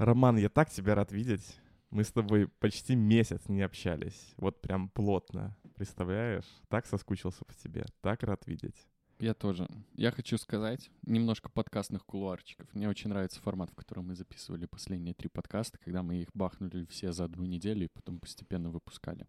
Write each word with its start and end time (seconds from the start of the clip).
Роман, 0.00 0.38
я 0.38 0.48
так 0.48 0.70
тебя 0.70 0.94
рад 0.94 1.12
видеть. 1.12 1.58
Мы 1.90 2.04
с 2.04 2.10
тобой 2.10 2.48
почти 2.48 2.94
месяц 2.94 3.50
не 3.50 3.60
общались. 3.60 4.32
Вот 4.38 4.58
прям 4.62 4.88
плотно. 4.88 5.54
Представляешь? 5.76 6.46
Так 6.70 6.86
соскучился 6.86 7.44
по 7.44 7.52
тебе. 7.52 7.84
Так 8.00 8.22
рад 8.22 8.46
видеть. 8.46 8.88
Я 9.18 9.34
тоже. 9.34 9.68
Я 9.92 10.10
хочу 10.10 10.38
сказать 10.38 10.90
немножко 11.02 11.50
подкастных 11.50 12.06
кулуарчиков. 12.06 12.66
Мне 12.72 12.88
очень 12.88 13.10
нравится 13.10 13.42
формат, 13.42 13.68
в 13.68 13.74
котором 13.74 14.06
мы 14.06 14.14
записывали 14.14 14.64
последние 14.64 15.12
три 15.12 15.28
подкаста, 15.28 15.76
когда 15.76 16.02
мы 16.02 16.22
их 16.22 16.30
бахнули 16.32 16.86
все 16.86 17.12
за 17.12 17.24
одну 17.24 17.44
неделю 17.44 17.84
и 17.84 17.90
потом 17.92 18.20
постепенно 18.20 18.70
выпускали. 18.70 19.26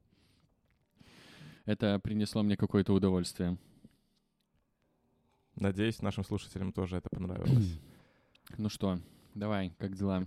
Это 1.65 1.99
принесло 1.99 2.43
мне 2.43 2.55
какое-то 2.55 2.93
удовольствие. 2.93 3.57
Надеюсь, 5.55 6.01
нашим 6.01 6.23
слушателям 6.23 6.71
тоже 6.71 6.95
это 6.95 7.09
понравилось. 7.09 7.77
Ну 8.57 8.69
что, 8.69 9.01
давай, 9.35 9.73
как 9.77 9.97
дела? 9.97 10.25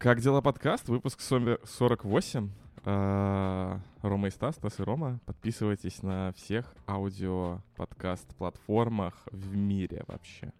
Как 0.00 0.20
дела 0.22 0.40
подкаст? 0.40 0.88
Выпуск 0.88 1.20
48. 1.20 2.50
А, 2.86 3.78
Рома 4.00 4.28
и 4.28 4.30
Стас, 4.30 4.54
Стас 4.54 4.80
и 4.80 4.82
Рома. 4.82 5.20
Подписывайтесь 5.26 6.02
на 6.02 6.32
всех 6.32 6.74
аудио-подкаст-платформах 6.88 9.28
в 9.30 9.54
мире 9.54 10.04
вообще. 10.06 10.54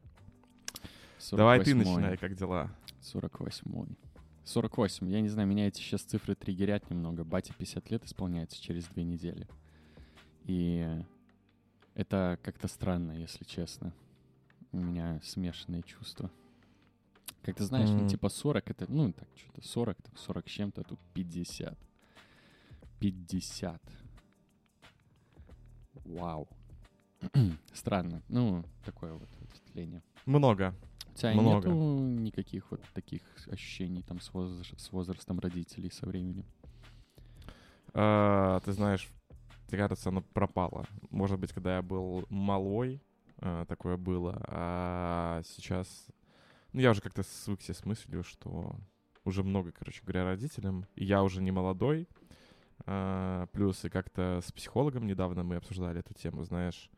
Давай 1.33 1.65
ты 1.65 1.75
начинай, 1.75 2.19
как 2.19 2.35
дела? 2.35 2.71
48 3.01 3.87
48. 4.45 5.11
Я 5.11 5.23
не 5.23 5.31
знаю, 5.31 5.49
меня 5.49 5.69
эти 5.69 5.81
сейчас 5.81 6.03
цифры 6.03 6.35
триггерят 6.35 6.91
немного. 6.91 7.25
Батя 7.25 7.55
50 7.55 7.91
лет 7.91 8.05
исполняется 8.05 8.63
через 8.63 8.85
две 8.89 9.05
недели. 9.05 9.49
И 10.45 10.87
это 11.95 12.39
как-то 12.43 12.69
странно, 12.69 13.13
если 13.13 13.45
честно. 13.45 13.95
У 14.73 14.77
меня 14.77 15.19
смешанные 15.23 15.83
чувства. 15.83 16.31
Как 17.43 17.57
ты 17.57 17.65
знаешь, 17.65 17.89
mm-hmm. 17.89 18.03
ну, 18.03 18.09
типа 18.09 18.29
40 18.29 18.71
это, 18.71 18.87
ну, 18.93 19.13
так, 19.13 19.29
что-то 19.37 19.67
40, 19.67 20.03
там, 20.03 20.17
40 20.17 20.49
с 20.49 20.51
чем-то, 20.51 20.81
а 20.83 20.85
тут 20.85 20.99
50. 21.15 21.79
50. 22.99 23.83
Вау. 26.05 26.49
Странно. 27.73 28.23
Ну, 28.29 28.65
такое 28.85 29.15
вот 29.15 29.29
впечатление. 29.47 30.03
Много. 30.27 30.75
У 31.13 31.15
тебя 31.17 31.33
Много. 31.33 31.69
нету 31.69 31.99
никаких 32.23 32.71
вот 32.71 32.83
таких 32.95 33.23
ощущений 33.51 34.03
там 34.03 34.21
с, 34.21 34.33
возраст, 34.33 34.79
с 34.79 34.93
возрастом 34.93 35.41
родителей 35.41 35.91
со 35.91 36.07
временем? 36.07 36.45
А, 37.93 38.61
ты 38.61 38.73
знаешь, 38.73 39.09
мне 39.69 39.79
кажется, 39.79 40.11
оно 40.11 40.23
пропало. 40.23 40.87
Может 41.11 41.39
быть, 41.39 41.53
когда 41.53 41.77
я 41.77 41.83
был 41.83 42.27
малой, 42.29 43.03
а, 43.39 43.65
такое 43.67 43.97
было. 43.97 44.41
А 44.47 45.43
сейчас... 45.45 46.07
Ну, 46.73 46.81
я 46.81 46.91
уже 46.91 47.01
как-то 47.01 47.23
свыкся 47.23 47.75
с 47.75 47.85
мыслью, 47.85 48.23
что 48.23 48.77
уже 49.25 49.43
много, 49.43 49.73
короче 49.73 50.03
говоря, 50.03 50.25
родителям. 50.25 50.87
И 50.95 51.05
я 51.05 51.23
уже 51.23 51.43
не 51.43 51.51
молодой. 51.51 52.09
А, 52.87 53.47
плюс 53.53 53.85
и 53.85 53.89
как-то 53.89 54.41
с 54.45 54.53
психологом 54.53 55.07
недавно 55.07 55.43
мы 55.43 55.57
обсуждали 55.57 56.01
эту 56.01 56.15
тему, 56.15 56.45
знаешь. 56.45 56.91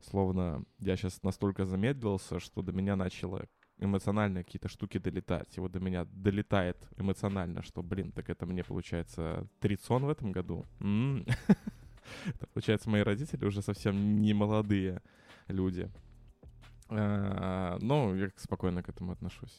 Словно 0.00 0.64
я 0.78 0.96
сейчас 0.96 1.22
настолько 1.22 1.64
замедлился, 1.64 2.38
что 2.38 2.62
до 2.62 2.72
меня 2.72 2.96
начало 2.96 3.48
эмоционально 3.78 4.44
какие-то 4.44 4.68
штуки 4.68 4.98
долетать. 4.98 5.56
И 5.56 5.60
вот 5.60 5.72
до 5.72 5.80
меня 5.80 6.04
долетает 6.04 6.76
эмоционально, 6.96 7.62
что, 7.62 7.82
блин, 7.82 8.12
так 8.12 8.30
это 8.30 8.46
мне, 8.46 8.64
получается, 8.64 9.48
трицон 9.60 10.04
в 10.04 10.08
этом 10.10 10.32
году. 10.32 10.64
Получается, 12.54 12.88
мои 12.88 13.02
родители 13.02 13.44
уже 13.44 13.62
совсем 13.62 14.20
не 14.20 14.32
молодые 14.32 15.02
люди. 15.48 15.90
А, 16.88 17.78
ну, 17.80 18.14
я 18.14 18.30
спокойно 18.36 18.82
к 18.82 18.88
этому 18.88 19.12
отношусь. 19.12 19.58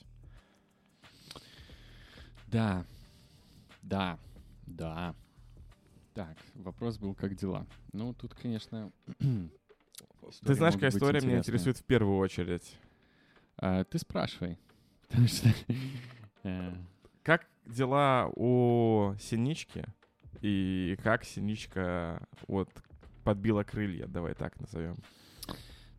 Да, 2.48 2.86
да, 3.82 4.18
да. 4.66 5.14
Так, 6.14 6.38
вопрос 6.56 6.98
был, 6.98 7.14
как 7.14 7.36
дела? 7.36 7.68
Ну, 7.94 8.14
тут, 8.14 8.34
конечно... 8.34 8.92
Ты 9.20 10.56
знаешь, 10.56 10.74
какая 10.76 10.90
история 10.90 11.22
меня 11.22 11.38
интересует 11.38 11.78
в 11.78 11.84
первую 11.84 12.18
очередь? 12.18 12.78
А, 13.58 13.84
ты 13.84 14.00
спрашивай. 14.00 14.58
Э, 16.44 16.72
как 17.24 17.48
дела 17.66 18.32
у 18.36 19.14
Синички? 19.20 19.84
И 20.42 20.98
как 21.04 21.26
Синичка 21.26 22.26
вот 22.48 22.70
подбила 23.24 23.64
крылья, 23.64 24.08
давай 24.08 24.34
так 24.34 24.58
назовем. 24.60 24.96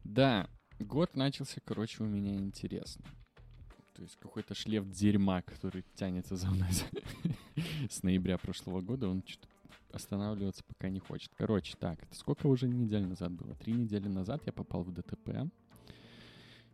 Да, 0.04 0.48
год 0.80 1.16
начался, 1.16 1.60
короче, 1.64 2.02
у 2.02 2.06
меня 2.06 2.34
интересно. 2.34 3.04
То 3.94 4.02
есть 4.02 4.16
какой-то 4.16 4.54
шлейф 4.54 4.88
дерьма, 4.88 5.42
который 5.42 5.84
тянется 5.94 6.36
за 6.36 6.48
мной 6.50 6.70
с 7.90 8.02
ноября 8.02 8.38
прошлого 8.38 8.80
года, 8.80 9.08
он 9.08 9.22
что-то 9.26 9.48
останавливаться 9.92 10.62
пока 10.64 10.88
не 10.88 11.00
хочет. 11.00 11.32
Короче, 11.36 11.76
так, 11.78 12.02
это 12.02 12.14
сколько 12.14 12.46
уже 12.46 12.68
недель 12.68 13.06
назад 13.06 13.32
было? 13.32 13.54
Три 13.56 13.72
недели 13.72 14.06
назад 14.06 14.42
я 14.46 14.52
попал 14.52 14.84
в 14.84 14.92
ДТП. 14.92 15.50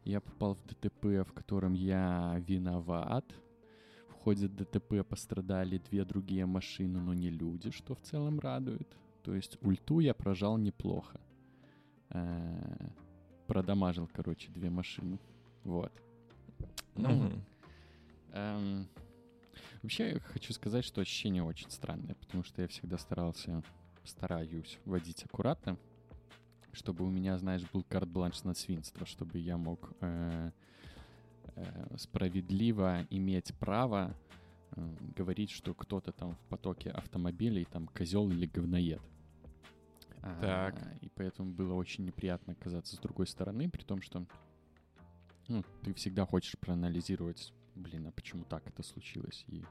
Я 0.04 0.20
попал 0.20 0.54
в 0.56 0.66
ДТП, 0.66 1.26
в 1.26 1.32
котором 1.32 1.72
я 1.72 2.42
виноват 2.46 3.24
ходе 4.24 4.48
ДТП 4.48 5.06
пострадали 5.06 5.78
две 5.90 6.04
другие 6.04 6.46
машины, 6.46 7.00
но 7.00 7.14
не 7.14 7.30
люди, 7.30 7.70
что 7.70 7.94
в 7.94 8.00
целом 8.00 8.40
радует. 8.40 8.88
То 9.22 9.34
есть 9.34 9.58
ульту 9.60 10.00
я 10.00 10.14
прожал 10.14 10.56
неплохо. 10.56 11.20
Э, 12.10 12.88
продамажил, 13.46 14.08
короче, 14.12 14.50
две 14.50 14.70
машины. 14.70 15.18
Вот. 15.64 15.92
Ну, 16.96 17.32
эм, 18.32 18.88
вообще 19.82 20.12
я 20.12 20.20
хочу 20.20 20.52
сказать, 20.52 20.84
что 20.84 21.00
ощущение 21.00 21.42
очень 21.42 21.70
странное, 21.70 22.14
потому 22.14 22.44
что 22.44 22.62
я 22.62 22.68
всегда 22.68 22.98
старался, 22.98 23.62
стараюсь 24.04 24.78
водить 24.84 25.24
аккуратно, 25.24 25.76
чтобы 26.72 27.04
у 27.04 27.10
меня, 27.10 27.38
знаешь, 27.38 27.62
был 27.72 27.82
карт-бланш 27.82 28.44
на 28.44 28.54
свинство, 28.54 29.06
чтобы 29.06 29.38
я 29.38 29.56
мог 29.56 29.92
э, 30.00 30.50
Э, 31.56 31.96
справедливо 31.96 33.06
иметь 33.10 33.54
право 33.54 34.14
э, 34.72 34.94
говорить, 35.16 35.50
что 35.50 35.72
кто-то 35.72 36.10
там 36.10 36.34
в 36.34 36.38
потоке 36.48 36.90
автомобилей 36.90 37.64
там 37.64 37.86
козел 37.86 38.28
или 38.28 38.46
говноед. 38.46 39.00
Так. 40.40 40.80
А, 40.80 40.94
и 41.02 41.08
поэтому 41.10 41.52
было 41.52 41.74
очень 41.74 42.04
неприятно 42.04 42.54
оказаться 42.54 42.96
с 42.96 42.98
другой 42.98 43.26
стороны, 43.26 43.68
при 43.68 43.82
том, 43.82 44.00
что 44.00 44.26
ну, 45.48 45.62
ты 45.82 45.92
всегда 45.92 46.24
хочешь 46.24 46.58
проанализировать, 46.58 47.52
блин, 47.74 48.06
а 48.06 48.12
почему 48.12 48.44
так 48.44 48.66
это 48.66 48.82
случилось? 48.82 49.44
И 49.48 49.62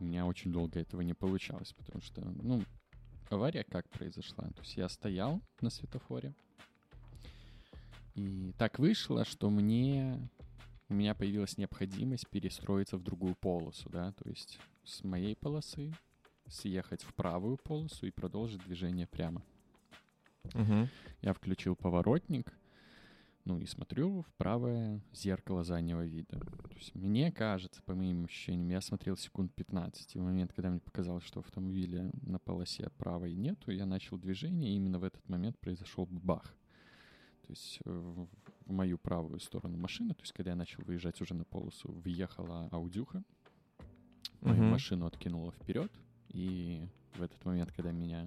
у 0.00 0.04
меня 0.04 0.26
очень 0.26 0.52
долго 0.52 0.80
этого 0.80 1.02
не 1.02 1.14
получалось, 1.14 1.72
потому 1.72 2.02
что, 2.02 2.20
ну, 2.22 2.62
авария 3.30 3.64
как 3.64 3.88
произошла? 3.90 4.48
То 4.48 4.60
есть 4.60 4.76
я 4.76 4.88
стоял 4.88 5.40
на 5.60 5.70
светофоре, 5.70 6.34
и 8.16 8.52
так 8.58 8.78
вышло, 8.78 9.24
что 9.24 9.50
мне 9.50 10.30
у 10.88 10.94
меня 10.94 11.14
появилась 11.14 11.58
необходимость 11.58 12.28
перестроиться 12.28 12.96
в 12.96 13.02
другую 13.02 13.36
полосу, 13.36 13.88
да, 13.90 14.12
то 14.12 14.28
есть 14.28 14.58
с 14.84 15.04
моей 15.04 15.36
полосы 15.36 15.92
съехать 16.48 17.02
в 17.02 17.14
правую 17.14 17.56
полосу 17.56 18.06
и 18.06 18.10
продолжить 18.10 18.64
движение 18.64 19.06
прямо. 19.06 19.44
Угу. 20.54 20.88
Я 21.22 21.32
включил 21.32 21.76
поворотник, 21.76 22.52
ну 23.44 23.58
и 23.58 23.66
смотрю 23.66 24.22
в 24.22 24.32
правое 24.34 25.00
зеркало 25.12 25.64
заднего 25.64 26.04
вида. 26.04 26.38
То 26.38 26.74
есть 26.76 26.94
мне 26.94 27.30
кажется, 27.30 27.82
по 27.82 27.94
моим 27.94 28.24
ощущениям, 28.24 28.68
я 28.70 28.80
смотрел 28.80 29.16
секунд 29.16 29.54
15, 29.54 30.16
и 30.16 30.18
в 30.18 30.22
момент, 30.22 30.52
когда 30.52 30.70
мне 30.70 30.80
показалось, 30.80 31.24
что 31.24 31.40
автомобиля 31.40 32.10
на 32.22 32.38
полосе 32.38 32.90
правой 32.98 33.34
нету, 33.34 33.70
я 33.70 33.86
начал 33.86 34.18
движение, 34.18 34.72
и 34.72 34.76
именно 34.76 34.98
в 34.98 35.04
этот 35.04 35.26
момент 35.28 35.58
произошел 35.58 36.06
бах 36.06 36.54
то 37.46 37.52
есть 37.52 37.78
э, 37.84 37.90
в, 37.90 38.28
мою 38.66 38.98
правую 38.98 39.38
сторону 39.38 39.76
машины, 39.76 40.14
то 40.14 40.22
есть 40.22 40.32
когда 40.32 40.50
я 40.50 40.56
начал 40.56 40.82
выезжать 40.82 41.20
уже 41.20 41.34
на 41.34 41.44
полосу, 41.44 41.92
въехала 41.92 42.68
аудюха, 42.72 43.22
мою 44.40 44.64
машину 44.64 45.06
откинула 45.06 45.52
вперед, 45.52 45.92
и 46.28 46.88
в 47.14 47.22
этот 47.22 47.44
момент, 47.44 47.70
когда 47.72 47.92
меня 47.92 48.26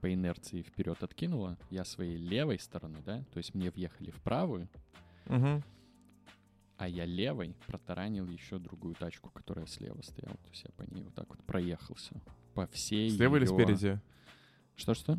по 0.00 0.12
инерции 0.12 0.62
вперед 0.62 1.02
откинуло, 1.02 1.58
я 1.70 1.84
своей 1.84 2.16
левой 2.16 2.58
стороны, 2.58 2.98
да, 3.04 3.24
то 3.32 3.38
есть 3.38 3.54
мне 3.54 3.70
въехали 3.70 4.10
в 4.10 4.20
правую, 4.22 4.68
uh-huh. 5.26 5.62
а 6.78 6.88
я 6.88 7.04
левой 7.04 7.54
протаранил 7.66 8.26
еще 8.28 8.58
другую 8.58 8.94
тачку, 8.94 9.30
которая 9.30 9.66
слева 9.66 10.00
стояла, 10.02 10.36
то 10.36 10.48
есть 10.50 10.64
я 10.64 10.70
по 10.76 10.82
ней 10.92 11.02
вот 11.02 11.14
так 11.14 11.28
вот 11.28 11.42
проехался 11.44 12.20
по 12.54 12.66
всей 12.66 13.10
Слева 13.10 13.36
ее... 13.36 13.42
или 13.42 13.46
спереди? 13.46 14.00
Что-что? 14.76 15.18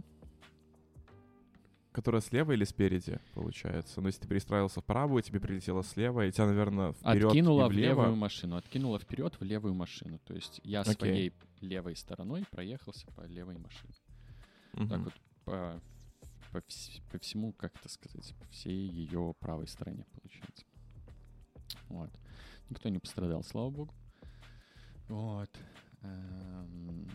Которая 1.92 2.22
слева 2.22 2.54
или 2.54 2.64
спереди, 2.64 3.20
получается? 3.34 3.96
Но 3.98 4.04
ну, 4.04 4.08
если 4.08 4.22
ты 4.22 4.28
перестраивался 4.28 4.80
вправо, 4.80 5.22
тебе 5.22 5.42
прилетело 5.42 5.84
слева, 5.84 6.26
и 6.26 6.32
тебя, 6.32 6.46
наверное, 6.46 6.94
вперед 6.94 7.26
Откинула 7.26 7.66
и 7.66 7.70
влево. 7.70 7.96
в 7.96 7.98
левую 8.00 8.16
машину, 8.16 8.56
откинула 8.56 8.98
вперед 8.98 9.36
в 9.38 9.44
левую 9.44 9.74
машину. 9.74 10.20
То 10.26 10.34
есть 10.34 10.62
я 10.64 10.82
okay. 10.82 10.98
своей 10.98 11.34
левой 11.60 11.98
стороной 11.98 12.46
проехался 12.50 13.08
по 13.08 13.22
левой 13.26 13.58
машине. 13.58 13.94
Uh-huh. 14.74 14.90
Так 14.90 15.00
вот 15.02 15.14
по, 15.46 15.82
по, 16.52 16.58
вс- 16.58 17.02
по 17.12 17.20
всему, 17.20 17.54
как 17.54 17.76
это 17.76 17.90
сказать, 17.90 18.34
по 18.40 18.46
всей 18.48 18.88
ее 18.88 19.34
правой 19.40 19.68
стороне, 19.68 20.06
получается. 20.14 20.66
Вот. 21.90 22.10
Никто 22.70 22.90
не 22.90 23.00
пострадал, 23.00 23.44
слава 23.44 23.70
богу. 23.70 23.94
Вот. 25.08 25.50
Эм, 26.02 27.08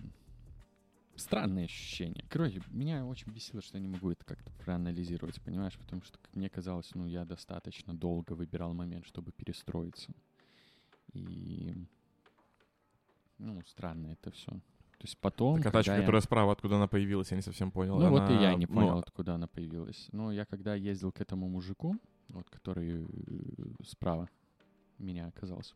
Странное 1.16 1.64
ощущение. 1.64 2.26
Короче, 2.28 2.60
меня 2.68 3.06
очень 3.06 3.32
бесило, 3.32 3.62
что 3.62 3.78
я 3.78 3.82
не 3.82 3.88
могу 3.88 4.10
это 4.10 4.22
как-то 4.26 4.52
проанализировать, 4.52 5.40
понимаешь? 5.42 5.78
Потому 5.78 6.02
что, 6.02 6.18
как 6.18 6.36
мне 6.36 6.50
казалось, 6.50 6.94
ну, 6.94 7.06
я 7.06 7.24
достаточно 7.24 7.94
долго 7.94 8.34
выбирал 8.34 8.74
момент, 8.74 9.06
чтобы 9.06 9.32
перестроиться. 9.32 10.12
И... 11.14 11.74
Ну, 13.38 13.62
странно 13.66 14.08
это 14.08 14.30
все. 14.30 14.60
Есть 15.06 15.18
потом... 15.18 15.62
Так 15.62 15.66
а 15.66 15.70
тачка, 15.70 15.94
я- 15.94 16.00
которая 16.00 16.20
справа, 16.20 16.50
откуда 16.50 16.76
она 16.76 16.88
появилась, 16.88 17.30
я 17.30 17.36
не 17.36 17.42
совсем 17.42 17.70
понял. 17.70 17.96
Ну, 18.00 18.10
вот 18.10 18.28
и 18.28 18.32
Она- 18.32 18.42
я 18.42 18.54
не 18.54 18.66
ну, 18.66 18.74
понял, 18.74 18.98
откуда 18.98 19.34
она 19.34 19.46
появилась. 19.46 20.08
Но 20.10 20.32
я 20.32 20.44
когда 20.44 20.74
ездил 20.74 21.12
к 21.12 21.20
этому 21.20 21.48
мужику, 21.48 21.96
вот 22.28 22.50
который 22.50 23.04
э, 23.04 23.06
справа 23.84 24.28
меня 24.98 25.28
оказался, 25.28 25.74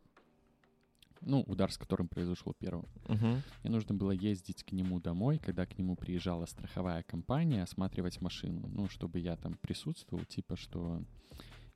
ну, 1.20 1.42
удар, 1.42 1.70
с 1.70 1.78
которым 1.78 2.08
произошло 2.08 2.52
первым, 2.58 2.86
мгм. 3.06 3.42
мне 3.62 3.72
нужно 3.72 3.94
было 3.94 4.10
ездить 4.10 4.64
к 4.64 4.72
нему 4.72 4.98
домой, 4.98 5.38
когда 5.38 5.64
к 5.64 5.78
нему 5.78 5.94
приезжала 5.94 6.46
страховая 6.46 7.04
компания, 7.04 7.62
осматривать 7.62 8.20
машину, 8.20 8.66
ну, 8.66 8.88
чтобы 8.88 9.20
я 9.20 9.36
там 9.36 9.54
присутствовал, 9.54 10.24
типа, 10.24 10.56
что 10.56 11.04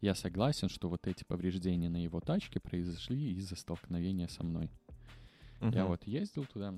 я 0.01 0.17
согласен, 0.17 0.69
что 0.69 0.89
вот 0.89 1.07
эти 1.07 1.23
повреждения 1.23 1.89
на 1.89 2.03
его 2.03 2.19
тачке 2.19 2.59
произошли 2.59 3.33
из-за 3.35 3.55
столкновения 3.55 4.27
со 4.27 4.43
мной. 4.43 4.71
Я 5.61 5.83
Мгм. 5.83 5.87
вот 5.87 6.05
ездил 6.05 6.47
туда, 6.47 6.75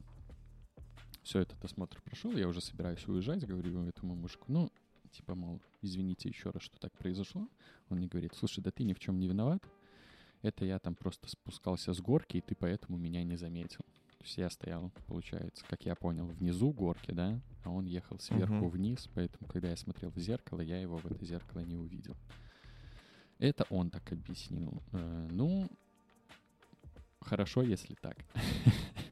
все 1.27 1.41
этот 1.41 1.63
осмотр 1.65 2.01
прошел, 2.03 2.31
я 2.37 2.47
уже 2.47 2.61
собираюсь 2.61 3.05
уезжать, 3.09 3.45
говорю 3.45 3.83
этому 3.83 4.15
мужику, 4.15 4.45
ну, 4.47 4.71
типа, 5.11 5.35
мол, 5.35 5.61
извините 5.83 6.29
еще 6.29 6.51
раз, 6.51 6.63
что 6.63 6.79
так 6.79 6.93
произошло. 6.93 7.49
Он 7.89 7.99
мне 7.99 8.07
говорит, 8.07 8.33
слушай, 8.37 8.61
да 8.63 8.71
ты 8.71 8.85
ни 8.85 8.93
в 8.93 9.01
чем 9.01 9.19
не 9.19 9.27
виноват, 9.27 9.61
это 10.43 10.65
я 10.65 10.79
там 10.79 10.95
просто 10.95 11.29
спускался 11.29 11.93
с 11.93 12.01
горки, 12.01 12.37
и 12.37 12.41
ты 12.41 12.55
поэтому 12.55 12.97
меня 12.97 13.25
не 13.25 13.35
заметил. 13.37 13.81
То 14.19 14.25
есть 14.25 14.39
я 14.39 14.49
стоял, 14.49 14.93
получается, 15.09 15.65
как 15.69 15.85
я 15.85 15.97
понял, 15.97 16.27
внизу 16.27 16.71
горки, 16.71 17.11
да, 17.11 17.41
а 17.65 17.71
он 17.71 17.87
ехал 17.87 18.21
сверху 18.21 18.55
Мгм. 18.55 18.69
вниз, 18.69 19.09
поэтому, 19.13 19.49
когда 19.49 19.71
я 19.71 19.77
смотрел 19.77 20.11
в 20.11 20.19
зеркало, 20.19 20.61
я 20.61 20.81
его 20.81 20.97
в 20.99 21.07
это 21.07 21.25
зеркало 21.25 21.61
не 21.61 21.75
увидел. 21.75 22.15
Это 23.39 23.67
он 23.71 23.91
так 23.91 24.13
объяснил. 24.13 24.81
Э, 24.93 25.29
ну, 25.33 25.69
хорошо, 27.21 27.63
если 27.63 27.95
так. 27.95 28.17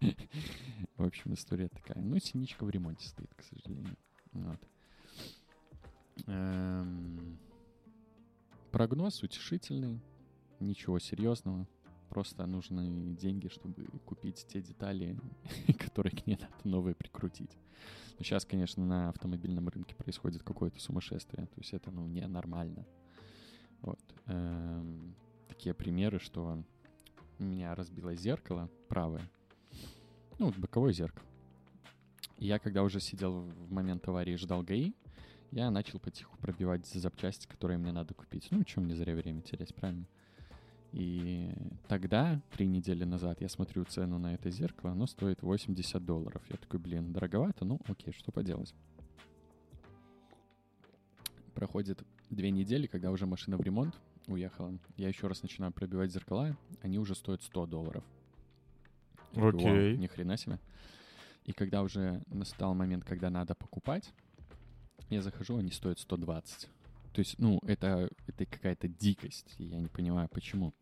В 0.96 1.04
общем, 1.04 1.34
история 1.34 1.68
такая. 1.68 2.02
Ну, 2.02 2.18
синичка 2.18 2.64
в 2.64 2.70
ремонте 2.70 3.06
стоит, 3.06 3.32
к 3.34 3.42
сожалению. 3.42 3.96
Вот. 4.32 4.60
Эм, 6.26 7.38
Прогноз 8.70 9.22
утешительный. 9.22 10.00
Ничего 10.60 10.98
серьезного. 10.98 11.66
Просто 12.08 12.46
нужны 12.46 13.16
деньги, 13.16 13.48
чтобы 13.48 13.86
купить 14.04 14.46
те 14.48 14.62
детали, 14.62 15.18
которые 15.78 16.16
к 16.16 16.26
ней 16.26 16.36
надо 16.40 16.54
новые 16.62 16.94
прикрутить. 16.94 17.58
Но 18.18 18.24
сейчас, 18.24 18.44
конечно, 18.44 18.84
на 18.86 19.08
автомобильном 19.08 19.68
рынке 19.68 19.94
происходит 19.96 20.42
какое-то 20.42 20.80
сумасшествие. 20.80 21.46
То 21.46 21.58
есть 21.58 21.72
это, 21.72 21.90
ну, 21.90 22.06
ненормально. 22.06 22.86
Вот. 23.80 23.98
Эм, 24.26 25.14
Такие 25.48 25.74
примеры, 25.74 26.18
что 26.18 26.64
у 27.38 27.42
меня 27.42 27.74
разбилось 27.74 28.20
зеркало 28.20 28.68
правое. 28.88 29.22
Ну, 30.38 30.52
боковое 30.56 30.92
зеркало. 30.92 31.26
Я, 32.38 32.58
когда 32.58 32.82
уже 32.82 33.00
сидел 33.00 33.42
в 33.42 33.72
момент 33.72 34.06
аварии 34.08 34.36
ждал 34.36 34.62
ГАИ, 34.62 34.92
я 35.52 35.70
начал 35.70 36.00
потиху 36.00 36.36
пробивать 36.38 36.86
запчасти, 36.86 37.46
которые 37.46 37.78
мне 37.78 37.92
надо 37.92 38.12
купить. 38.14 38.48
Ну, 38.50 38.64
чем 38.64 38.84
мне 38.84 38.96
зря 38.96 39.14
время 39.14 39.40
терять, 39.40 39.74
правильно? 39.74 40.06
И 40.92 41.50
тогда, 41.88 42.40
три 42.52 42.66
недели 42.66 43.04
назад, 43.04 43.40
я 43.40 43.48
смотрю 43.48 43.84
цену 43.84 44.18
на 44.18 44.34
это 44.34 44.50
зеркало, 44.50 44.92
оно 44.92 45.06
стоит 45.06 45.42
80 45.42 46.04
долларов. 46.04 46.42
Я 46.48 46.56
такой, 46.56 46.78
блин, 46.78 47.12
дороговато, 47.12 47.64
ну 47.64 47.80
окей, 47.88 48.12
что 48.12 48.30
поделать. 48.30 48.74
Проходит 51.54 52.04
две 52.30 52.50
недели, 52.50 52.86
когда 52.86 53.10
уже 53.10 53.26
машина 53.26 53.56
в 53.56 53.60
ремонт 53.60 54.00
уехала. 54.28 54.78
Я 54.96 55.08
еще 55.08 55.26
раз 55.26 55.42
начинаю 55.42 55.72
пробивать 55.72 56.12
зеркала, 56.12 56.56
они 56.80 56.98
уже 56.98 57.14
стоят 57.14 57.42
100 57.42 57.66
долларов. 57.66 58.04
Я 59.34 59.42
такой, 59.42 59.52
«Вау, 59.52 59.60
Окей. 59.60 59.96
Ни 59.96 60.06
хрена 60.06 60.36
себе. 60.36 60.58
И 61.44 61.52
когда 61.52 61.82
уже 61.82 62.22
настал 62.26 62.74
момент, 62.74 63.04
когда 63.04 63.30
надо 63.30 63.54
покупать, 63.54 64.12
я 65.10 65.20
захожу, 65.20 65.56
они 65.58 65.70
стоят 65.70 65.98
120. 65.98 66.68
То 67.12 67.18
есть, 67.20 67.38
ну, 67.38 67.60
это, 67.66 68.10
это 68.26 68.46
какая-то 68.46 68.88
дикость. 68.88 69.54
И 69.58 69.64
я 69.64 69.78
не 69.78 69.88
понимаю, 69.88 70.28
почему. 70.28 70.72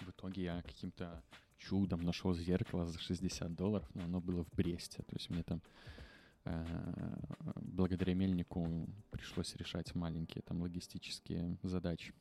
В 0.00 0.10
итоге 0.10 0.44
я 0.44 0.62
каким-то 0.62 1.22
чудом 1.58 2.02
нашел 2.02 2.34
зеркало 2.34 2.86
за 2.86 2.98
60 2.98 3.54
долларов, 3.54 3.88
но 3.94 4.04
оно 4.04 4.20
было 4.20 4.44
в 4.44 4.50
Бресте. 4.52 5.02
То 5.02 5.16
есть 5.16 5.28
мне 5.28 5.42
там 5.42 5.60
э, 6.44 6.64
благодаря 7.56 8.14
мельнику 8.14 8.88
пришлось 9.10 9.56
решать 9.56 9.94
маленькие 9.94 10.42
там 10.42 10.62
логистические 10.62 11.58
задачи. 11.62 12.14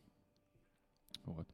Вот. 1.24 1.48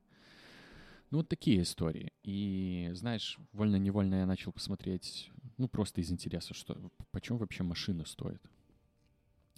Ну, 1.13 1.19
вот 1.19 1.30
такие 1.30 1.62
истории. 1.62 2.12
И, 2.24 2.89
знаешь, 2.95 3.38
вольно-невольно 3.51 4.15
я 4.15 4.25
начал 4.25 4.51
посмотреть, 4.51 5.30
ну, 5.60 5.68
просто 5.68 6.01
из 6.01 6.12
интереса, 6.12 6.56
что, 6.56 6.75
почем 7.12 7.38
вообще 7.38 7.62
машины 7.62 8.04
стоят. 8.07 8.42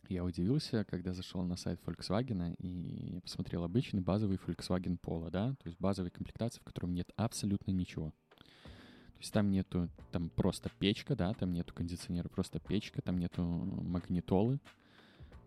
Я 0.10 0.26
удивился, 0.26 0.84
когда 0.84 1.14
зашел 1.14 1.44
на 1.44 1.56
сайт 1.56 1.80
Volkswagen 1.86 2.58
и 2.58 3.22
посмотрел 3.22 3.64
обычный 3.64 4.02
базовый 4.02 4.36
Volkswagen 4.36 5.00
Polo, 5.00 5.32
да, 5.32 5.52
то 5.52 5.70
есть 5.70 5.80
базовой 5.80 6.12
комплектации, 6.12 6.60
в 6.60 6.66
котором 6.66 6.94
нет 6.94 7.10
абсолютно 7.16 7.72
ничего. 7.72 8.12
То 8.36 9.20
есть 9.22 9.32
там 9.32 9.50
нету, 9.50 9.88
там 10.12 10.28
просто 10.32 10.70
печка, 10.78 11.16
да, 11.16 11.34
там 11.36 11.54
нету 11.54 11.74
кондиционера, 11.74 12.28
просто 12.28 12.60
печка, 12.60 13.02
там 13.02 13.18
нету 13.18 13.42
магнитолы, 13.42 14.60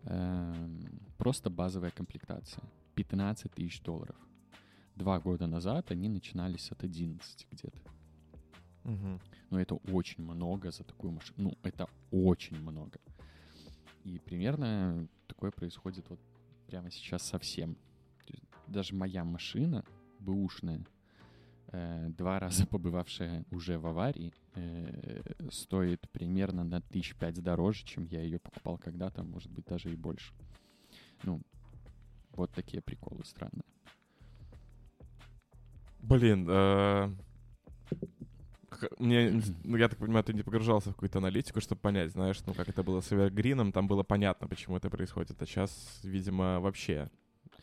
эм, 0.05 0.89
просто 1.19 1.51
базовая 1.51 1.91
комплектация. 1.91 2.63
15 2.95 3.51
тысяч 3.51 3.79
долларов. 3.83 4.15
Два 4.99 5.17
года 5.17 5.47
назад 5.47 5.91
они 5.91 6.09
начинались 6.09 6.71
от 6.71 6.83
11 6.83 7.47
где-то. 7.49 7.79
Мгм. 8.83 9.21
Но 9.49 9.61
это 9.61 9.75
очень 9.75 10.21
много 10.25 10.71
за 10.71 10.83
такую 10.83 11.13
машину. 11.13 11.35
Ну, 11.37 11.57
это 11.63 11.87
очень 12.11 12.59
много. 12.59 12.99
И 14.03 14.19
примерно 14.19 15.07
такое 15.25 15.51
происходит 15.51 16.09
вот 16.09 16.19
прямо 16.67 16.91
сейчас 16.91 17.23
совсем. 17.23 17.77
Даже 18.67 18.93
моя 18.93 19.23
машина, 19.23 19.85
бэушная, 20.19 20.85
э, 21.67 22.09
два 22.09 22.37
раза 22.37 22.65
побывавшая 22.67 23.45
уже 23.51 23.79
в 23.79 23.87
аварии, 23.87 24.33
э, 24.55 25.21
стоит 25.49 26.09
примерно 26.11 26.65
на 26.65 26.81
тысяч 26.81 27.15
пять 27.15 27.41
дороже, 27.41 27.85
чем 27.85 28.03
я 28.03 28.21
ее 28.21 28.37
покупал 28.37 28.77
когда-то, 28.77 29.23
может 29.23 29.49
быть, 29.49 29.65
даже 29.65 29.93
и 29.93 29.95
больше. 29.95 30.33
Ну, 31.23 31.41
вот 32.31 32.51
такие 32.51 32.81
приколы 32.81 33.23
странные. 33.23 33.63
Блин, 36.01 36.47
э, 36.49 37.09
мне, 38.99 39.41
ну, 39.63 39.77
я 39.77 39.89
так 39.89 39.99
понимаю, 39.99 40.23
ты 40.23 40.33
не 40.33 40.43
погружался 40.43 40.91
в 40.91 40.93
какую-то 40.93 41.19
аналитику, 41.19 41.59
чтобы 41.59 41.81
понять, 41.81 42.11
знаешь, 42.11 42.39
ну, 42.45 42.53
как 42.53 42.69
это 42.69 42.83
было 42.83 43.01
с 43.01 43.11
Эвергрином, 43.11 43.71
там 43.71 43.87
было 43.87 44.03
понятно, 44.03 44.47
почему 44.47 44.77
это 44.77 44.89
происходит, 44.89 45.41
а 45.41 45.45
сейчас, 45.45 45.99
видимо, 46.03 46.59
вообще 46.59 47.09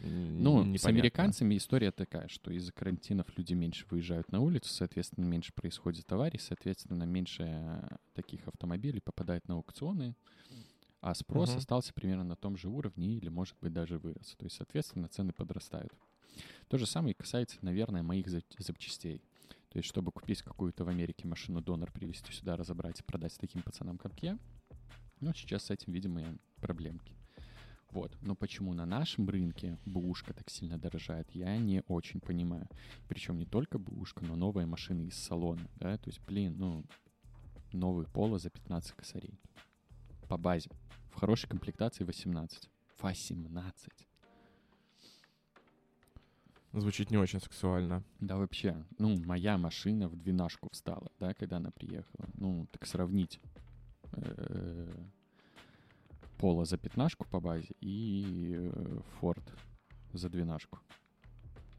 Ну, 0.01 0.63
с 0.63 0.65
непонятно. 0.65 0.87
американцами 0.87 1.57
история 1.57 1.91
такая, 1.91 2.29
что 2.29 2.51
из-за 2.51 2.73
карантинов 2.73 3.27
люди 3.37 3.55
меньше 3.55 3.87
выезжают 3.91 4.31
на 4.31 4.41
улицу, 4.41 4.69
соответственно, 4.73 5.25
меньше 5.25 5.53
происходит 5.55 6.11
аварий, 6.13 6.39
соответственно, 6.39 7.05
меньше 7.05 7.99
таких 8.15 8.47
автомобилей 8.47 9.01
попадает 9.01 9.49
на 9.49 9.55
аукционы, 9.55 10.15
а 11.01 11.15
спрос 11.15 11.51
Мгм. 11.51 11.59
остался 11.59 11.95
примерно 11.95 12.25
на 12.25 12.37
том 12.37 12.57
же 12.57 12.69
уровне 12.69 13.15
или, 13.17 13.29
может 13.29 13.57
быть, 13.61 13.73
даже 13.73 13.99
вырос. 13.99 14.35
То 14.37 14.45
есть, 14.45 14.57
соответственно, 14.57 15.09
цены 15.09 15.33
подрастают. 15.33 15.93
То 16.69 16.79
же 16.79 16.87
самое 16.87 17.15
касается, 17.15 17.59
наверное, 17.63 18.03
моих 18.03 18.27
зап- 18.27 18.45
запчастей. 18.59 19.23
То 19.69 19.79
есть, 19.79 19.89
чтобы 19.89 20.11
купить 20.11 20.43
какую-то 20.43 20.85
в 20.85 20.89
Америке 20.89 21.29
машину 21.29 21.61
донор, 21.61 21.93
привезти 21.93 22.33
сюда, 22.33 22.57
разобрать 22.57 23.01
и 23.01 23.05
продать 23.05 23.37
таким 23.39 23.63
пацанам, 23.63 23.99
как 23.99 24.23
я, 24.23 24.39
ну, 25.21 25.33
сейчас 25.35 25.65
с 25.65 25.71
этим, 25.71 25.93
видимо, 25.93 26.23
проблемки. 26.57 27.15
Вот. 27.91 28.17
Но 28.21 28.35
почему 28.35 28.75
на 28.75 28.85
нашем 28.85 29.29
рынке 29.29 29.79
бэушка 29.87 30.35
так 30.35 30.51
сильно 30.51 30.79
дорожает, 30.79 31.31
я 31.31 31.57
не 31.57 31.83
очень 31.89 32.21
понимаю. 32.21 32.69
Причем 33.09 33.39
не 33.39 33.47
только 33.47 33.79
бэушка, 33.79 34.25
но 34.25 34.37
новые 34.37 34.67
машины 34.67 35.07
из 35.07 35.15
салона. 35.15 35.69
Да? 35.77 35.97
То 35.97 36.11
есть, 36.11 36.21
блин, 36.27 36.57
ну, 36.59 36.85
новый 37.73 38.07
поло 38.07 38.39
за 38.39 38.51
15 38.51 38.93
косарей. 38.93 39.39
По 40.29 40.37
базе. 40.37 40.71
В 41.11 41.15
хорошей 41.15 41.49
комплектации 41.49 42.05
18. 42.05 42.69
18. 43.01 44.06
Звучит 46.77 47.11
не 47.11 47.17
очень 47.17 47.41
сексуально. 47.41 48.05
Да 48.21 48.37
вообще, 48.37 48.85
ну, 48.99 49.17
моя 49.25 49.57
машина 49.57 50.09
в 50.09 50.17
двенашку 50.17 50.69
встала, 50.71 51.11
да, 51.19 51.33
когда 51.33 51.57
она 51.57 51.71
приехала. 51.71 52.29
Ну, 52.35 52.67
так 52.71 52.85
сравнить 52.87 53.41
э, 54.13 55.07
Поло 56.37 56.67
за 56.67 56.77
пятнашку 56.77 57.27
по 57.27 57.41
базе 57.41 57.75
и 57.81 58.57
э, 58.59 59.01
Форд 59.19 59.43
за 60.13 60.29
двенашку. 60.29 60.79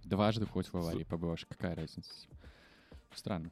Дважды 0.03 0.47
хоть 0.47 0.73
в 0.73 0.75
аварии 0.75 1.03
побываешь, 1.03 1.45
какая 1.45 1.75
разница? 1.75 2.11
Странно. 3.13 3.51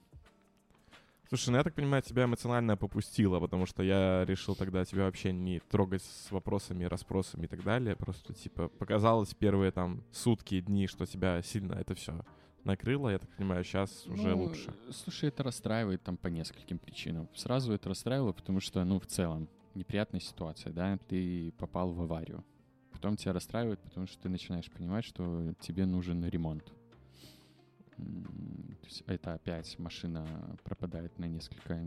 Слушай, 1.27 1.49
ну 1.49 1.57
я 1.57 1.63
так 1.63 1.73
понимаю, 1.73 2.03
тебя 2.03 2.25
эмоционально 2.25 2.77
попустило, 2.77 3.39
потому 3.39 3.65
что 3.65 3.81
я 3.81 4.25
решил 4.25 4.55
тогда 4.55 4.85
тебя 4.85 5.05
вообще 5.05 5.33
не 5.33 5.59
трогать 5.59 6.03
с 6.03 6.31
вопросами, 6.31 6.83
расспросами 6.85 7.45
и 7.45 7.47
так 7.47 7.63
далее. 7.63 7.95
Просто, 7.95 8.33
типа, 8.33 8.67
показалось 8.67 9.33
первые 9.33 9.71
там 9.71 10.03
сутки, 10.11 10.61
дни, 10.61 10.87
что 10.87 11.05
тебя 11.05 11.41
сильно 11.41 11.73
это 11.73 11.95
все 11.95 12.23
накрыло, 12.63 13.09
я 13.09 13.19
так 13.19 13.29
понимаю, 13.37 13.63
сейчас 13.63 14.05
уже 14.07 14.35
Ну, 14.35 14.43
лучше. 14.43 14.73
Слушай, 14.91 15.29
это 15.29 15.43
расстраивает 15.43 16.03
там 16.03 16.17
по 16.17 16.27
нескольким 16.27 16.79
причинам. 16.79 17.29
Сразу 17.35 17.73
это 17.73 17.89
расстраивало, 17.89 18.33
потому 18.33 18.59
что, 18.59 18.83
ну, 18.83 18.99
в 18.99 19.05
целом, 19.05 19.47
неприятная 19.75 20.19
ситуация, 20.21 20.73
да, 20.73 20.97
ты 21.07 21.53
попал 21.57 21.91
в 21.91 22.01
аварию. 22.01 22.43
Потом 22.91 23.17
тебя 23.17 23.33
расстраивает, 23.33 23.79
потому 23.81 24.07
что 24.07 24.21
ты 24.21 24.29
начинаешь 24.29 24.71
понимать, 24.71 25.05
что 25.05 25.53
тебе 25.59 25.85
нужен 25.85 26.25
ремонт. 26.25 26.73
То 27.97 28.85
есть 28.85 29.03
это 29.07 29.33
опять 29.33 29.79
машина 29.79 30.25
пропадает 30.63 31.17
на 31.19 31.25
несколько 31.25 31.79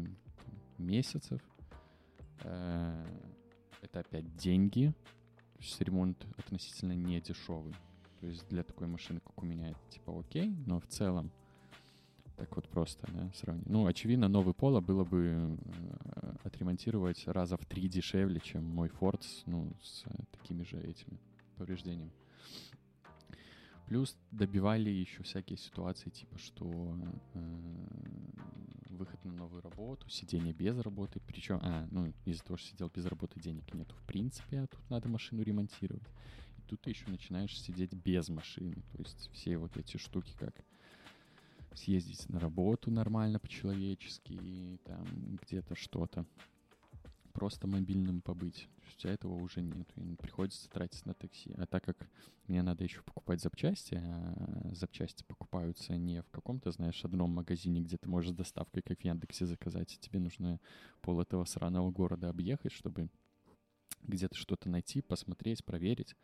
месяцев. 0.79 1.41
Э, 2.45 3.05
Это 3.83 4.01
опять 4.01 4.37
деньги. 4.37 4.93
То 5.55 5.63
есть 5.63 5.81
ремонт 5.81 6.27
относительно 6.37 6.93
не 6.93 7.21
дешевый. 7.21 7.75
То 8.21 8.27
есть 8.27 8.49
для 8.49 8.63
такой 8.63 8.87
машины, 8.87 9.21
как 9.21 9.43
у 9.43 9.47
меня, 9.47 9.71
это 9.71 9.81
типа 9.91 10.19
окей, 10.19 10.55
но 10.67 10.81
в 10.81 10.87
целом 10.87 11.31
так 12.37 12.55
вот 12.55 12.69
просто, 12.69 13.07
да, 13.13 13.31
сравнить. 13.35 13.67
Ну, 13.67 13.87
очевидно, 13.87 14.29
новый 14.29 14.55
Поло 14.55 14.81
было 14.81 15.05
бы 15.05 15.59
э, 15.59 16.33
отремонтировать 16.45 17.27
раза 17.27 17.57
в 17.57 17.67
три 17.67 17.89
дешевле, 17.89 18.41
чем 18.41 18.65
мой 18.65 18.89
Ford, 18.89 19.23
ну, 19.47 19.73
с 19.83 20.05
такими 20.31 20.63
же 20.63 20.81
этими 20.81 21.19
повреждениями. 21.57 22.13
Плюс 23.89 24.15
добивали 24.33 24.91
еще 24.91 25.23
всякие 25.23 25.57
ситуации, 25.57 26.11
типа, 26.11 26.37
что 26.39 26.95
э, 27.33 27.89
выход 28.91 29.25
на 29.25 29.33
новую 29.33 29.63
работу, 29.63 30.07
сидение 30.11 30.53
без 30.53 30.79
работы, 30.79 31.21
причем, 31.27 31.59
а, 31.63 31.89
ну, 31.91 32.13
из-за 32.27 32.45
того, 32.45 32.59
что 32.59 32.69
сидел 32.69 32.91
без 32.95 33.07
работы, 33.07 33.41
денег 33.41 33.73
нету 33.73 33.95
в 33.95 34.03
принципе, 34.03 34.61
а 34.61 34.67
тут 34.67 34.91
надо 34.91 35.09
машину 35.09 35.43
ремонтировать. 35.43 36.07
И 36.59 36.63
тут 36.69 36.83
ты 36.83 36.91
еще 36.91 37.09
начинаешь 37.09 37.59
сидеть 37.59 37.95
без 37.95 38.29
машины, 38.29 38.75
то 38.93 38.99
есть 38.99 39.31
все 39.33 39.57
вот 39.57 39.75
эти 39.79 39.97
штуки, 39.97 40.35
как 40.39 40.55
съездить 41.75 42.29
на 42.29 42.41
работу 42.41 42.91
нормально 42.91 43.39
по-человечески 43.39 44.33
и 44.33 44.79
там 44.85 45.39
где-то 45.43 45.75
что-то. 45.75 46.27
Просто 47.39 47.69
мобильным 47.69 48.21
побыть. 48.21 48.69
У 48.93 49.01
тебя 49.01 49.13
этого 49.13 49.35
уже 49.35 49.61
нет. 49.63 49.89
И 49.95 50.17
приходится 50.17 50.69
тратить 50.69 51.07
на 51.07 51.15
такси. 51.15 51.55
А 51.57 51.67
так 51.67 51.85
как 51.85 52.11
мне 52.49 52.63
надо 52.63 52.83
еще 52.83 53.01
покупать 53.03 53.41
запчасти, 53.41 53.95
а 53.95 54.73
запчасти 54.75 55.23
покупаются 55.23 55.97
не 55.97 56.21
в 56.21 56.31
каком-то, 56.31 56.73
знаешь, 56.73 57.05
одном 57.05 57.31
магазине, 57.31 57.81
где 57.81 57.97
ты 57.97 58.09
можешь 58.09 58.33
с 58.33 58.35
доставкой, 58.35 58.83
как 58.83 58.99
в 58.99 59.05
Яндексе, 59.05 59.47
заказать. 59.47 60.01
Тебе 60.01 60.19
нужно 60.19 60.59
пол 61.01 61.21
этого 61.21 61.45
сраного 61.45 61.93
города 61.93 62.29
объехать, 62.29 62.73
чтобы 62.73 63.09
где-то 64.03 64.35
что-то 64.35 64.69
найти, 64.69 65.01
посмотреть, 65.01 65.65
проверить. 65.65 66.17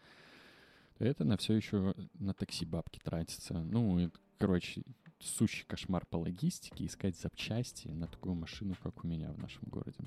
То 0.99 1.05
это 1.05 1.23
на 1.23 1.37
все 1.37 1.55
еще 1.55 1.95
на 2.15 2.35
такси 2.35 2.67
бабки 2.67 2.99
тратятся. 2.99 3.61
Ну, 3.61 4.01
и, 4.01 4.11
короче, 4.39 4.83
сущий 5.21 5.65
кошмар 5.65 6.07
по 6.07 6.17
логистике 6.17 6.87
искать 6.87 7.17
запчасти 7.17 7.87
на 7.87 8.09
такую 8.09 8.35
машину, 8.35 8.75
как 8.83 9.05
у 9.05 9.07
меня 9.07 9.31
в 9.31 9.39
нашем 9.39 9.63
городе. 9.69 10.05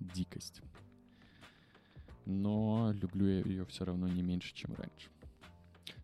Дикость. 0.00 0.60
Но 2.26 2.92
люблю 2.92 3.26
я 3.26 3.40
ее 3.40 3.64
все 3.66 3.84
равно 3.84 4.08
не 4.08 4.22
меньше, 4.22 4.54
чем 4.54 4.74
раньше. 4.74 5.10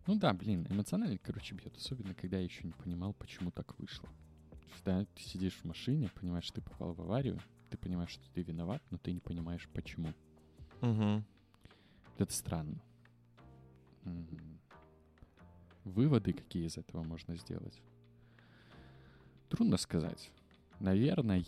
Ну 0.06 0.16
да, 0.16 0.32
блин, 0.32 0.66
эмоционально, 0.68 1.18
короче, 1.18 1.54
бьет. 1.54 1.76
Особенно, 1.76 2.14
когда 2.14 2.38
я 2.38 2.44
еще 2.44 2.64
не 2.64 2.72
понимал, 2.72 3.12
почему 3.14 3.50
так 3.50 3.78
вышло. 3.78 4.08
То 4.50 4.56
есть, 4.72 4.84
да, 4.84 5.04
ты 5.04 5.22
сидишь 5.22 5.54
в 5.54 5.64
машине, 5.64 6.10
понимаешь, 6.14 6.44
что 6.44 6.60
ты 6.60 6.68
попал 6.68 6.92
в 6.92 7.00
аварию, 7.00 7.38
ты 7.70 7.78
понимаешь, 7.78 8.10
что 8.10 8.28
ты 8.32 8.42
виноват, 8.42 8.82
но 8.90 8.98
ты 8.98 9.12
не 9.12 9.20
понимаешь, 9.20 9.68
почему. 9.72 10.12
Угу. 10.82 11.24
Это 12.18 12.32
странно. 12.32 12.82
Выводы, 15.84 16.32
какие 16.32 16.66
из 16.66 16.76
этого 16.76 17.02
можно 17.02 17.36
сделать? 17.36 17.80
Трудно 19.48 19.76
сказать. 19.76 20.30
Наверное, 20.78 21.38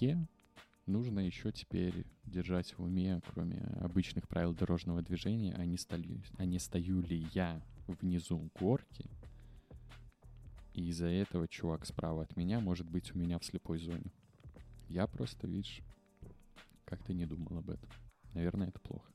нужно 0.87 1.21
еще 1.21 1.53
теперь 1.53 2.07
держать 2.25 2.77
в 2.77 2.83
уме, 2.83 3.21
кроме 3.33 3.59
обычных 3.81 4.29
правил 4.29 4.55
дорожного 4.55 5.03
движения, 5.03 5.55
а 5.57 5.65
не, 5.65 5.77
стою, 5.77 6.21
а 6.39 6.45
не 6.45 6.59
стою 6.59 7.01
ли 7.01 7.27
я 7.33 7.63
внизу 7.87 8.51
горки, 8.59 9.11
и 10.75 10.89
из-за 10.89 11.09
этого 11.09 11.49
чувак 11.49 11.85
справа 11.87 12.23
от 12.23 12.37
меня 12.37 12.61
может 12.61 12.89
быть 12.89 13.15
у 13.15 13.19
меня 13.19 13.39
в 13.39 13.45
слепой 13.45 13.79
зоне. 13.79 14.11
Я 14.89 15.07
просто, 15.07 15.47
видишь, 15.47 15.83
как-то 16.85 17.13
не 17.13 17.27
думал 17.27 17.59
об 17.59 17.71
этом. 17.71 17.89
Наверное, 18.35 18.69
это 18.69 18.81
плохо. 18.81 19.11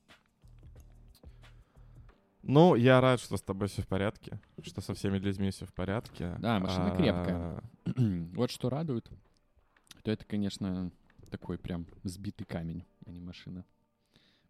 Ну, 2.42 2.76
я 2.76 3.00
рад, 3.00 3.20
что 3.20 3.36
с 3.36 3.42
тобой 3.42 3.68
все 3.68 3.82
в 3.82 3.88
порядке, 3.88 4.40
что 4.62 4.80
со 4.80 4.94
всеми 4.94 5.18
людьми 5.18 5.50
все 5.50 5.66
в 5.66 5.74
порядке. 5.74 6.36
Да, 6.38 6.60
машина 6.60 6.92
А, 6.92 6.96
крепкая. 6.96 7.62
вот 8.34 8.50
что 8.50 8.70
радует, 8.70 9.10
то 10.02 10.10
это, 10.10 10.24
конечно, 10.24 10.90
такой 11.28 11.58
прям 11.58 11.86
сбитый 12.04 12.46
камень, 12.46 12.84
а 13.06 13.10
не 13.12 13.20
машина. 13.20 13.64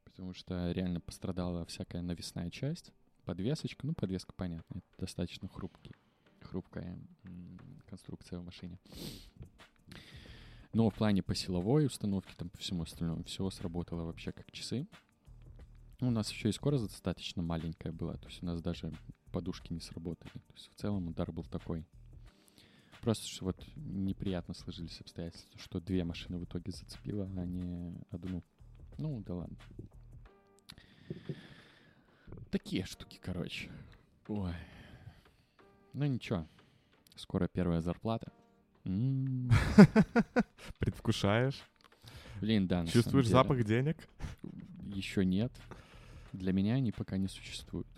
Потому 0.04 0.34
что 0.34 0.72
реально 0.72 1.00
пострадала 1.00 1.64
всякая 1.66 2.02
навесная 2.02 2.50
часть. 2.50 2.92
Подвесочка, 3.24 3.86
ну, 3.86 3.94
подвеска, 3.94 4.32
понятно, 4.34 4.78
это 4.78 4.86
достаточно 4.98 5.48
хрупкий, 5.48 5.94
хрупкая 6.40 6.98
конструкция 7.86 8.38
в 8.38 8.44
машине. 8.44 8.78
Но 10.72 10.90
в 10.90 10.94
плане 10.94 11.22
по 11.22 11.34
силовой 11.34 11.86
установке, 11.86 12.34
там, 12.36 12.50
по 12.50 12.58
всему 12.58 12.82
остальному, 12.82 13.24
все 13.24 13.48
сработало 13.50 14.04
вообще 14.04 14.32
как 14.32 14.50
часы. 14.50 14.86
У 16.00 16.10
нас 16.10 16.30
еще 16.30 16.48
и 16.48 16.52
скорость 16.52 16.84
достаточно 16.84 17.42
маленькая 17.42 17.92
была, 17.92 18.14
то 18.14 18.28
есть 18.28 18.42
у 18.42 18.46
нас 18.46 18.62
даже 18.62 18.92
подушки 19.32 19.72
не 19.72 19.80
сработали. 19.80 20.30
То 20.30 20.54
есть 20.54 20.70
в 20.70 20.74
целом 20.76 21.08
удар 21.08 21.32
был 21.32 21.44
такой. 21.44 21.84
Просто 23.00 23.26
что 23.28 23.46
вот 23.46 23.64
неприятно 23.76 24.54
сложились 24.54 25.00
обстоятельства, 25.00 25.58
что 25.60 25.80
две 25.80 26.04
машины 26.04 26.38
в 26.38 26.44
итоге 26.44 26.72
зацепило, 26.72 27.24
а 27.36 27.44
не 27.44 27.94
одну. 28.10 28.42
Ну, 28.98 29.20
да 29.20 29.34
ладно. 29.34 29.56
Такие 32.50 32.84
штуки, 32.84 33.20
короче. 33.22 33.70
Ой. 34.26 34.54
Ну 35.92 36.06
ничего. 36.06 36.46
Скоро 37.14 37.48
первая 37.48 37.80
зарплата. 37.80 38.32
М, 38.84 39.50
Предвкушаешь? 40.78 41.62
Блин, 42.40 42.66
да. 42.66 42.86
Чувствуешь 42.86 43.28
запах 43.28 43.64
денег? 43.64 43.96
Еще 44.86 45.24
нет. 45.24 45.52
Для 46.32 46.52
меня 46.52 46.74
они 46.74 46.92
пока 46.92 47.16
не 47.16 47.28
существуют. 47.28 47.88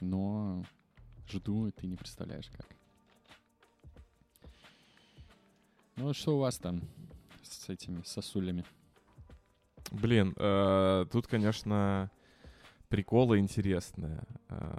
Но 0.00 0.64
жду, 1.28 1.66
и 1.68 1.70
ты 1.70 1.86
не 1.86 1.96
представляешь 1.96 2.50
как. 2.50 2.66
Ну 5.96 6.14
что 6.14 6.36
у 6.36 6.40
вас 6.40 6.58
там 6.58 6.80
с 7.42 7.68
этими 7.68 8.02
сосулями? 8.04 8.64
Блин, 9.90 10.34
э, 10.38 11.06
тут, 11.12 11.26
конечно, 11.26 12.10
приколы 12.88 13.38
интересные. 13.38 14.22
Э, 14.48 14.76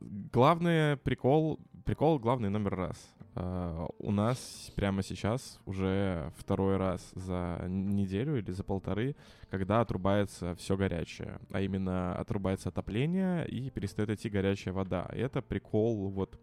главный 0.00 0.96
прикол, 0.96 1.60
прикол 1.84 2.18
главный 2.18 2.48
номер 2.48 2.76
раз. 2.76 3.14
Э, 3.34 3.86
у 3.98 4.10
нас 4.10 4.72
прямо 4.74 5.02
сейчас 5.02 5.60
уже 5.66 6.32
второй 6.38 6.78
раз 6.78 7.10
за 7.14 7.66
неделю 7.68 8.38
или 8.38 8.50
за 8.50 8.64
полторы, 8.64 9.16
когда 9.50 9.82
отрубается 9.82 10.54
все 10.54 10.78
горячее, 10.78 11.40
а 11.50 11.60
именно 11.60 12.16
отрубается 12.16 12.70
отопление 12.70 13.46
и 13.46 13.68
перестает 13.68 14.08
идти 14.08 14.30
горячая 14.30 14.72
вода. 14.72 15.10
И 15.14 15.18
это 15.18 15.42
прикол 15.42 16.08
вот 16.08 16.40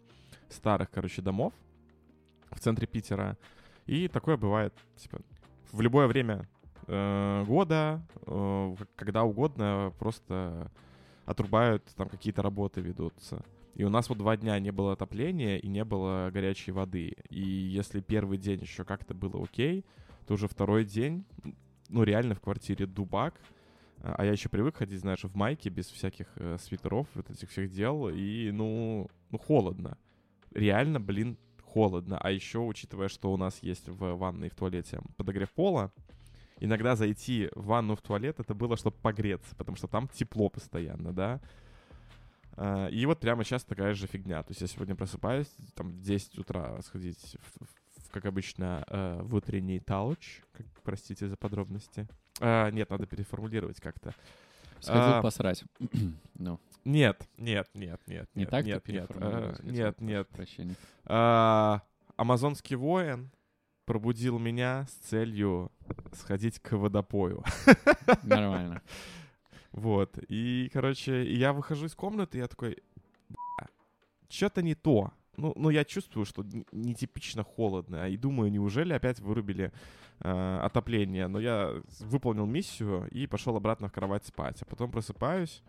старых, 0.49 0.91
короче, 0.91 1.23
домов 1.23 1.53
в 2.51 2.59
центре 2.59 2.85
Питера. 2.85 3.35
И 3.85 4.07
такое 4.07 4.37
бывает, 4.37 4.73
типа, 4.95 5.21
в 5.71 5.81
любое 5.81 6.07
время 6.07 6.47
э, 6.87 7.43
года, 7.45 8.01
э, 8.25 8.75
когда 8.95 9.23
угодно, 9.23 9.93
просто 9.99 10.71
отрубают, 11.25 11.83
там 11.95 12.09
какие-то 12.09 12.41
работы 12.41 12.81
ведутся. 12.81 13.43
И 13.75 13.83
у 13.83 13.89
нас 13.89 14.09
вот 14.09 14.17
два 14.17 14.37
дня 14.37 14.57
не 14.59 14.71
было 14.71 14.93
отопления 14.93 15.57
и 15.57 15.67
не 15.67 15.83
было 15.83 16.29
горячей 16.31 16.71
воды. 16.71 17.15
И 17.29 17.41
если 17.41 17.99
первый 17.99 18.37
день 18.37 18.61
еще 18.61 18.85
как-то 18.85 19.13
было 19.13 19.43
окей, 19.43 19.85
то 20.25 20.35
уже 20.35 20.47
второй 20.47 20.85
день, 20.85 21.25
ну 21.89 22.03
реально 22.03 22.35
в 22.35 22.41
квартире 22.41 22.85
дубак, 22.85 23.35
а 24.01 24.23
я 24.23 24.31
еще 24.31 24.49
привык 24.49 24.77
ходить, 24.77 24.99
знаешь, 24.99 25.23
в 25.23 25.35
майке 25.35 25.69
без 25.69 25.87
всяких 25.87 26.27
э, 26.35 26.57
свитеров, 26.59 27.07
вот 27.15 27.29
этих 27.29 27.49
всех 27.49 27.71
дел, 27.71 28.07
и 28.09 28.51
ну, 28.51 29.09
ну 29.31 29.37
холодно. 29.37 29.97
Реально, 30.53 30.99
блин, 30.99 31.37
холодно. 31.75 32.17
А 32.21 32.31
еще, 32.31 32.59
учитывая, 32.59 33.09
что 33.09 33.33
у 33.33 33.37
нас 33.37 33.61
есть 33.61 33.89
в 33.89 34.15
ванной 34.15 34.47
и 34.47 34.49
в 34.49 34.55
туалете 34.55 35.01
подогрев 35.17 35.51
пола, 35.51 35.91
иногда 36.61 36.95
зайти 36.95 37.49
в 37.53 37.65
ванну 37.65 37.97
в 37.97 38.01
туалет 38.01 38.39
это 38.39 38.53
было, 38.53 38.77
чтобы 38.77 38.95
погреться, 39.01 39.53
потому 39.57 39.75
что 39.75 39.87
там 39.89 40.07
тепло 40.07 40.47
постоянно, 40.47 41.11
да. 41.11 41.41
А, 42.55 42.87
И 42.87 43.05
вот 43.05 43.19
прямо 43.19 43.43
сейчас 43.43 43.65
такая 43.65 43.93
же 43.93 44.07
фигня. 44.07 44.41
То 44.43 44.51
есть 44.51 44.61
я 44.61 44.67
сегодня 44.67 44.95
просыпаюсь, 44.95 45.53
там, 45.73 45.91
в 45.91 46.01
10 46.01 46.39
утра 46.39 46.81
сходить 46.81 47.37
в, 47.59 47.65
в 47.65 48.09
как 48.11 48.25
обычно, 48.25 48.85
э, 48.87 49.19
в 49.23 49.35
утренний 49.35 49.81
тауч. 49.81 50.43
Как, 50.53 50.65
простите 50.81 51.27
за 51.27 51.35
подробности. 51.35 52.07
А, 52.39 52.71
нет, 52.71 52.89
надо 52.89 53.05
переформулировать 53.05 53.81
как-то. 53.81 54.15
Сходил 54.79 55.15
А, 55.15 55.21
посрать. 55.21 55.65
Ну, 56.39 56.57
Нет, 56.85 57.27
нет, 57.37 57.67
нет, 57.73 57.99
нет. 58.05 58.29
не 58.35 58.41
нет, 58.41 58.49
так 58.51 58.65
нет, 58.65 58.87
нет, 58.87 59.11
э, 59.15 59.55
нет, 59.63 60.01
нет. 60.01 60.27
Прощения. 60.29 60.75
А, 61.05 61.81
Амазонский 62.15 62.75
воин 62.75 63.31
пробудил 63.85 64.37
меня 64.37 64.85
с 64.87 65.07
целью 65.07 65.71
сходить 66.13 66.59
к 66.59 66.77
водопою. 66.77 67.43
Нормально. 68.23 68.83
Вот. 69.71 70.17
И, 70.29 70.69
короче, 70.71 71.31
я 71.33 71.53
выхожу 71.53 71.87
из 71.87 71.95
комнаты, 71.95 72.37
я 72.37 72.47
такой, 72.47 72.77
что-то 74.29 74.61
не 74.61 74.75
то. 74.75 75.11
Ну, 75.37 75.53
ну, 75.55 75.69
я 75.69 75.83
чувствую, 75.83 76.25
что 76.25 76.45
нетипично 76.71 77.43
холодно. 77.43 78.07
И 78.07 78.15
думаю, 78.15 78.51
неужели 78.51 78.93
опять 78.93 79.19
вырубили 79.19 79.73
э, 80.19 80.59
отопление? 80.61 81.27
Но 81.27 81.39
я 81.39 81.73
выполнил 81.99 82.45
миссию 82.45 83.07
и 83.09 83.27
пошел 83.27 83.57
обратно 83.57 83.89
в 83.89 83.91
кровать 83.91 84.25
спать. 84.25 84.61
А 84.61 84.65
потом 84.65 84.91
просыпаюсь, 84.91 85.61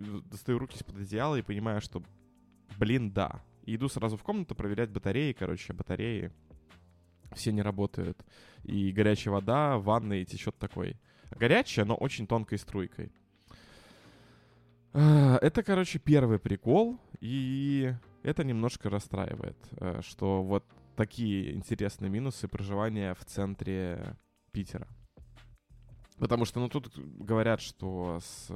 достаю 0.00 0.58
руки 0.58 0.76
из-под 0.76 0.96
одеяла 0.96 1.36
и 1.36 1.42
понимаю, 1.42 1.80
что, 1.80 2.02
блин, 2.78 3.10
да. 3.12 3.42
И 3.64 3.76
иду 3.76 3.88
сразу 3.88 4.16
в 4.16 4.22
комнату 4.22 4.54
проверять 4.54 4.90
батареи, 4.90 5.32
короче, 5.32 5.72
батареи. 5.72 6.32
Все 7.32 7.52
не 7.52 7.62
работают. 7.62 8.24
И 8.64 8.90
горячая 8.90 9.32
вода 9.32 9.78
в 9.78 9.84
ванной 9.84 10.24
течет 10.24 10.58
такой. 10.58 10.96
Горячая, 11.30 11.84
но 11.84 11.94
очень 11.94 12.26
тонкой 12.26 12.58
струйкой. 12.58 13.12
А, 14.92 15.38
Это, 15.40 15.62
короче, 15.62 15.98
первый 15.98 16.38
прикол, 16.38 16.98
и 17.20 17.94
это 18.22 18.42
немножко 18.42 18.90
расстраивает, 18.90 19.56
э, 19.78 20.00
что 20.02 20.42
вот 20.42 20.64
такие 20.96 21.54
интересные 21.54 22.10
минусы 22.10 22.48
проживания 22.48 23.14
в 23.14 23.24
центре 23.24 24.16
Питера. 24.50 24.88
Потому 26.18 26.44
что, 26.44 26.60
ну, 26.60 26.68
тут 26.68 26.92
говорят, 26.98 27.60
что 27.60 28.18
с 28.20 28.48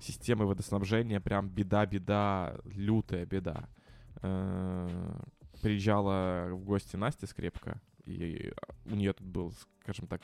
системой 0.00 0.46
водоснабжения 0.46 1.20
прям 1.20 1.48
беда-беда, 1.48 2.56
лютая 2.64 3.26
беда. 3.26 3.68
Э, 4.22 4.88
Приезжала 5.60 6.50
в 6.52 6.64
гости 6.64 6.94
Настя 6.94 7.26
Скрепка, 7.26 7.80
и 8.04 8.52
у 8.86 8.94
нее 8.94 9.12
тут 9.12 9.26
был, 9.26 9.52
скажем 9.82 10.06
так, 10.06 10.22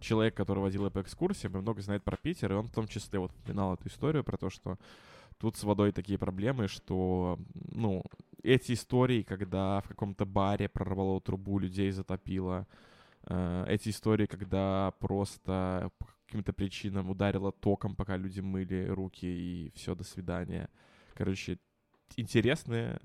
человек, 0.00 0.34
который 0.34 0.58
водил 0.58 0.84
ее 0.84 0.90
по 0.90 1.00
экскурсиям, 1.00 1.56
и 1.56 1.60
много 1.60 1.80
знает 1.82 2.02
про 2.02 2.16
Питер, 2.16 2.52
и 2.52 2.56
он 2.56 2.66
в 2.66 2.72
том 2.72 2.88
числе 2.88 3.20
вот 3.20 3.30
упоминал 3.32 3.74
эту 3.74 3.88
историю 3.88 4.24
про 4.24 4.36
то, 4.36 4.50
что 4.50 4.78
тут 5.38 5.56
с 5.56 5.62
водой 5.62 5.92
такие 5.92 6.18
проблемы, 6.18 6.68
что, 6.68 7.38
ну, 7.54 8.02
эти 8.42 8.72
истории, 8.72 9.22
когда 9.22 9.80
в 9.80 9.88
каком-то 9.88 10.26
баре 10.26 10.68
прорвало 10.68 11.20
трубу, 11.20 11.58
людей 11.58 11.90
затопило, 11.90 12.66
э, 13.26 13.64
эти 13.68 13.90
истории, 13.90 14.26
когда 14.26 14.92
просто 14.98 15.90
каким-то 16.32 16.54
причинам 16.54 17.10
ударило 17.10 17.52
током, 17.52 17.94
пока 17.94 18.16
люди 18.16 18.40
мыли 18.40 18.86
руки, 18.86 19.26
и 19.26 19.70
все, 19.74 19.94
до 19.94 20.02
свидания. 20.02 20.70
Короче, 21.14 21.58
интересные 22.16 22.98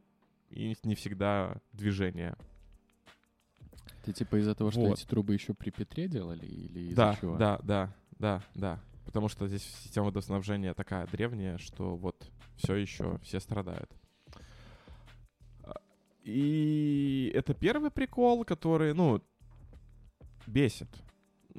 и 0.50 0.74
не 0.84 0.96
всегда 0.96 1.58
движения. 1.74 2.38
Ты 4.06 4.14
типа 4.14 4.38
из-за 4.40 4.56
того, 4.56 4.72
что 4.72 4.80
Вот. 4.80 4.98
эти 4.98 5.06
трубы 5.06 5.34
еще 5.34 5.54
при 5.54 5.72
Петре 5.72 6.08
делали 6.08 6.46
или 6.46 6.80
из-за 6.88 6.96
Да, 6.96 7.16
чего? 7.20 7.36
да, 7.36 7.60
да, 7.64 7.94
да, 8.18 8.42
да. 8.56 8.80
Потому 9.04 9.28
что 9.28 9.46
здесь 9.50 9.64
система 9.84 10.06
водоснабжения 10.06 10.74
такая 10.74 11.06
древняя, 11.08 11.58
что 11.58 11.98
вот 11.98 12.32
все 12.56 12.76
еще 12.76 13.20
все 13.24 13.42
страдают. 13.42 13.92
А, 15.64 15.74
И 16.24 17.30
это 17.36 17.54
первый 17.54 17.92
прикол, 17.92 18.46
который, 18.46 18.94
ну, 18.94 19.22
бесит. 20.46 20.88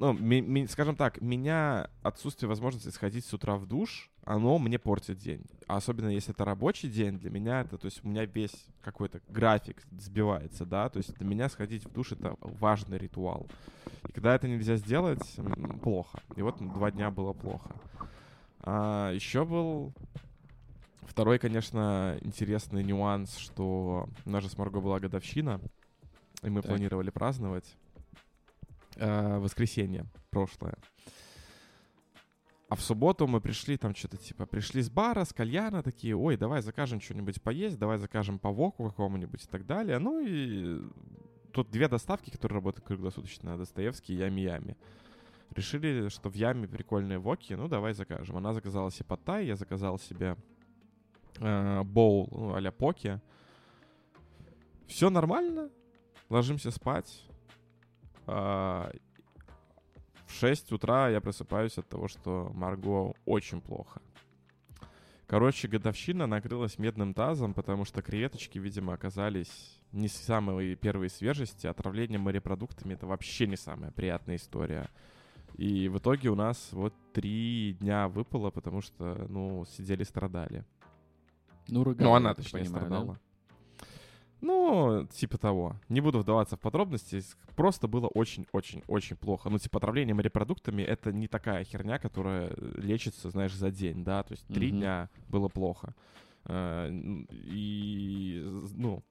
Ну, 0.01 0.13
ми- 0.13 0.41
ми- 0.41 0.67
скажем 0.67 0.95
так, 0.95 1.21
меня 1.21 1.89
отсутствие 2.03 2.47
возможности 2.47 2.89
сходить 2.89 3.25
с 3.25 3.33
утра 3.33 3.55
в 3.55 3.65
душ, 3.65 4.09
оно 4.23 4.57
мне 4.57 4.79
портит 4.79 5.17
день. 5.17 5.41
А 5.67 5.75
особенно 5.75 6.07
если 6.07 6.33
это 6.33 6.45
рабочий 6.45 6.87
день, 6.89 7.19
для 7.19 7.29
меня 7.29 7.61
это, 7.61 7.77
то 7.77 7.87
есть 7.87 8.05
у 8.05 8.07
меня 8.07 8.25
весь 8.25 8.65
какой-то 8.81 9.19
график 9.27 9.83
сбивается, 9.99 10.65
да, 10.65 10.87
то 10.87 10.99
есть 10.99 11.13
для 11.15 11.25
меня 11.27 11.49
сходить 11.49 11.85
в 11.85 11.91
душ 11.91 12.13
это 12.13 12.37
важный 12.39 12.97
ритуал. 12.97 13.47
И 14.07 14.11
когда 14.13 14.35
это 14.35 14.47
нельзя 14.47 14.77
сделать, 14.77 15.35
плохо. 15.83 16.21
И 16.37 16.41
вот 16.41 16.57
два 16.73 16.91
дня 16.91 17.11
было 17.11 17.33
плохо. 17.33 17.75
А, 18.61 19.11
еще 19.11 19.43
был 19.43 19.91
второй, 21.01 21.39
конечно, 21.39 22.17
интересный 22.21 22.83
нюанс, 22.85 23.35
что 23.35 24.07
у 24.25 24.29
нас 24.29 24.43
же 24.43 24.49
с 24.49 24.57
Марго 24.57 24.79
была 24.79 25.01
годовщина, 25.01 25.59
и 26.41 26.49
мы 26.49 26.61
Так. 26.61 26.69
планировали 26.71 27.09
праздновать 27.09 27.75
э, 28.99 29.39
воскресенье 29.39 30.05
прошлое. 30.29 30.75
А 32.69 32.75
в 32.75 32.81
субботу 32.81 33.25
мы 33.25 33.41
пришли, 33.41 33.77
там 33.77 33.95
что-то 33.95 34.17
типа, 34.17 34.45
пришли 34.45 34.83
с 34.83 34.91
бара, 34.91 35.25
с 35.25 35.33
кальяна, 35.33 35.81
такие, 35.81 36.15
ой, 36.15 36.37
давай 36.37 36.61
закажем 36.61 37.01
что-нибудь 37.01 37.41
поесть, 37.41 37.79
давай 37.79 37.97
закажем 37.97 38.37
по 38.37 38.51
воку 38.51 38.87
какому-нибудь 38.89 39.43
и 39.43 39.47
так 39.47 39.65
далее. 39.65 39.97
Ну 39.97 40.19
и 40.19 40.79
тут 41.51 41.71
две 41.71 41.87
доставки, 41.87 42.29
которые 42.29 42.57
работают 42.57 42.85
круглосуточно, 42.85 43.57
Достоевский 43.57 44.13
и 44.13 44.17
Ями-Ями. 44.17 44.77
Решили, 45.55 46.09
что 46.09 46.29
в 46.29 46.35
Яме 46.35 46.67
прикольные 46.67 47.17
воки, 47.17 47.53
ну 47.53 47.67
давай 47.67 47.93
закажем. 47.93 48.37
Она 48.37 48.53
заказала 48.53 48.91
себе 48.91 49.05
паттай, 49.05 49.47
я 49.47 49.55
заказал 49.55 49.97
себе 49.97 50.37
э, 51.39 51.83
ну, 51.83 52.53
а-ля 52.53 52.71
поки. 52.71 53.19
Все 54.85 55.09
нормально, 55.09 55.71
ложимся 56.29 56.69
спать. 56.69 57.28
А, 58.31 58.91
в 60.27 60.33
6 60.33 60.71
утра 60.71 61.09
я 61.09 61.21
просыпаюсь 61.21 61.77
от 61.77 61.89
того, 61.89 62.07
что 62.07 62.51
Марго 62.53 63.15
очень 63.25 63.61
плохо. 63.61 64.01
Короче, 65.25 65.67
годовщина 65.67 66.27
накрылась 66.27 66.79
медным 66.79 67.13
тазом, 67.13 67.53
потому 67.53 67.85
что 67.85 68.01
креветочки, 68.01 68.57
видимо, 68.57 68.93
оказались 68.93 69.79
не 69.91 70.07
самой 70.07 70.75
первой 70.75 71.09
свежести. 71.09 71.67
Отравление 71.67 72.19
морепродуктами— 72.19 72.93
это 72.95 73.05
вообще 73.05 73.47
не 73.47 73.57
самая 73.57 73.91
приятная 73.91 74.37
история. 74.37 74.89
И 75.55 75.87
в 75.87 75.97
итоге 75.97 76.29
у 76.29 76.35
нас 76.35 76.69
вот 76.71 76.93
три 77.13 77.75
дня 77.79 78.07
выпало, 78.07 78.49
потому 78.49 78.81
что, 78.81 79.25
ну, 79.29 79.65
сидели, 79.65 80.03
страдали. 80.03 80.63
Ну, 81.67 81.83
ругала, 81.83 82.09
Ну, 82.09 82.15
она, 82.15 82.33
точнее, 82.33 82.63
понимаю, 82.63 82.89
да? 82.89 83.19
Ну, 84.41 85.05
типа 85.11 85.37
того. 85.37 85.75
Не 85.89 86.01
буду 86.01 86.19
вдаваться 86.19 86.55
в 86.55 86.59
подробности. 86.59 87.21
Просто 87.55 87.87
было 87.87 88.07
очень-очень-очень 88.07 89.15
плохо. 89.17 89.49
Ну, 89.49 89.57
типа, 89.59 89.77
отравление 89.79 90.13
морепродуктами— 90.15 90.81
это 90.83 91.11
не 91.11 91.27
такая 91.27 91.63
херня, 91.65 91.99
которая 91.99 92.53
лечится, 92.77 93.29
знаешь, 93.29 93.53
за 93.53 93.69
день, 93.71 94.03
да? 94.03 94.23
То 94.23 94.33
есть 94.33 94.47
три 94.47 94.69
Мгм. 94.69 94.77
дня 94.79 95.09
было 95.27 95.47
плохо. 95.49 95.93
Э, 96.45 96.89
И, 97.31 98.43
ну... 98.75 99.03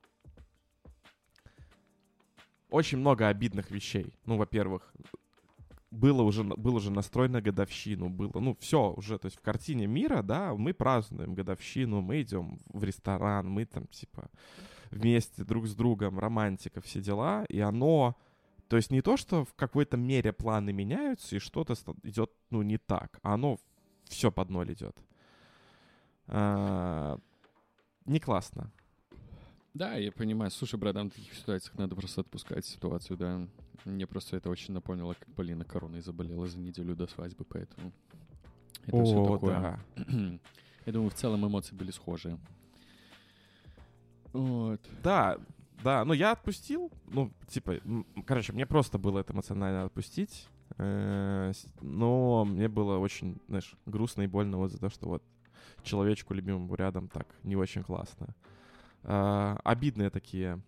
Очень 2.70 2.98
много 2.98 3.28
обидных 3.28 3.70
вещей. 3.70 4.12
Ну, 4.26 4.36
во-первых, 4.36 4.92
было 5.90 6.20
уже, 6.22 6.42
на- 6.44 6.54
был 6.56 6.74
уже 6.74 6.90
настрой 6.90 7.28
на 7.30 7.40
годовщину, 7.40 8.10
было, 8.10 8.30
ну, 8.34 8.54
все 8.60 8.92
уже, 8.92 9.18
то 9.18 9.26
есть 9.26 9.38
в 9.38 9.40
картине 9.40 9.86
мира, 9.86 10.20
да, 10.22 10.54
мы 10.54 10.74
празднуем 10.74 11.34
годовщину, 11.34 12.02
мы 12.02 12.20
идем 12.20 12.58
в 12.66 12.84
ресторан, 12.84 13.48
мы 13.48 13.64
там, 13.64 13.86
типа, 13.86 14.28
вместе 14.90 15.44
друг 15.44 15.66
с 15.66 15.74
другом, 15.74 16.18
романтика, 16.18 16.80
все 16.80 17.00
дела, 17.00 17.44
и 17.48 17.60
оно, 17.60 18.16
то 18.68 18.76
есть 18.76 18.90
не 18.90 19.02
то, 19.02 19.16
что 19.16 19.44
в 19.44 19.54
какой-то 19.54 19.96
мере 19.96 20.32
планы 20.32 20.72
меняются, 20.72 21.36
и 21.36 21.38
что-то 21.38 21.74
идет, 22.02 22.30
ну, 22.50 22.62
не 22.62 22.78
так, 22.78 23.18
а 23.22 23.34
оно 23.34 23.58
все 24.04 24.30
под 24.30 24.50
ноль 24.50 24.72
идет. 24.72 24.96
А, 26.26 27.18
не 28.04 28.20
классно. 28.20 28.70
Да, 29.74 29.94
я 29.94 30.10
понимаю. 30.10 30.50
Слушай, 30.50 30.78
братан, 30.78 31.10
в 31.10 31.14
таких 31.14 31.34
ситуациях 31.34 31.76
надо 31.78 31.94
просто 31.94 32.22
отпускать 32.22 32.64
ситуацию, 32.66 33.16
да. 33.16 33.46
Мне 33.84 34.06
просто 34.06 34.36
это 34.36 34.50
очень 34.50 34.74
напомнило, 34.74 35.14
как 35.14 35.32
Полина 35.34 35.64
короной 35.64 36.00
заболела 36.00 36.48
за 36.48 36.58
неделю 36.58 36.96
до 36.96 37.06
свадьбы, 37.06 37.44
поэтому 37.44 37.92
это 38.86 39.04
все 39.04 39.22
О, 39.22 39.32
такое. 39.34 39.60
да. 39.60 39.80
Я 40.86 40.92
думаю, 40.92 41.10
в 41.10 41.14
целом 41.14 41.46
эмоции 41.46 41.74
были 41.74 41.90
схожие. 41.90 42.38
Вот. 44.38 44.80
Да, 45.02 45.38
да, 45.82 46.04
ну 46.04 46.12
я 46.12 46.30
отпустил, 46.30 46.92
ну, 47.08 47.32
типа, 47.48 47.80
короче, 48.24 48.52
мне 48.52 48.66
просто 48.66 48.96
было 48.96 49.18
это 49.18 49.32
эмоционально 49.32 49.84
отпустить, 49.84 50.48
э, 50.76 51.52
но 51.80 52.44
мне 52.44 52.68
было 52.68 52.98
очень, 52.98 53.40
знаешь, 53.48 53.74
грустно 53.86 54.22
и 54.22 54.26
больно 54.28 54.58
вот 54.58 54.70
за 54.70 54.78
то, 54.78 54.90
что 54.90 55.08
вот 55.08 55.24
человечку 55.82 56.34
любимому 56.34 56.72
рядом 56.76 57.08
так 57.08 57.26
не 57.42 57.56
очень 57.56 57.82
классно. 57.82 58.28
А, 59.02 59.58
обидные 59.64 60.10
такие 60.10 60.60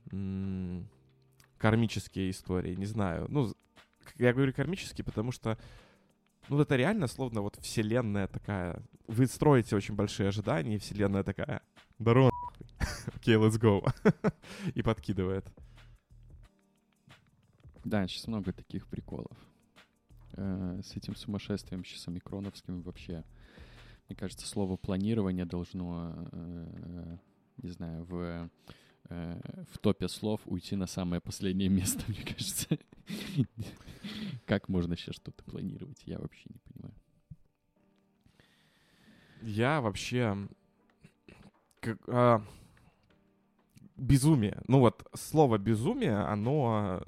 кармические 1.58 2.30
истории, 2.30 2.74
не 2.74 2.86
знаю, 2.86 3.26
ну, 3.28 3.52
я 4.16 4.32
говорю 4.32 4.52
кармические, 4.52 5.04
потому 5.04 5.30
что 5.30 5.58
ну, 6.48 6.60
это 6.60 6.74
реально 6.74 7.06
словно 7.06 7.42
вот 7.42 7.56
вселенная 7.60 8.26
такая. 8.26 8.82
Вы 9.06 9.26
строите 9.26 9.76
очень 9.76 9.94
большие 9.94 10.30
ожидания, 10.30 10.74
и 10.74 10.78
вселенная 10.78 11.22
такая. 11.22 11.62
Здорово, 12.00 12.30
Окей, 13.20 13.34
let's 13.34 13.60
go. 13.60 13.86
И 14.74 14.80
подкидывает. 14.80 15.46
Да, 17.84 18.08
сейчас 18.08 18.26
много 18.28 18.50
таких 18.54 18.86
приколов. 18.86 19.36
Э, 20.32 20.80
с 20.82 20.96
этим 20.96 21.14
сумасшествием, 21.14 21.84
сейчас 21.84 22.08
омикроновским 22.08 22.80
вообще. 22.80 23.22
Мне 24.08 24.16
кажется, 24.16 24.46
слово 24.46 24.78
планирование 24.78 25.44
должно, 25.44 26.14
э, 26.32 27.18
не 27.58 27.68
знаю, 27.68 28.04
в, 28.04 28.50
э, 29.10 29.40
в 29.70 29.78
топе 29.80 30.08
слов 30.08 30.40
уйти 30.46 30.74
на 30.74 30.86
самое 30.86 31.20
последнее 31.20 31.68
место, 31.68 32.02
мне 32.08 32.22
кажется. 32.22 32.78
Как 34.46 34.70
можно 34.70 34.96
сейчас 34.96 35.16
что-то 35.16 35.44
планировать? 35.44 36.02
Я 36.06 36.18
вообще 36.18 36.46
не 36.48 36.58
понимаю. 36.58 36.94
Я 39.42 39.82
вообще... 39.82 40.48
Как, 41.80 41.98
а, 42.08 42.42
безумие. 44.00 44.62
Ну 44.66 44.80
вот 44.80 45.06
слово 45.14 45.58
безумие, 45.58 46.16
оно 46.16 47.02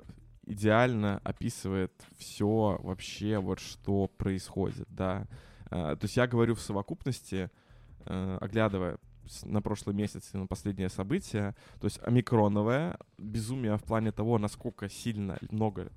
идеально 0.46 1.20
описывает 1.24 1.92
все 2.18 2.78
вообще 2.82 3.38
вот 3.38 3.58
что 3.58 4.08
происходит, 4.08 4.86
да. 4.90 5.26
А, 5.70 5.96
то 5.96 6.04
есть 6.04 6.16
я 6.16 6.26
говорю 6.26 6.54
в 6.54 6.60
совокупности, 6.60 7.50
э, 8.06 8.38
оглядывая 8.40 8.98
на 9.44 9.62
прошлый 9.62 9.94
месяц 9.94 10.30
и 10.34 10.36
на 10.36 10.46
последнее 10.46 10.88
событие, 10.88 11.54
то 11.80 11.86
есть 11.86 12.00
омикроновое 12.02 12.98
безумие 13.18 13.76
в 13.76 13.84
плане 13.84 14.12
того, 14.12 14.38
насколько 14.38 14.88
сильно, 14.88 15.38
много, 15.50 15.90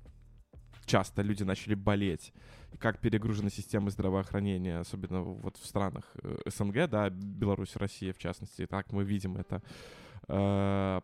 часто 0.86 1.22
люди 1.22 1.42
начали 1.42 1.74
болеть, 1.74 2.32
как 2.78 3.00
перегружены 3.00 3.50
системы 3.50 3.90
здравоохранения, 3.90 4.78
особенно 4.78 5.22
вот 5.22 5.56
в 5.58 5.66
странах 5.66 6.04
э, 6.22 6.38
СНГ, 6.46 6.88
да, 6.88 7.10
Беларусь, 7.10 7.76
Россия 7.76 8.12
в 8.12 8.18
частности, 8.18 8.66
так 8.66 8.92
мы 8.92 9.04
видим 9.04 9.36
это 9.36 9.56
э, 9.56 10.05
то, 10.28 11.02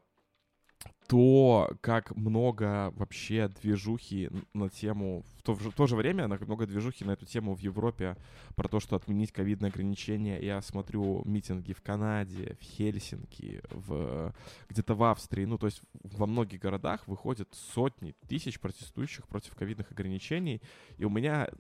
как 1.83 2.17
много 2.17 2.91
вообще 2.97 3.49
движухи 3.49 4.31
на 4.55 4.71
тему... 4.71 5.25
В 5.37 5.43
то, 5.43 5.55
в 5.55 5.75
то 5.75 5.87
же 5.87 5.95
время 5.95 6.27
много 6.27 6.67
движухи 6.67 7.05
на 7.05 7.11
эту 7.11 7.27
тему 7.27 7.55
в 7.55 7.59
Европе 7.59 8.17
про 8.55 8.67
то, 8.67 8.81
что 8.81 8.97
отменить 8.97 9.31
ковидные 9.31 9.69
ограничения. 9.69 10.41
Я 10.41 10.63
смотрю 10.63 11.23
митинги 11.27 11.75
в 11.75 11.83
Канаде, 11.83 12.57
в 12.59 12.65
Хельсинки, 12.65 13.61
в, 13.71 14.33
где-то 14.71 14.95
в 14.95 15.03
Австрии. 15.03 15.45
Ну, 15.45 15.59
то 15.59 15.67
есть 15.67 15.83
во 16.03 16.27
многих 16.27 16.61
городах 16.61 17.07
выходят 17.07 17.51
сотни 17.53 18.15
тысяч 18.27 18.59
протестующих 18.59 19.29
против 19.29 19.55
ковидных 19.55 19.93
ограничений. 19.93 20.63
И 20.97 21.05
у 21.05 21.11
меня 21.11 21.51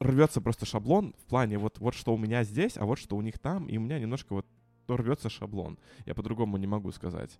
рвется 0.00 0.40
просто 0.40 0.66
шаблон 0.66 1.14
в 1.18 1.26
плане 1.26 1.58
вот, 1.58 1.78
вот 1.78 1.94
что 1.94 2.12
у 2.12 2.18
меня 2.18 2.42
здесь, 2.42 2.76
а 2.76 2.84
вот 2.84 2.98
что 2.98 3.16
у 3.16 3.22
них 3.22 3.38
там. 3.38 3.68
И 3.68 3.76
у 3.76 3.80
меня 3.80 4.00
немножко 4.00 4.34
вот 4.34 4.46
рвется 4.88 5.28
шаблон. 5.30 5.78
Я 6.06 6.14
по-другому 6.14 6.56
не 6.56 6.66
могу 6.66 6.92
сказать. 6.92 7.38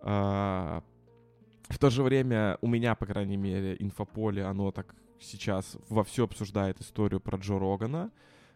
А, 0.00 0.82
в 1.68 1.78
то 1.78 1.90
же 1.90 2.02
время 2.02 2.58
у 2.60 2.66
меня, 2.68 2.94
по 2.94 3.06
крайней 3.06 3.36
мере, 3.36 3.76
инфополе, 3.78 4.44
оно 4.44 4.70
так 4.72 4.94
сейчас 5.20 5.76
вовсю 5.88 6.24
обсуждает 6.24 6.80
историю 6.80 7.20
про 7.20 7.36
Джо 7.38 7.58
Рогана, 7.58 8.10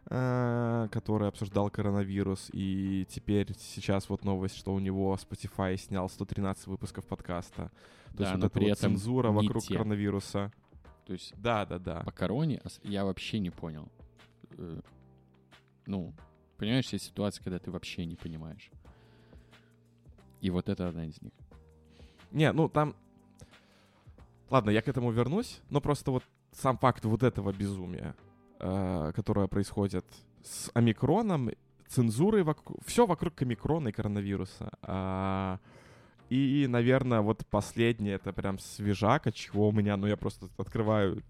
э, 0.07 0.89
который 0.93 1.29
обсуждал 1.29 1.71
коронавирус, 1.71 2.49
и 2.53 3.07
теперь 3.11 3.53
сейчас 3.59 4.09
вот 4.09 4.25
новость, 4.25 4.57
что 4.57 4.73
у 4.73 4.79
него 4.79 5.15
Spotify 5.17 5.77
снял 5.77 6.09
113 6.09 6.67
выпусков 6.69 7.05
подкаста. 7.07 7.71
То 8.13 8.19
да, 8.19 8.31
есть 8.31 8.43
вот 8.43 8.57
эта 8.57 8.61
вот 8.69 8.79
цензура 8.79 9.31
вокруг 9.31 9.63
те. 9.65 9.75
коронавируса. 9.75 10.53
То 11.07 11.13
есть 11.15 11.35
Да, 11.37 11.67
да, 11.67 11.79
да. 11.79 12.01
по 12.05 12.13
короне 12.13 12.61
ос- 12.65 12.81
я 12.85 13.05
вообще 13.05 13.39
не 13.41 13.51
понял. 13.51 13.89
Э, 14.59 14.81
Ну, 15.87 16.13
понимаешь, 16.57 16.93
есть 16.93 17.07
ситуация, 17.07 17.43
когда 17.43 17.59
ты 17.59 17.71
вообще 17.71 18.05
не 18.05 18.17
понимаешь. 18.17 18.71
И 20.41 20.51
вот 20.51 20.69
это 20.69 20.89
одна 20.89 21.07
из 21.07 21.21
них. 21.23 21.33
Не, 22.31 22.53
ну 22.53 22.69
там... 22.69 22.95
Ладно, 24.51 24.71
я 24.71 24.83
к 24.83 24.89
этому 24.89 25.11
вернусь, 25.13 25.61
но 25.71 25.81
просто 25.81 26.11
вот 26.11 26.25
сам 26.53 26.77
факт 26.77 27.05
вот 27.05 27.23
этого 27.23 27.53
безумия, 27.53 28.15
э, 28.59 29.13
которое 29.15 29.47
происходит 29.47 30.05
с 30.43 30.71
омикроном, 30.75 31.51
цензурой 31.89 32.43
вокруг... 32.43 32.79
Все 32.85 33.07
вокруг 33.07 33.41
омикрона 33.41 33.89
и 33.89 33.93
коронавируса. 33.93 34.71
А, 34.83 35.59
и, 36.29 36.67
наверное, 36.69 37.21
вот 37.21 37.47
последнее, 37.47 38.15
это 38.15 38.33
прям 38.33 38.59
свежак, 38.59 39.27
от 39.27 39.35
чего 39.35 39.69
у 39.69 39.73
меня, 39.73 39.97
ну 39.97 40.07
я 40.07 40.17
просто 40.17 40.49
открываю 40.57 41.23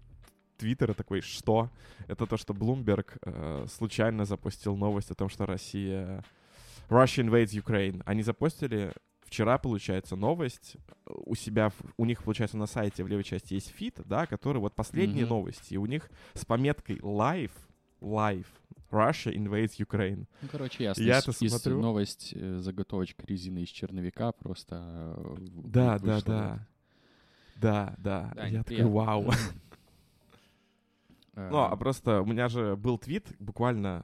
Твиттер 0.63 0.91
и 0.91 0.93
такой, 0.93 1.19
что? 1.19 1.69
Это 2.07 2.25
то, 2.25 2.37
что 2.37 2.53
Bloomberg 2.53 3.17
э, 3.25 3.65
случайно 3.69 4.23
запустил 4.23 4.77
новость 4.77 5.11
о 5.11 5.13
том, 5.13 5.27
что 5.27 5.45
Россия... 5.45 6.23
Russia 6.87 7.21
invades 7.21 7.51
Ukraine. 7.53 8.01
Они 8.05 8.23
запустили 8.23 8.93
вчера, 9.25 9.57
получается, 9.57 10.15
новость 10.15 10.77
у 11.05 11.35
себя, 11.35 11.73
у 11.97 12.05
них, 12.05 12.23
получается, 12.23 12.55
на 12.55 12.65
сайте 12.65 13.03
в 13.03 13.09
левой 13.09 13.25
части 13.25 13.55
есть 13.55 13.71
фит, 13.71 13.99
да, 14.05 14.25
который 14.25 14.59
вот 14.59 14.73
последние 14.73 15.25
Мгм. 15.25 15.35
новости, 15.35 15.73
и 15.73 15.77
у 15.77 15.85
них 15.85 16.09
с 16.33 16.45
пометкой 16.45 16.97
live, 16.99 17.51
live, 17.99 18.47
Russia 18.89 19.33
invades 19.33 19.75
Ukraine. 19.79 20.27
Ну, 20.41 20.47
короче, 20.49 20.85
ясно. 20.85 21.03
Я 21.03 21.17
это 21.17 21.33
смотрю. 21.33 21.81
новость 21.81 22.31
э, 22.35 22.59
заготовочка 22.59 23.25
резины 23.27 23.63
из 23.63 23.69
черновика 23.69 24.31
просто 24.31 25.15
э, 25.17 25.35
Да, 25.39 25.99
да, 25.99 26.21
да. 26.21 26.67
Да, 27.55 27.95
да. 27.97 28.31
Да, 28.33 28.47
я 28.47 28.63
такой, 28.63 28.85
вау. 28.85 29.29
Ну, 31.35 31.57
а 31.59 31.71
Э, 31.73 31.77
просто 31.77 32.21
у 32.21 32.25
меня 32.25 32.47
же 32.47 32.75
был 32.75 32.97
твит 32.97 33.27
буквально... 33.39 34.03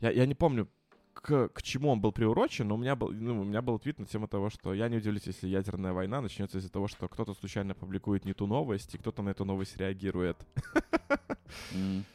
Я, 0.00 0.10
я 0.10 0.26
не 0.26 0.34
помню, 0.34 0.68
к, 1.12 1.48
к 1.48 1.62
чему 1.62 1.90
он 1.90 2.00
был 2.00 2.12
приурочен, 2.12 2.68
но 2.68 2.74
у 2.76 2.78
меня, 2.78 2.96
был, 2.96 3.10
ну, 3.12 3.40
у 3.40 3.44
меня 3.44 3.60
был 3.60 3.78
твит 3.78 3.98
на 3.98 4.06
тему 4.06 4.28
того, 4.28 4.50
что 4.50 4.72
я 4.72 4.88
не 4.88 4.96
удивлюсь, 4.96 5.26
если 5.26 5.48
ядерная 5.48 5.92
война 5.92 6.20
начнется 6.20 6.58
из-за 6.58 6.70
того, 6.70 6.88
что 6.88 7.08
кто-то 7.08 7.34
случайно 7.34 7.74
публикует 7.74 8.24
не 8.24 8.32
ту 8.32 8.46
новость, 8.46 8.94
и 8.94 8.98
кто-то 8.98 9.22
на 9.22 9.30
эту 9.30 9.44
новость 9.44 9.76
реагирует. 9.76 10.36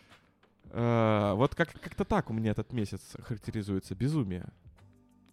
Э, 0.71 1.33
Вот 1.35 1.55
как- 1.55 1.79
как-то 1.79 2.03
так 2.05 2.29
у 2.29 2.33
меня 2.33 2.51
этот 2.51 2.73
месяц 2.73 3.15
характеризуется. 3.19 3.95
Безумие. 3.95 4.45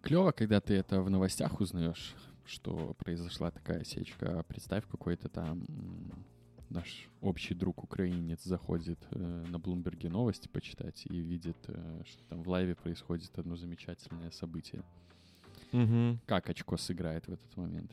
Клево, 0.03 0.33
когда 0.33 0.61
ты 0.61 0.75
это 0.75 1.01
в 1.03 1.11
новостях 1.11 1.61
узнаешь, 1.61 2.15
что 2.45 2.95
произошла 2.99 3.51
такая 3.51 3.85
сечка. 3.85 4.45
Представь, 4.49 4.85
какой-то 4.89 5.29
там 5.29 5.65
наш 6.73 7.09
общий 7.21 7.55
друг 7.55 7.85
украинец 7.85 8.43
заходит 8.45 8.99
э, 9.11 9.45
на 9.49 9.59
Блумберге 9.59 10.09
новости 10.09 10.49
почитать 10.49 11.05
и 11.07 11.21
видит, 11.21 11.59
э, 11.69 12.03
что 12.07 12.25
там 12.25 12.43
в 12.43 12.49
лайве 12.49 12.75
происходит 12.75 13.39
одно 13.39 13.57
замечательное 13.57 14.31
событие. 14.31 14.83
Как 16.27 16.49
очко 16.51 16.77
сыграет 16.77 17.27
в 17.27 17.33
этот 17.33 17.57
момент? 17.57 17.91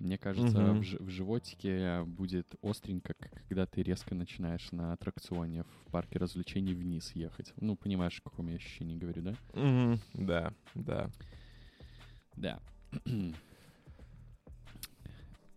Мне 0.00 0.18
кажется, 0.18 0.58
Мгм. 0.58 0.80
в, 0.80 0.82
жи- 0.82 0.98
в 0.98 1.08
животике 1.08 2.02
будет 2.04 2.46
остренько, 2.62 3.14
когда 3.48 3.64
ты 3.64 3.82
резко 3.82 4.14
начинаешь 4.14 4.72
на 4.72 4.92
аттракционе 4.92 5.62
в 5.62 5.90
парке 5.92 6.18
развлечений 6.18 6.74
вниз 6.74 7.12
ехать. 7.14 7.52
Ну, 7.60 7.76
понимаешь, 7.76 8.18
о 8.18 8.28
каком 8.28 8.48
я 8.48 8.56
ощущении 8.56 8.96
говорю, 8.96 9.22
да? 9.22 9.34
Мгм. 9.54 10.00
Да, 10.14 10.52
да. 10.74 11.10
Да. 12.36 12.60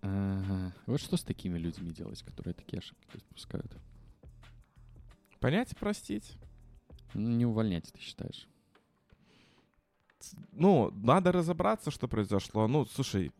Ага. 0.07 0.73
Вот 0.85 1.01
что 1.01 1.17
с 1.17 1.23
такими 1.23 1.57
людьми 1.57 1.91
делать, 1.91 2.21
которые 2.23 2.53
такие 2.53 2.79
ошибки 2.79 3.17
допускают? 3.17 3.75
Понять 5.39 5.71
и 5.73 5.75
простить. 5.75 6.37
Ну, 7.13 7.29
не 7.29 7.45
увольнять, 7.45 7.91
ты 7.91 7.99
считаешь? 7.99 8.47
Ну, 10.51 10.91
надо 10.91 11.31
разобраться, 11.31 11.91
что 11.91 12.07
произошло. 12.07 12.67
Ну, 12.67 12.85
слушай, 12.85 13.31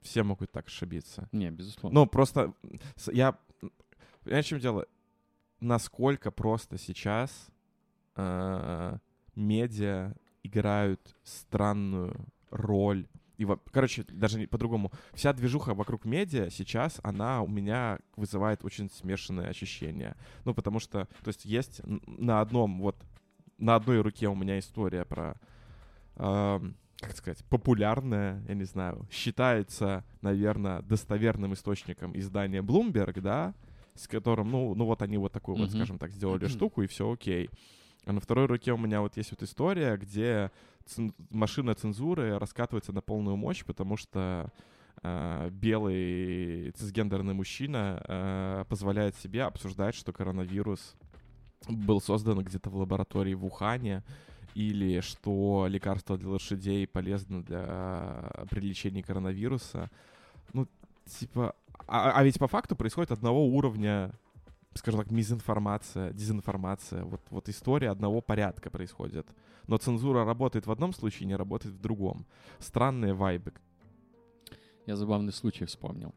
все 0.00 0.22
могут 0.22 0.52
так 0.52 0.66
ошибиться. 0.66 1.28
Не, 1.32 1.50
безусловно. 1.50 2.00
Ну, 2.00 2.06
просто 2.06 2.54
я... 3.10 3.38
Понимаешь, 4.22 4.46
в 4.46 4.48
чем 4.48 4.60
дело? 4.60 4.86
Насколько 5.60 6.30
просто 6.30 6.78
сейчас 6.78 7.48
э, 8.16 8.98
медиа 9.34 10.14
играют 10.42 11.16
странную 11.24 12.26
роль. 12.50 13.08
И, 13.38 13.46
короче, 13.70 14.04
даже 14.04 14.38
не 14.38 14.46
по-другому. 14.46 14.92
Вся 15.14 15.32
движуха 15.32 15.74
вокруг 15.74 16.04
медиа 16.04 16.50
сейчас, 16.50 17.00
она 17.02 17.42
у 17.42 17.48
меня 17.48 17.98
вызывает 18.16 18.64
очень 18.64 18.90
смешанные 18.90 19.48
ощущения. 19.48 20.16
Ну, 20.44 20.54
потому 20.54 20.80
что, 20.80 21.08
то 21.22 21.28
есть, 21.28 21.44
есть 21.44 21.80
на 22.06 22.40
одном, 22.40 22.80
вот, 22.80 22.96
на 23.58 23.74
одной 23.74 24.00
руке 24.00 24.28
у 24.28 24.34
меня 24.34 24.58
история 24.58 25.04
про 25.04 25.36
эм, 26.16 26.76
как 27.02 27.16
сказать, 27.16 27.44
популярная, 27.46 28.42
я 28.46 28.54
не 28.54 28.64
знаю, 28.64 29.06
считается, 29.10 30.04
наверное, 30.20 30.82
достоверным 30.82 31.52
источником 31.54 32.16
издания 32.16 32.62
Bloomberg, 32.62 33.20
да, 33.20 33.54
с 33.94 34.06
которым, 34.06 34.50
ну, 34.50 34.74
ну 34.74 34.84
вот 34.84 35.02
они 35.02 35.18
вот 35.18 35.32
такую 35.32 35.56
вот, 35.56 35.68
Мгм. 35.68 35.78
скажем 35.78 35.98
так, 35.98 36.12
сделали 36.12 36.46
штуку, 36.46 36.82
и 36.82 36.86
все 36.86 37.10
окей. 37.10 37.50
А 38.04 38.12
на 38.12 38.20
второй 38.20 38.46
руке 38.46 38.72
у 38.72 38.78
меня 38.78 39.00
вот 39.00 39.16
есть 39.16 39.30
вот 39.30 39.42
история, 39.42 39.96
где 39.96 40.50
цен- 40.86 41.14
машина 41.30 41.74
цензуры 41.74 42.38
раскатывается 42.38 42.92
на 42.92 43.00
полную 43.00 43.36
мощь, 43.36 43.64
потому 43.64 43.96
что 43.96 44.50
э, 45.02 45.50
белый 45.50 46.72
цисгендерный 46.72 47.34
мужчина 47.34 48.02
э, 48.06 48.64
позволяет 48.68 49.14
себе 49.16 49.44
обсуждать, 49.44 49.94
что 49.94 50.12
коронавирус 50.12 50.96
был 51.68 52.00
создан 52.00 52.40
где-то 52.42 52.70
в 52.70 52.76
лаборатории 52.76 53.34
в 53.34 53.44
Ухане, 53.44 54.02
или 54.54 55.00
что 55.00 55.66
лекарство 55.68 56.18
для 56.18 56.28
лошадей 56.28 56.86
полезно 56.86 57.42
для 57.42 58.30
при 58.50 58.60
лечении 58.60 59.00
коронавируса. 59.00 59.90
Ну, 60.52 60.66
типа, 61.06 61.54
А, 61.86 62.12
а 62.12 62.24
ведь 62.24 62.38
по 62.38 62.48
факту 62.48 62.76
происходит 62.76 63.12
одного 63.12 63.46
уровня, 63.46 64.12
скажем 64.74 65.00
так, 65.00 65.10
мизинформация, 65.10 66.12
дезинформация. 66.12 67.04
Вот, 67.04 67.20
вот 67.30 67.48
история 67.48 67.90
одного 67.90 68.20
порядка 68.20 68.70
происходит. 68.70 69.26
Но 69.66 69.78
цензура 69.78 70.24
работает 70.24 70.66
в 70.66 70.70
одном 70.70 70.92
случае, 70.92 71.26
не 71.26 71.36
работает 71.36 71.74
в 71.74 71.80
другом. 71.80 72.26
Странные 72.58 73.14
вайбы. 73.14 73.52
Я 74.86 74.96
забавный 74.96 75.32
случай 75.32 75.64
вспомнил. 75.64 76.14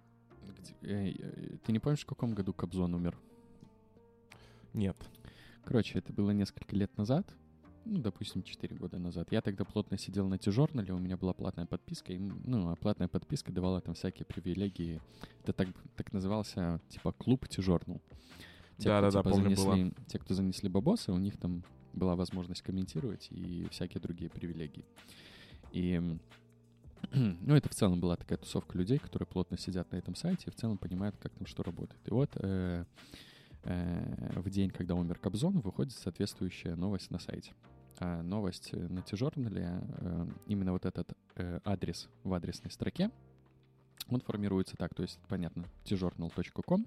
Э, 0.81 1.09
э, 1.09 1.57
Ты 1.63 1.71
не 1.71 1.79
помнишь, 1.79 2.03
в 2.03 2.07
каком 2.07 2.33
году 2.33 2.53
Кобзон 2.53 2.93
умер? 2.93 3.17
Нет. 4.73 4.97
Короче, 5.63 5.99
это 5.99 6.13
было 6.13 6.31
несколько 6.31 6.75
лет 6.75 6.95
назад, 6.97 7.27
ну, 7.86 8.00
допустим, 8.00 8.43
4 8.43 8.76
года 8.76 8.98
назад. 8.98 9.32
Я 9.32 9.41
тогда 9.41 9.63
плотно 9.63 9.98
сидел 9.98 10.28
на 10.28 10.38
Тижорнале, 10.38 10.93
у 10.93 10.98
меня 10.98 11.17
была 11.17 11.34
платная 11.34 11.65
подписка, 11.65 12.13
и, 12.13 12.17
ну, 12.17 12.71
а 12.71 12.76
платная 12.76 13.08
подписка 13.08 13.52
давала 13.52 13.80
там 13.82 13.93
всякие 13.93 14.26
привилегии. 14.26 15.02
Это 15.43 15.54
так, 15.54 15.67
так 15.95 16.12
назывался, 16.12 16.82
типа, 16.89 17.12
клуб 17.13 17.48
Тижорнал. 17.48 18.02
Те, 18.78 18.89
кто, 18.89 18.89
Да-да-да, 18.89 19.19
типа, 19.19 19.30
помню, 19.30 19.56
было. 19.56 19.76
занесли, 19.76 19.93
те, 20.08 20.19
кто 20.19 20.34
занесли 20.34 20.69
бабосы, 20.69 21.12
у 21.12 21.17
них 21.17 21.38
там 21.38 21.63
была 21.93 22.15
возможность 22.15 22.62
комментировать 22.62 23.28
и 23.32 23.67
всякие 23.71 24.02
другие 24.02 24.30
привилегии. 24.30 24.86
И, 25.71 26.02
ну, 27.12 27.56
это 27.56 27.69
в 27.69 27.76
целом 27.76 28.00
была 28.00 28.15
такая 28.15 28.38
тусовка 28.38 28.78
людей, 28.78 28.98
которые 28.98 29.28
плотно 29.28 29.58
сидят 29.58 29.91
на 29.91 29.98
этом 29.98 30.15
сайте 30.15 30.45
и 30.48 30.52
в 30.52 30.56
целом 30.56 30.78
понимают, 30.78 31.15
как 31.17 31.34
там 31.34 31.45
что 31.45 31.63
работает. 31.63 32.02
И 32.06 32.12
вот 32.12 32.32
э, 32.36 32.86
э, 33.63 34.39
в 34.39 34.50
день, 34.50 34.71
когда 34.71 34.95
умер 34.95 35.19
Кобзон, 35.19 35.60
выходит 35.60 35.93
соответствующая 35.93 36.76
новость 36.76 37.12
на 37.12 37.19
сайте. 37.19 37.54
А 37.99 38.21
новость 38.23 38.69
э, 38.73 38.77
на 38.77 39.01
T-журнале, 39.01 39.81
э, 39.81 40.27
именно 40.47 40.73
вот 40.73 40.86
этот 40.86 41.13
э, 41.36 41.60
адрес 41.63 42.10
в 42.23 42.34
адресной 42.34 42.71
строке, 42.71 43.10
он 44.10 44.19
формируется 44.21 44.75
так, 44.77 44.93
то 44.93 45.01
есть, 45.03 45.19
понятно, 45.27 45.65
tjournal.com, 45.86 46.86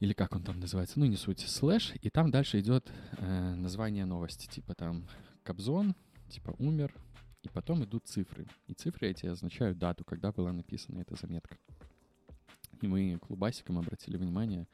или 0.00 0.12
как 0.12 0.34
он 0.34 0.42
там 0.42 0.60
называется, 0.60 0.98
ну 0.98 1.06
не 1.06 1.16
суть, 1.16 1.40
слэш, 1.40 1.94
и 2.02 2.10
там 2.10 2.30
дальше 2.30 2.60
идет 2.60 2.92
э, 3.18 3.54
название 3.54 4.04
новости, 4.04 4.46
типа 4.46 4.74
там 4.74 5.06
Кобзон, 5.42 5.94
типа 6.28 6.54
умер, 6.58 6.94
и 7.42 7.48
потом 7.48 7.84
идут 7.84 8.06
цифры. 8.06 8.46
И 8.66 8.74
цифры 8.74 9.08
эти 9.08 9.26
означают 9.26 9.78
дату, 9.78 10.04
когда 10.04 10.32
была 10.32 10.52
написана 10.52 10.98
эта 10.98 11.14
заметка. 11.14 11.56
И 12.82 12.86
мы 12.88 13.18
клубасиком 13.18 13.78
обратили 13.78 14.16
внимание, 14.16 14.66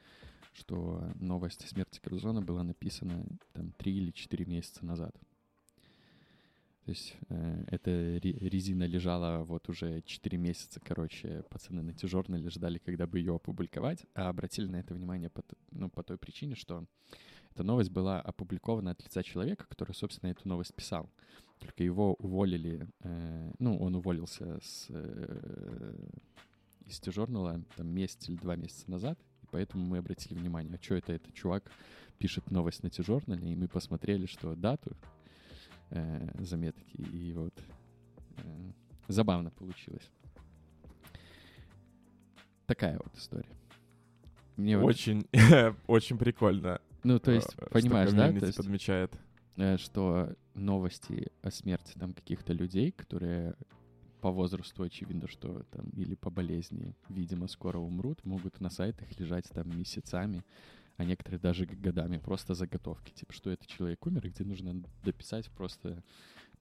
что 0.53 1.11
новость 1.15 1.63
о 1.65 1.67
смерти 1.67 1.99
Кобзона 1.99 2.41
была 2.41 2.63
написана 2.63 3.25
там 3.53 3.71
3 3.71 3.91
или 3.95 4.11
4 4.11 4.45
месяца 4.45 4.85
назад. 4.85 5.15
То 6.85 6.89
есть 6.89 7.15
э, 7.29 7.63
эта 7.67 7.91
ре- 7.91 8.49
резина 8.49 8.83
лежала 8.83 9.43
вот 9.45 9.69
уже 9.69 10.01
4 10.01 10.37
месяца, 10.37 10.81
короче, 10.81 11.43
пацаны 11.49 11.81
на 11.81 11.93
тяжернале 11.93 12.49
ждали, 12.49 12.77
когда 12.77 13.07
бы 13.07 13.19
ее 13.19 13.35
опубликовать, 13.35 14.05
а 14.13 14.27
обратили 14.27 14.67
на 14.67 14.77
это 14.77 14.93
внимание 14.93 15.29
по, 15.29 15.43
ну, 15.71 15.89
по 15.89 16.03
той 16.03 16.17
причине, 16.17 16.55
что 16.55 16.85
эта 17.51 17.63
новость 17.63 17.89
была 17.89 18.19
опубликована 18.19 18.91
от 18.91 19.01
лица 19.01 19.23
человека, 19.23 19.65
который, 19.69 19.93
собственно, 19.93 20.31
эту 20.31 20.47
новость 20.47 20.73
писал. 20.73 21.09
Только 21.59 21.85
его 21.85 22.15
уволили, 22.15 22.89
э, 22.99 23.53
ну, 23.59 23.77
он 23.77 23.95
уволился 23.95 24.59
с, 24.61 24.87
э, 24.89 25.95
из 26.85 26.99
T-журнала 26.99 27.63
там 27.77 27.87
месяц 27.87 28.27
или 28.27 28.35
два 28.35 28.57
месяца 28.57 28.91
назад, 28.91 29.17
поэтому 29.53 29.85
мы 29.85 29.99
обратили 29.99 30.33
внимание, 30.33 30.75
а 30.79 30.83
что 30.83 30.95
это 30.95 31.13
этот 31.13 31.31
чувак 31.35 31.71
пишет 32.17 32.49
новость 32.49 32.81
на 32.83 32.89
T-журнале, 32.89 33.51
и 33.51 33.55
мы 33.55 33.67
посмотрели, 33.67 34.25
что 34.25 34.55
дату 34.55 34.97
э, 35.91 36.43
заметки, 36.43 36.97
и 36.97 37.31
вот 37.33 37.53
э, 38.37 38.41
забавно 39.07 39.51
получилось. 39.51 40.09
Такая 42.65 42.97
вот 42.97 43.15
история. 43.15 43.49
Мне 44.57 44.77
вот- 44.77 44.87
Очень, 44.87 45.27
очень 45.87 46.17
прикольно. 46.17 46.81
ну, 47.03 47.19
то 47.19 47.31
есть, 47.31 47.49
э, 47.49 47.51
что 47.51 47.65
понимаешь, 47.67 48.11
да, 48.11 48.31
то 48.31 48.45
есть, 48.47 48.57
подмечает. 48.57 49.13
э, 49.57 49.77
что 49.77 50.35
новости 50.55 51.31
о 51.43 51.51
смерти 51.51 51.93
там 51.99 52.13
каких-то 52.13 52.53
людей, 52.53 52.91
которые 52.91 53.55
по 54.23 54.31
возрасту 54.31 54.83
очевидно, 54.83 55.27
что 55.27 55.63
там 55.63 55.89
или 55.89 56.15
по 56.15 56.29
болезни, 56.29 56.95
видимо, 57.09 57.49
скоро 57.49 57.77
умрут, 57.79 58.23
могут 58.23 58.61
на 58.61 58.69
сайтах 58.69 59.19
лежать 59.19 59.49
там 59.49 59.77
месяцами, 59.77 60.45
а 60.95 61.03
некоторые 61.03 61.41
даже 61.41 61.65
годами, 61.65 62.19
просто 62.19 62.53
заготовки, 62.53 63.11
типа, 63.11 63.33
что 63.33 63.49
этот 63.49 63.67
человек 63.67 64.05
умер, 64.05 64.25
и 64.25 64.29
где 64.29 64.45
нужно 64.45 64.81
дописать 65.03 65.51
просто 65.51 66.01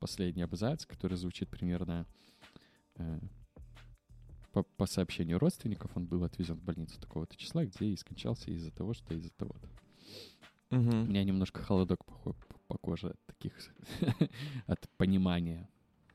последний 0.00 0.42
абзац, 0.42 0.86
который 0.86 1.16
звучит 1.16 1.50
примерно 1.50 2.04
э, 2.96 3.20
по, 4.50 4.64
по 4.64 4.86
сообщению 4.86 5.38
родственников, 5.38 5.96
он 5.96 6.06
был 6.06 6.24
отвезен 6.24 6.56
в 6.56 6.64
больницу 6.64 7.00
такого-то 7.00 7.36
числа, 7.36 7.64
где 7.64 7.86
и 7.86 7.96
скончался 7.96 8.50
из-за 8.50 8.72
того, 8.72 8.92
что 8.92 9.14
из-за 9.14 9.30
того-то. 9.30 9.68
У 10.70 10.74
Мгм. 10.74 11.10
меня 11.10 11.22
немножко 11.22 11.62
холодок 11.62 12.04
по, 12.04 12.34
по 12.66 12.76
коже 12.78 13.10
от 13.10 13.24
таких, 13.26 13.54
от 14.66 14.88
понимания 14.96 15.68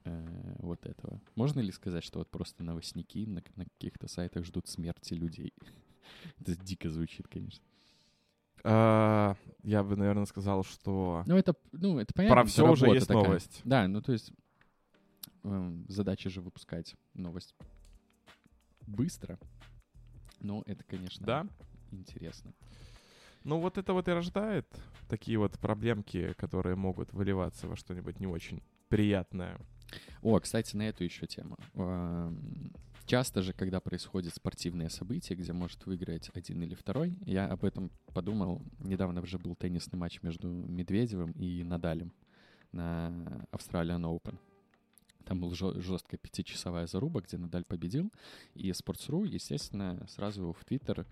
э, 0.08 0.56
вот 0.60 0.86
этого. 0.86 1.20
Можно 1.36 1.60
ли 1.60 1.72
сказать, 1.72 2.04
что 2.04 2.20
вот 2.20 2.30
просто 2.30 2.64
новостники 2.64 3.26
на, 3.26 3.44
на 3.56 3.66
каких-то 3.66 4.08
сайтах 4.08 4.46
ждут 4.46 4.68
смерти 4.68 5.14
людей? 5.14 5.54
Это 6.40 6.56
дико 6.56 6.90
звучит, 6.90 7.28
конечно. 7.28 7.64
А, 8.64 9.36
Я 9.64 9.84
бы, 9.84 9.96
наверное, 9.96 10.26
сказал, 10.26 10.64
что 10.64 11.24
Ну, 11.26 11.36
это, 11.38 11.56
ну, 11.72 12.00
это 12.00 12.14
понятно. 12.14 12.36
про 12.42 12.46
все 12.46 12.70
уже 12.70 12.88
есть 12.88 13.08
такая. 13.08 13.24
новость. 13.24 13.62
Да, 13.64 13.88
ну, 13.88 14.02
то 14.02 14.12
есть 14.12 14.32
эм, 15.44 15.86
задача 15.88 16.30
же 16.30 16.42
выпускать 16.42 16.96
новость 17.14 17.56
быстро. 18.86 19.40
Но 20.40 20.64
это, 20.66 20.84
конечно, 20.84 21.26
Да. 21.26 21.48
интересно. 21.92 22.54
Ну, 23.44 23.60
вот 23.60 23.78
это 23.78 23.94
вот 23.94 24.08
и 24.08 24.12
рождает 24.12 24.68
такие 25.08 25.38
вот 25.38 25.58
проблемки, 25.60 26.34
которые 26.34 26.76
могут 26.76 27.14
выливаться 27.14 27.68
во 27.68 27.76
что-нибудь 27.76 28.20
не 28.20 28.28
очень 28.28 28.62
приятное. 28.90 29.58
О, 30.22 30.40
кстати, 30.40 30.76
на 30.76 30.84
эту 30.90 31.04
еще 31.04 31.28
тему. 31.28 31.58
Часто 33.06 33.42
же, 33.42 33.54
когда 33.54 33.80
происходят 33.80 34.36
спортивные 34.36 34.90
события, 34.90 35.34
где 35.36 35.54
может 35.54 35.86
выиграть 35.86 36.30
один 36.34 36.62
или 36.64 36.76
второй, 36.76 37.18
я 37.26 37.48
об 37.48 37.64
этом 37.64 37.90
подумал. 38.14 38.62
Недавно 38.80 39.22
уже 39.22 39.38
был 39.38 39.56
теннисный 39.56 39.98
матч 39.98 40.22
между 40.24 40.50
Медведевым 40.50 41.32
и 41.32 41.64
Надалем 41.64 42.12
на 42.74 43.48
Australian 43.54 44.02
Open. 44.04 44.38
Там 45.24 45.40
был 45.40 45.54
жесткая 45.54 46.18
пятичасовая 46.18 46.86
заруба, 46.88 47.22
где 47.22 47.38
Надаль 47.38 47.64
победил. 47.64 48.12
И 48.56 48.70
Sports.ru, 48.72 49.26
естественно, 49.26 50.06
сразу 50.10 50.52
в 50.52 50.66
Твиттер 50.66 51.06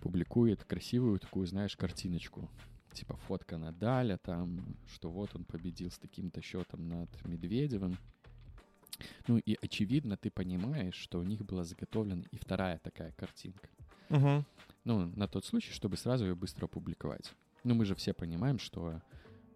публикует 0.00 0.64
красивую 0.64 1.20
такую, 1.20 1.46
знаешь, 1.46 1.76
картиночку. 1.76 2.48
Типа 2.92 3.16
фотка 3.16 3.58
Надаля 3.58 4.16
там, 4.18 4.76
что 4.86 5.10
вот 5.10 5.34
он 5.34 5.44
победил 5.44 5.90
с 5.90 5.98
таким-то 5.98 6.40
счетом 6.42 6.88
над 6.88 7.24
Медведевым. 7.24 7.96
Ну 9.26 9.38
и 9.38 9.56
очевидно, 9.62 10.16
ты 10.16 10.30
понимаешь, 10.30 10.96
что 10.96 11.20
у 11.20 11.22
них 11.22 11.44
была 11.44 11.64
заготовлена 11.64 12.24
и 12.32 12.36
вторая 12.36 12.78
такая 12.78 13.12
картинка. 13.12 13.68
Угу. 14.10 14.44
Ну, 14.84 15.06
на 15.16 15.28
тот 15.28 15.44
случай, 15.44 15.72
чтобы 15.72 15.96
сразу 15.96 16.24
ее 16.26 16.34
быстро 16.34 16.64
опубликовать. 16.64 17.32
Ну, 17.64 17.74
мы 17.74 17.84
же 17.84 17.94
все 17.94 18.14
понимаем, 18.14 18.58
что 18.58 19.00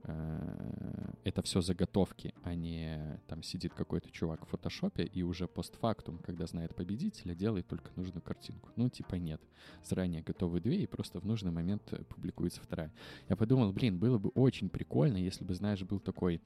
это 0.05 1.43
все 1.43 1.61
заготовки, 1.61 2.35
а 2.43 2.55
не 2.55 3.21
там 3.29 3.43
сидит 3.43 3.73
какой-то 3.75 4.11
чувак 4.11 4.45
в 4.45 4.49
фотошопе 4.51 5.05
и 5.05 5.23
уже 5.23 5.47
постфактум, 5.47 6.19
когда 6.19 6.47
знает 6.47 6.75
победителя, 6.75 7.35
делает 7.35 7.69
только 7.69 7.91
нужную 7.97 8.23
картинку. 8.23 8.71
Ну, 8.77 8.89
типа 8.89 9.15
нет. 9.15 9.41
Заранее 9.85 10.23
готовы 10.23 10.61
две, 10.61 10.83
и 10.83 10.87
просто 10.87 11.21
в 11.21 11.25
нужный 11.25 11.53
момент 11.53 11.83
э, 11.93 12.03
публикуется 12.05 12.61
вторая. 12.61 12.93
Я 13.29 13.37
подумал, 13.37 13.73
блин, 13.73 13.99
было 13.99 14.19
бы 14.19 14.31
очень 14.31 14.69
прикольно, 14.69 15.17
если 15.17 15.45
бы, 15.45 15.55
знаешь, 15.55 15.83
был 15.83 16.01
такой 16.01 16.41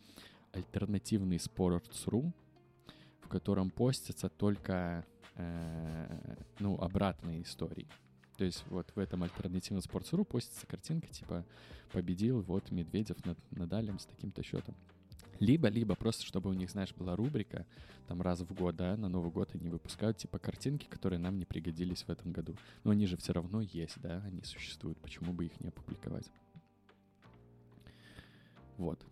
альтернативный 0.52 1.38
Sports.ru, 1.38 2.32
в 3.20 3.28
котором 3.28 3.70
постятся 3.70 4.28
только, 4.28 5.06
э, 5.36 6.36
ну, 6.58 6.78
обратные 6.78 7.42
истории. 7.42 7.88
То 8.36 8.44
есть 8.44 8.64
вот 8.68 8.90
в 8.94 8.98
этом 8.98 9.22
альтернативном 9.22 9.82
Sports.ru 9.82 10.24
постится 10.24 10.66
картинка, 10.66 11.08
типа, 11.08 11.44
победил 11.92 12.42
вот 12.42 12.70
Медведев 12.70 13.24
над 13.24 13.38
Надалем 13.50 13.98
с 13.98 14.06
таким-то 14.06 14.42
счетом. 14.42 14.74
Либо, 15.38 15.68
либо 15.68 15.94
просто, 15.94 16.24
чтобы 16.24 16.50
у 16.50 16.54
них, 16.54 16.70
знаешь, 16.70 16.94
была 16.94 17.14
рубрика, 17.14 17.66
там 18.08 18.22
раз 18.22 18.40
в 18.40 18.54
год, 18.54 18.76
да, 18.76 18.96
на 18.96 19.08
Новый 19.08 19.30
год 19.30 19.50
они 19.54 19.68
выпускают, 19.68 20.16
типа, 20.16 20.38
картинки, 20.38 20.86
которые 20.86 21.18
нам 21.18 21.38
не 21.38 21.44
пригодились 21.44 22.04
в 22.04 22.10
этом 22.10 22.32
году. 22.32 22.56
Но 22.84 22.92
они 22.92 23.06
же 23.06 23.16
все 23.16 23.32
равно 23.32 23.60
есть, 23.60 24.00
да, 24.00 24.22
они 24.24 24.42
существуют, 24.44 24.98
почему 24.98 25.32
бы 25.32 25.46
их 25.46 25.60
не 25.60 25.68
опубликовать? 25.68 26.30
Вот. 28.78 29.04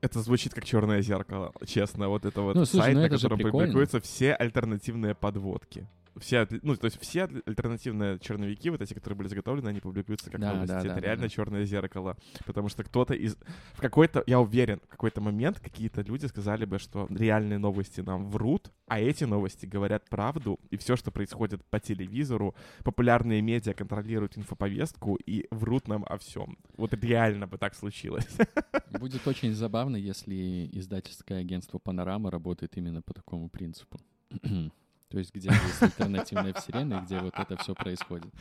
Это 0.00 0.22
звучит 0.22 0.54
как 0.54 0.64
черное 0.64 1.02
зеркало, 1.02 1.52
честно. 1.66 2.08
Вот 2.08 2.24
это 2.24 2.40
вот 2.40 2.54
Ну, 2.54 2.64
слушай, 2.64 2.84
сайт, 2.84 2.94
ну 2.96 3.02
на 3.02 3.08
котором 3.10 3.36
прикольно. 3.36 3.58
публикуются 3.66 4.00
все 4.00 4.32
альтернативные 4.32 5.14
подводки. 5.14 5.86
Все, 6.18 6.46
ну, 6.62 6.76
то 6.76 6.86
есть 6.86 7.00
все 7.00 7.20
аль- 7.22 7.42
альтернативные 7.46 8.18
черновики, 8.18 8.70
вот 8.70 8.80
эти, 8.82 8.94
которые 8.94 9.16
были 9.18 9.28
заготовлены, 9.28 9.68
они 9.68 9.80
публикуются 9.80 10.30
как 10.30 10.40
Да, 10.40 10.52
новости. 10.54 10.72
да, 10.72 10.80
это 10.80 10.94
да, 10.94 11.00
реально 11.00 11.22
да. 11.24 11.28
черное 11.28 11.64
зеркало. 11.64 12.16
Потому 12.46 12.68
что 12.68 12.82
кто-то 12.84 13.14
из... 13.14 13.36
В 13.74 13.80
какой-то, 13.80 14.22
я 14.26 14.40
уверен, 14.40 14.80
в 14.84 14.88
какой-то 14.88 15.20
момент 15.20 15.60
какие-то 15.60 16.02
люди 16.02 16.26
сказали 16.26 16.64
бы, 16.64 16.78
что 16.78 17.06
реальные 17.10 17.58
новости 17.58 18.00
нам 18.00 18.30
врут, 18.30 18.70
а 18.86 19.00
эти 19.00 19.24
новости 19.24 19.66
говорят 19.66 20.08
правду, 20.08 20.58
и 20.70 20.76
все, 20.76 20.96
что 20.96 21.10
происходит 21.10 21.64
по 21.66 21.78
телевизору, 21.78 22.54
популярные 22.84 23.40
медиа 23.42 23.72
контролируют 23.74 24.36
инфоповестку 24.36 25.16
и 25.16 25.46
врут 25.50 25.88
нам 25.88 26.04
о 26.08 26.18
всем. 26.18 26.58
Вот 26.76 26.92
реально 26.94 27.46
бы 27.46 27.56
так 27.58 27.74
случилось. 27.74 28.26
Будет 28.98 29.26
очень 29.28 29.52
забавно, 29.54 29.96
если 29.96 30.68
издательское 30.72 31.38
агентство 31.40 31.78
«Панорама» 31.78 32.30
работает 32.30 32.76
именно 32.76 33.02
по 33.02 33.14
такому 33.14 33.48
принципу. 33.48 34.00
То 35.10 35.18
есть 35.18 35.34
где 35.34 35.50
есть 35.50 35.82
альтернативная 35.82 36.54
вселенная, 36.54 37.02
где 37.02 37.18
вот 37.20 37.34
это 37.36 37.56
все 37.56 37.74
происходит. 37.74 38.32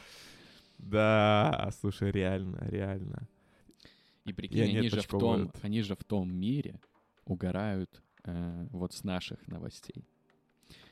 Да, 0.78 1.70
слушай, 1.82 2.12
реально, 2.12 2.60
реально. 2.70 3.28
И 4.26 4.34
прикинь, 4.34 4.78
они 4.78 4.90
же, 4.90 5.02
в 5.02 5.08
том, 5.08 5.52
они 5.62 5.82
же 5.82 5.96
в 5.96 6.04
том 6.04 6.32
мире 6.32 6.80
угорают 7.26 8.02
э, 8.24 8.68
вот 8.72 8.94
с 8.94 9.04
наших 9.04 9.46
новостей. 9.48 10.06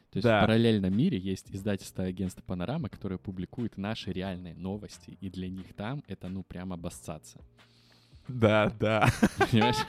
То 0.10 0.18
есть 0.18 0.24
Да. 0.24 0.40
в 0.40 0.42
параллельном 0.42 0.96
мире 0.98 1.18
есть 1.20 1.52
издательство 1.52 2.06
агентства 2.06 2.42
«Панорама», 2.42 2.90
которое 2.90 3.18
публикует 3.18 3.78
наши 3.78 4.12
реальные 4.12 4.56
новости, 4.56 5.18
и 5.22 5.30
для 5.30 5.48
них 5.50 5.74
там 5.76 6.04
это, 6.08 6.28
ну, 6.30 6.44
прям 6.44 6.74
обоссаться. 6.74 7.40
Да, 8.28 8.72
да. 8.80 9.08
Понимаешь? 9.52 9.86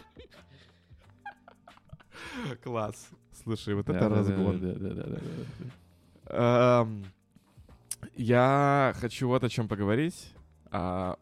Класс. 2.63 3.09
Слушай, 3.49 3.75
вот 3.75 3.89
это 3.89 4.09
разгон. 4.09 4.77
Я 8.15 8.95
хочу 9.01 9.29
вот 9.29 9.43
о 9.43 9.49
чем 9.49 9.69
поговорить. 9.69 10.35
О 10.71 11.17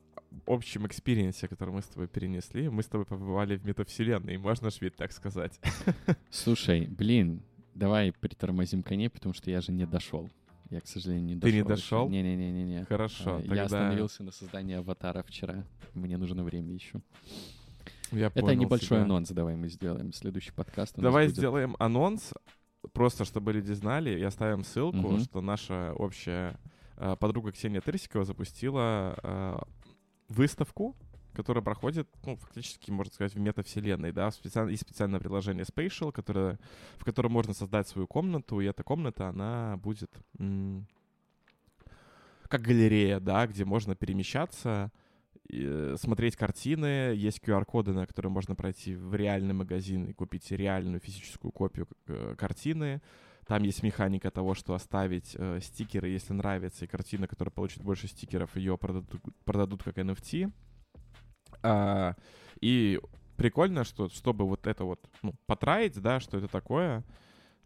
общем 0.47 0.87
experience 0.87 1.38
е, 1.38 1.49
который 1.49 1.71
мы 1.73 1.83
с 1.83 1.87
тобой 1.87 2.09
перенесли. 2.09 2.69
Мы 2.69 2.83
с 2.83 2.87
тобой 2.87 3.07
побывали 3.07 3.57
в 3.57 3.65
метавселенной, 3.65 4.37
можно 4.39 4.71
ж 4.71 4.79
ведь 4.81 4.97
так 4.97 5.13
сказать. 5.13 5.59
Слушай, 6.31 6.87
блин, 6.87 7.43
давай 7.75 8.13
притормозим 8.13 8.83
коней, 8.83 9.09
потому 9.09 9.35
что 9.35 9.51
я 9.51 9.61
же 9.61 9.73
не 9.73 9.87
дошел. 9.87 10.29
Я, 10.69 10.81
к 10.81 10.87
сожалению, 10.87 11.27
не 11.27 11.35
дошел. 11.37 11.51
Ты 11.51 11.57
не 11.57 11.63
дошел? 11.63 12.09
Не-не-не-не. 12.09 12.85
Хорошо, 12.87 13.37
А, 13.37 13.41
тогда 13.41 13.55
Я 13.55 13.65
остановился 13.65 14.25
на 14.25 14.33
создании 14.33 14.75
аватара 14.75 15.23
вчера. 15.23 15.65
Мне 15.95 16.17
нужно 16.19 16.43
время 16.43 16.75
еще. 16.75 17.01
Я 18.13 18.27
Это 18.27 18.41
понял 18.41 18.61
небольшой 18.61 18.99
тебя. 18.99 19.03
анонс, 19.03 19.31
давай 19.31 19.57
мы 19.57 19.69
сделаем. 19.69 20.13
Следующий 20.13 20.53
подкаст 20.53 20.97
Давай 20.97 21.27
будет- 21.27 21.37
сделаем 21.37 21.77
анонс, 21.79 22.33
просто 22.93 23.25
чтобы 23.25 23.53
люди 23.53 23.73
знали, 23.73 24.19
и 24.19 24.23
оставим 24.23 24.65
ссылку, 24.65 24.99
Мгм. 24.99 25.21
что 25.21 25.41
наша 25.41 25.93
общая 25.95 26.59
э, 26.99 27.15
подруга 27.21 27.53
Ксения 27.53 27.81
Тырсикова 27.83 28.25
запустила 28.25 29.19
э, 29.23 29.59
выставку, 30.29 30.97
которая 31.35 31.63
проходит, 31.63 32.09
ну, 32.25 32.37
фактически, 32.37 32.91
можно 32.91 33.13
сказать, 33.13 33.35
в 33.35 33.39
метавселенной, 33.39 34.13
да, 34.13 34.31
специально, 34.31 34.71
есть 34.71 34.83
специальное 34.85 35.21
приложение 35.21 35.65
Spatial, 35.65 36.11
которое, 36.11 36.59
в 36.97 37.05
котором 37.05 37.33
можно 37.33 37.53
создать 37.53 37.87
свою 37.87 38.07
комнату, 38.07 38.61
и 38.61 38.65
эта 38.65 38.83
комната, 38.83 39.29
она 39.29 39.77
будет 39.83 40.11
как 42.49 42.63
галерея, 42.63 43.21
да, 43.21 43.47
где 43.47 43.65
можно 43.65 43.95
перемещаться, 43.95 44.91
смотреть 45.97 46.37
картины, 46.37 47.15
есть 47.15 47.41
QR-коды, 47.41 47.93
на 47.93 48.07
которые 48.07 48.31
можно 48.33 48.55
пройти 48.55 48.95
в 48.95 49.15
реальный 49.15 49.55
магазин 49.55 50.05
и 50.07 50.13
купить 50.13 50.51
реальную 50.51 51.01
физическую 51.01 51.53
копию 51.53 51.89
э, 52.07 52.35
картины. 52.37 53.01
Там 53.47 53.63
есть 53.63 53.83
механика 53.83 54.31
того, 54.31 54.55
что 54.55 54.75
оставить 54.75 55.37
э, 55.39 55.61
стикеры, 55.63 56.09
если 56.09 56.33
нравится, 56.33 56.85
и 56.85 56.89
картина, 56.89 57.29
которая 57.29 57.53
получит 57.53 57.83
больше 57.83 58.09
стикеров, 58.09 58.57
ее 58.57 58.77
продадут, 58.77 59.23
продадут 59.45 59.83
как 59.85 59.99
NFT. 59.99 60.51
А, 61.63 62.17
и 62.61 63.01
прикольно, 63.37 63.85
что 63.85 64.09
чтобы 64.09 64.47
вот 64.47 64.67
это 64.67 64.85
вот 64.85 65.09
ну, 65.23 65.35
по 65.47 65.59
try 65.59 65.77
ить, 65.77 66.01
да, 66.01 66.19
что 66.19 66.39
это 66.39 66.49
такое, 66.49 67.05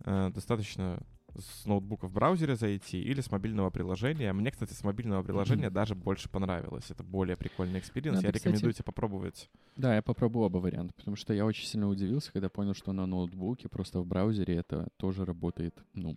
э, 0.04 0.30
достаточно 0.34 1.02
с 1.36 1.66
ноутбука 1.66 2.06
в 2.06 2.12
браузере 2.12 2.56
зайти 2.56 3.00
или 3.00 3.20
с 3.20 3.30
мобильного 3.30 3.70
приложения. 3.70 4.32
Мне, 4.32 4.50
кстати, 4.50 4.72
с 4.72 4.82
мобильного 4.82 5.22
приложения 5.22 5.70
даже 5.70 5.94
больше 5.94 6.28
понравилось. 6.28 6.90
Это 6.90 7.02
более 7.02 7.36
прикольный 7.36 7.78
experience. 7.78 8.22
Я 8.22 8.28
кстати, 8.28 8.44
рекомендую 8.44 8.72
тебе 8.72 8.84
попробовать. 8.84 9.50
Да, 9.76 9.94
я 9.94 10.02
попробую 10.02 10.46
оба 10.46 10.58
варианта, 10.58 10.94
потому 10.94 11.16
что 11.16 11.32
я 11.32 11.44
очень 11.44 11.66
сильно 11.66 11.88
удивился, 11.88 12.32
когда 12.32 12.48
понял, 12.48 12.74
что 12.74 12.92
на 12.92 13.06
ноутбуке, 13.06 13.68
просто 13.68 14.00
в 14.00 14.06
браузере 14.06 14.56
это 14.56 14.88
тоже 14.96 15.24
работает, 15.24 15.74
ну, 15.94 16.16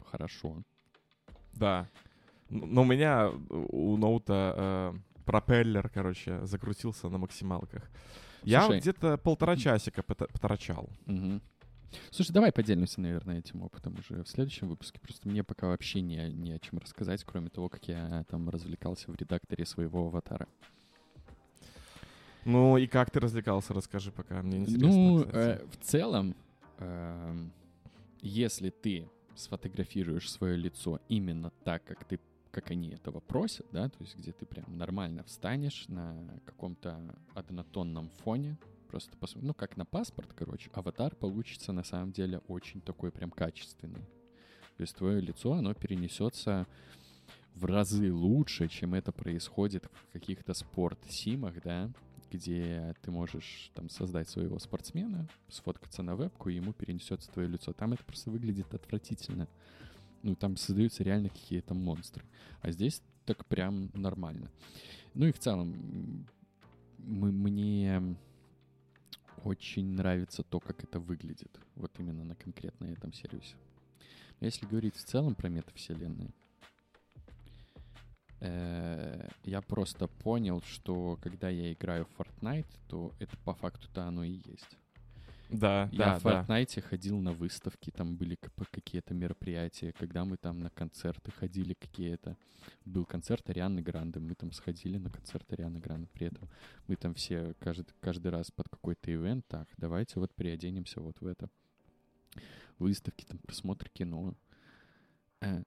хорошо. 0.00 0.62
Да. 1.52 1.88
Но 2.50 2.82
у 2.82 2.84
меня 2.84 3.30
у 3.50 3.96
ноута 3.96 4.54
э, 4.56 4.98
пропеллер, 5.24 5.88
короче, 5.88 6.44
закрутился 6.46 7.08
на 7.08 7.18
максималках. 7.18 7.90
Я 8.42 8.60
Слушай, 8.60 8.74
вот 8.74 8.82
где-то 8.82 9.16
полтора 9.18 9.56
часика 9.56 10.02
пота- 10.02 10.28
поторчал. 10.30 10.88
Слушай, 12.10 12.32
давай 12.32 12.52
поделимся, 12.52 13.00
наверное, 13.00 13.38
этим 13.38 13.62
опытом 13.62 13.96
уже 13.98 14.22
в 14.22 14.28
следующем 14.28 14.68
выпуске. 14.68 15.00
Просто 15.00 15.28
мне 15.28 15.44
пока 15.44 15.68
вообще 15.68 16.00
не, 16.00 16.32
не 16.32 16.52
о 16.52 16.58
чем 16.58 16.78
рассказать, 16.78 17.24
кроме 17.24 17.50
того, 17.50 17.68
как 17.68 17.86
я 17.88 18.24
там 18.28 18.48
развлекался 18.48 19.10
в 19.10 19.16
редакторе 19.16 19.64
своего 19.64 20.06
аватара. 20.06 20.48
Ну 22.44 22.76
и 22.76 22.86
как 22.86 23.10
ты 23.10 23.20
развлекался, 23.20 23.72
расскажи 23.72 24.12
пока, 24.12 24.42
мне 24.42 24.58
интересно. 24.58 24.88
ну, 24.88 25.24
кстати. 25.24 25.62
э, 25.62 25.66
в 25.66 25.76
целом, 25.78 26.36
эм, 26.78 27.52
если 28.20 28.70
ты 28.70 29.08
сфотографируешь 29.34 30.30
свое 30.30 30.56
лицо 30.56 31.00
именно 31.08 31.50
так, 31.64 31.84
как 31.84 32.04
ты 32.04 32.20
как 32.50 32.70
они 32.70 32.90
этого 32.90 33.18
просят, 33.18 33.66
да, 33.72 33.88
то 33.88 33.96
есть 33.98 34.16
где 34.16 34.30
ты 34.30 34.46
прям 34.46 34.78
нормально 34.78 35.24
встанешь 35.24 35.88
на 35.88 36.40
каком-то 36.44 37.00
однотонном 37.34 38.10
фоне, 38.22 38.56
просто 38.94 39.16
посмотри, 39.16 39.48
ну, 39.48 39.54
как 39.54 39.76
на 39.76 39.84
паспорт, 39.84 40.32
короче, 40.36 40.70
аватар 40.72 41.16
получится 41.16 41.72
на 41.72 41.82
самом 41.82 42.12
деле 42.12 42.38
очень 42.46 42.80
такой 42.80 43.10
прям 43.10 43.32
качественный. 43.32 44.04
То 44.76 44.82
есть 44.82 44.94
твое 44.94 45.20
лицо, 45.20 45.52
оно 45.52 45.74
перенесется 45.74 46.68
в 47.56 47.64
разы 47.64 48.12
лучше, 48.12 48.68
чем 48.68 48.94
это 48.94 49.10
происходит 49.10 49.86
в 49.86 50.12
каких-то 50.12 50.54
спорт-симах, 50.54 51.60
да, 51.60 51.90
где 52.30 52.94
ты 53.02 53.10
можешь 53.10 53.72
там 53.74 53.90
создать 53.90 54.28
своего 54.28 54.60
спортсмена, 54.60 55.26
сфоткаться 55.48 56.04
на 56.04 56.14
вебку, 56.14 56.48
и 56.48 56.54
ему 56.54 56.72
перенесется 56.72 57.28
твое 57.32 57.48
лицо. 57.48 57.72
Там 57.72 57.94
это 57.94 58.04
просто 58.04 58.30
выглядит 58.30 58.72
отвратительно. 58.72 59.48
Ну, 60.22 60.36
там 60.36 60.56
создаются 60.56 61.02
реально 61.02 61.30
какие-то 61.30 61.74
монстры. 61.74 62.22
А 62.60 62.70
здесь 62.70 63.02
так 63.24 63.44
прям 63.46 63.90
нормально. 63.92 64.52
Ну 65.14 65.26
и 65.26 65.32
в 65.32 65.40
целом, 65.40 66.28
мы, 66.98 67.32
мне 67.32 68.16
очень 69.44 69.86
нравится 69.92 70.42
то, 70.42 70.58
как 70.60 70.82
это 70.82 70.98
выглядит. 70.98 71.60
Вот 71.76 71.92
именно 71.98 72.24
на 72.24 72.34
конкретно 72.34 72.86
этом 72.86 73.12
сервисе. 73.12 73.56
Если 74.40 74.66
говорить 74.66 74.96
в 74.96 75.04
целом 75.04 75.34
про 75.34 75.48
метавселенные, 75.48 76.30
э, 78.40 79.28
я 79.44 79.60
просто 79.60 80.08
понял, 80.08 80.60
что 80.62 81.18
когда 81.22 81.48
я 81.48 81.72
играю 81.72 82.06
в 82.06 82.20
Fortnite, 82.20 82.66
то 82.88 83.12
это 83.20 83.36
по 83.38 83.54
факту-то 83.54 84.04
оно 84.04 84.24
и 84.24 84.40
есть. 84.44 84.76
Да, 85.50 85.88
Я 85.92 85.98
да, 85.98 86.18
в 86.18 86.22
да. 86.22 86.44
Fortnite 86.48 86.80
ходил 86.80 87.18
на 87.20 87.32
выставки, 87.32 87.90
там 87.90 88.16
были 88.16 88.38
какие-то 88.70 89.14
мероприятия, 89.14 89.92
когда 89.92 90.24
мы 90.24 90.36
там 90.36 90.60
на 90.60 90.70
концерты 90.70 91.30
ходили 91.30 91.74
какие-то. 91.74 92.36
Был 92.84 93.04
концерт 93.04 93.48
Арианы 93.50 93.82
Гранды, 93.82 94.20
мы 94.20 94.34
там 94.34 94.50
сходили 94.52 94.96
на 94.96 95.10
концерт 95.10 95.52
Арианы 95.52 95.78
Гранды. 95.80 96.08
При 96.12 96.28
этом 96.28 96.48
мы 96.86 96.96
там 96.96 97.14
все 97.14 97.54
каждый, 97.60 97.92
каждый 98.00 98.28
раз 98.28 98.50
под 98.50 98.68
какой-то 98.68 99.12
ивент, 99.12 99.46
так, 99.46 99.68
давайте 99.76 100.18
вот 100.18 100.34
приоденемся 100.34 101.00
вот 101.00 101.20
в 101.20 101.26
это. 101.26 101.48
Выставки, 102.78 103.24
там, 103.24 103.38
просмотр 103.38 103.88
кино. 103.90 104.34
Э, 105.40 105.62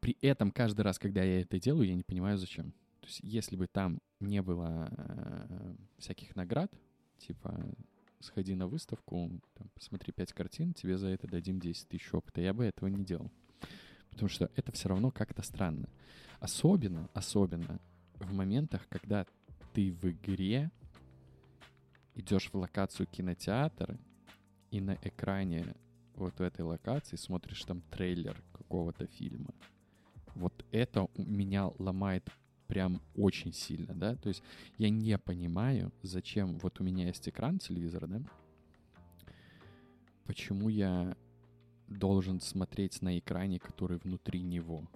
При 0.00 0.16
этом 0.22 0.50
каждый 0.50 0.82
раз, 0.82 0.98
когда 0.98 1.22
я 1.22 1.42
это 1.42 1.58
делаю, 1.60 1.88
я 1.88 1.94
не 1.94 2.02
понимаю, 2.02 2.38
зачем. 2.38 2.72
То 3.00 3.08
есть 3.08 3.20
если 3.22 3.56
бы 3.56 3.66
там 3.66 4.00
не 4.20 4.40
было 4.40 4.88
э, 4.96 5.74
всяких 5.98 6.34
наград, 6.34 6.72
типа 7.18 7.54
сходи 8.20 8.54
на 8.54 8.66
выставку, 8.66 9.30
там, 9.54 9.68
посмотри 9.74 10.12
5 10.12 10.32
картин, 10.32 10.74
тебе 10.74 10.98
за 10.98 11.08
это 11.08 11.26
дадим 11.26 11.60
10 11.60 11.88
тысяч 11.88 12.12
опыта. 12.14 12.40
Я 12.40 12.54
бы 12.54 12.64
этого 12.64 12.88
не 12.88 13.04
делал. 13.04 13.30
Потому 14.10 14.28
что 14.28 14.50
это 14.56 14.72
все 14.72 14.88
равно 14.88 15.10
как-то 15.10 15.42
странно. 15.42 15.88
Особенно, 16.40 17.08
особенно 17.12 17.80
в 18.14 18.32
моментах, 18.32 18.86
когда 18.88 19.26
ты 19.72 19.92
в 19.92 20.10
игре 20.10 20.70
идешь 22.14 22.50
в 22.50 22.56
локацию 22.56 23.06
кинотеатра, 23.06 23.98
и 24.70 24.80
на 24.80 24.98
экране 25.02 25.74
вот 26.14 26.38
в 26.38 26.42
этой 26.42 26.62
локации 26.62 27.16
смотришь 27.16 27.62
там 27.64 27.82
трейлер 27.82 28.42
какого-то 28.52 29.06
фильма. 29.06 29.54
Вот 30.34 30.64
это 30.70 31.02
у 31.14 31.22
меня 31.22 31.70
ломает 31.78 32.28
прям 32.66 33.00
очень 33.14 33.52
сильно, 33.52 33.94
да, 33.94 34.16
то 34.16 34.28
есть 34.28 34.42
я 34.78 34.90
не 34.90 35.16
понимаю, 35.18 35.92
зачем, 36.02 36.58
вот 36.58 36.80
у 36.80 36.84
меня 36.84 37.06
есть 37.06 37.28
экран 37.28 37.58
телевизора, 37.58 38.06
да, 38.06 38.22
почему 40.24 40.68
я 40.68 41.16
должен 41.88 42.40
смотреть 42.40 43.02
на 43.02 43.18
экране, 43.18 43.58
который 43.58 43.98
внутри 43.98 44.42
него. 44.42 44.88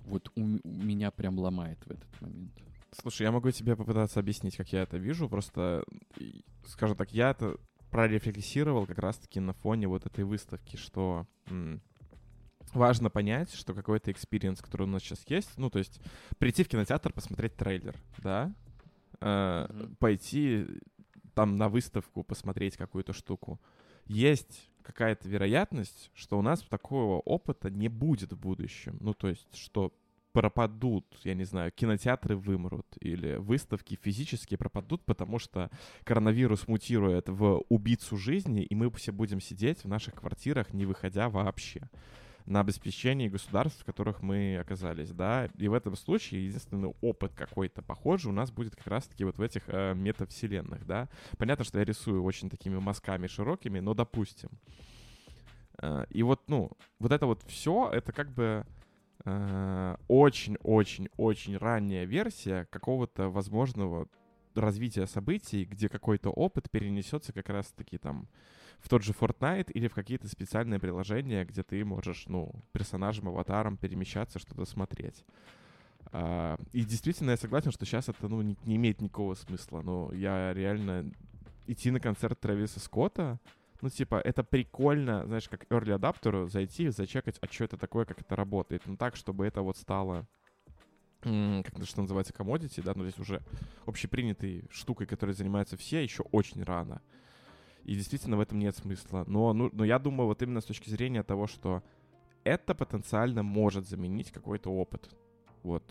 Вот 0.00 0.30
у, 0.36 0.40
у 0.40 0.68
меня 0.68 1.10
прям 1.10 1.38
ломает 1.38 1.78
в 1.84 1.90
этот 1.90 2.20
момент. 2.20 2.52
Слушай, 2.92 3.22
я 3.24 3.32
могу 3.32 3.50
тебе 3.50 3.76
попытаться 3.76 4.20
объяснить, 4.20 4.56
как 4.56 4.72
я 4.72 4.82
это 4.82 4.96
вижу. 4.96 5.28
Просто, 5.28 5.84
скажем 6.66 6.96
так, 6.96 7.12
я 7.12 7.30
это 7.30 7.58
прорефлексировал 7.90 8.86
как 8.86 8.98
раз-таки 8.98 9.40
на 9.40 9.52
фоне 9.52 9.88
вот 9.88 10.06
этой 10.06 10.24
выставки, 10.24 10.76
что 10.76 11.26
м, 11.50 11.82
важно 12.74 13.10
понять, 13.10 13.54
что 13.54 13.74
какой-то 13.74 14.10
experience, 14.12 14.60
который 14.60 14.84
у 14.84 14.86
нас 14.86 15.02
сейчас 15.02 15.24
есть, 15.28 15.56
ну, 15.56 15.70
то 15.70 15.78
есть 15.78 16.00
прийти 16.38 16.62
в 16.64 16.68
кинотеатр, 16.68 17.12
посмотреть 17.12 17.56
трейлер, 17.56 17.96
да, 18.18 18.52
э, 19.20 19.66
Мгм. 19.68 19.96
пойти 19.96 20.66
там 21.34 21.56
на 21.56 21.68
выставку, 21.68 22.24
посмотреть 22.24 22.76
какую-то 22.76 23.12
штуку. 23.12 23.60
Есть 24.06 24.68
какая-то 24.82 25.28
вероятность, 25.28 26.10
что 26.14 26.38
у 26.38 26.42
нас 26.42 26.62
такого 26.62 27.20
опыта 27.20 27.70
не 27.70 27.88
будет 27.88 28.32
в 28.32 28.38
будущем. 28.38 28.96
Ну, 29.00 29.12
то 29.14 29.28
есть, 29.28 29.54
что 29.54 29.92
пропадут, 30.32 31.04
я 31.24 31.34
не 31.34 31.44
знаю, 31.44 31.72
кинотеатры 31.72 32.36
вымрут 32.36 32.86
или 33.00 33.36
выставки 33.36 33.98
физически 34.00 34.56
пропадут, 34.56 35.04
потому 35.04 35.38
что 35.38 35.70
коронавирус 36.04 36.68
мутирует 36.68 37.28
в 37.28 37.64
убийцу 37.68 38.16
жизни, 38.16 38.62
и 38.62 38.74
мы 38.74 38.90
все 38.92 39.10
будем 39.12 39.40
сидеть 39.40 39.84
в 39.84 39.88
наших 39.88 40.14
квартирах, 40.14 40.72
не 40.72 40.86
выходя 40.86 41.28
вообще 41.28 41.88
на 42.48 42.60
обеспечении 42.60 43.28
государств, 43.28 43.82
в 43.82 43.84
которых 43.84 44.22
мы 44.22 44.56
оказались, 44.58 45.10
да, 45.10 45.46
и 45.58 45.68
в 45.68 45.74
этом 45.74 45.96
случае 45.96 46.46
единственный 46.46 46.94
опыт 47.02 47.34
какой-то 47.34 47.82
похожий 47.82 48.30
у 48.30 48.34
нас 48.34 48.50
будет 48.50 48.74
как 48.74 48.86
раз-таки 48.86 49.24
вот 49.24 49.38
в 49.38 49.42
этих 49.42 49.64
э, 49.66 49.94
метавселенных, 49.94 50.86
да. 50.86 51.08
Понятно, 51.36 51.64
что 51.64 51.78
я 51.78 51.84
рисую 51.84 52.24
очень 52.24 52.48
такими 52.48 52.78
мазками 52.78 53.26
широкими, 53.26 53.80
но 53.80 53.94
допустим. 53.94 54.48
Э, 55.80 56.06
и 56.10 56.22
вот, 56.22 56.48
ну, 56.48 56.70
вот 56.98 57.12
это 57.12 57.26
вот 57.26 57.42
все, 57.46 57.90
это 57.92 58.12
как 58.12 58.32
бы 58.32 58.64
э, 59.24 59.96
очень-очень-очень 60.08 61.56
ранняя 61.58 62.04
версия 62.04 62.66
какого-то 62.70 63.28
возможного 63.28 64.08
развития 64.60 65.06
событий, 65.06 65.64
где 65.64 65.88
какой-то 65.88 66.30
опыт 66.30 66.70
перенесется 66.70 67.32
как 67.32 67.48
раз-таки 67.48 67.98
там 67.98 68.28
в 68.80 68.88
тот 68.88 69.02
же 69.02 69.12
Fortnite 69.12 69.72
или 69.72 69.88
в 69.88 69.94
какие-то 69.94 70.28
специальные 70.28 70.80
приложения, 70.80 71.44
где 71.44 71.62
ты 71.62 71.84
можешь, 71.84 72.26
ну, 72.26 72.52
персонажем, 72.72 73.28
аватаром 73.28 73.76
перемещаться, 73.76 74.38
что-то 74.38 74.64
смотреть. 74.64 75.24
А, 76.12 76.58
и 76.72 76.84
действительно, 76.84 77.32
я 77.32 77.36
согласен, 77.36 77.72
что 77.72 77.84
сейчас 77.84 78.08
это, 78.08 78.28
ну, 78.28 78.42
не, 78.42 78.56
не 78.64 78.76
имеет 78.76 79.00
никакого 79.00 79.34
смысла. 79.34 79.82
Но 79.82 80.12
я 80.12 80.52
реально 80.54 81.12
идти 81.66 81.90
на 81.90 82.00
концерт 82.00 82.40
Трэвиса 82.40 82.80
Скотта, 82.80 83.38
ну, 83.80 83.90
типа, 83.90 84.20
это 84.24 84.42
прикольно, 84.42 85.24
знаешь, 85.26 85.48
как 85.48 85.64
early 85.66 85.92
адаптеру 85.92 86.48
зайти, 86.48 86.88
зачекать, 86.88 87.38
а 87.40 87.46
что 87.46 87.64
это 87.64 87.76
такое, 87.76 88.04
как 88.04 88.20
это 88.20 88.34
работает. 88.34 88.82
Ну, 88.86 88.96
так, 88.96 89.14
чтобы 89.14 89.46
это 89.46 89.62
вот 89.62 89.76
стало 89.76 90.26
как 91.20 91.76
это 91.76 91.86
что 91.86 92.02
называется, 92.02 92.32
commodity, 92.32 92.82
да, 92.82 92.92
ну, 92.94 93.04
здесь 93.04 93.18
уже 93.18 93.42
общепринятой 93.86 94.64
штукой, 94.70 95.06
которой 95.06 95.32
занимаются 95.32 95.76
все, 95.76 96.02
еще 96.02 96.22
очень 96.32 96.62
рано. 96.62 97.02
И 97.84 97.94
действительно 97.94 98.36
в 98.36 98.40
этом 98.40 98.58
нет 98.58 98.76
смысла. 98.76 99.24
Но, 99.26 99.52
ну, 99.52 99.70
но 99.72 99.84
я 99.84 99.98
думаю, 99.98 100.26
вот 100.26 100.42
именно 100.42 100.60
с 100.60 100.64
точки 100.64 100.90
зрения 100.90 101.22
того, 101.22 101.46
что 101.46 101.82
это 102.44 102.74
потенциально 102.74 103.42
может 103.42 103.88
заменить 103.88 104.30
какой-то 104.30 104.70
опыт. 104.70 105.10
Вот. 105.62 105.82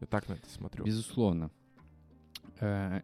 Я 0.00 0.06
так 0.06 0.28
на 0.28 0.34
это 0.34 0.48
смотрю. 0.50 0.84
Безусловно. 0.84 1.50
Э, 2.60 3.02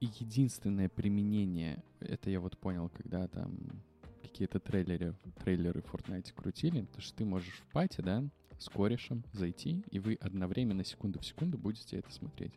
единственное 0.00 0.88
применение, 0.88 1.82
это 2.00 2.30
я 2.30 2.40
вот 2.40 2.58
понял, 2.58 2.88
когда 2.88 3.28
там 3.28 3.58
какие-то 4.22 4.58
трейлеры, 4.58 5.14
трейлеры 5.44 5.80
Fortnite 5.80 6.32
крутили, 6.34 6.86
то 6.86 7.00
что 7.00 7.16
ты 7.16 7.24
можешь 7.24 7.54
в 7.54 7.72
пати, 7.72 8.00
да, 8.00 8.24
с 8.62 8.68
корешем 8.68 9.24
зайти, 9.32 9.84
и 9.90 9.98
вы 9.98 10.14
одновременно 10.20 10.84
секунду 10.84 11.18
в 11.18 11.26
секунду 11.26 11.58
будете 11.58 11.98
это 11.98 12.10
смотреть. 12.12 12.52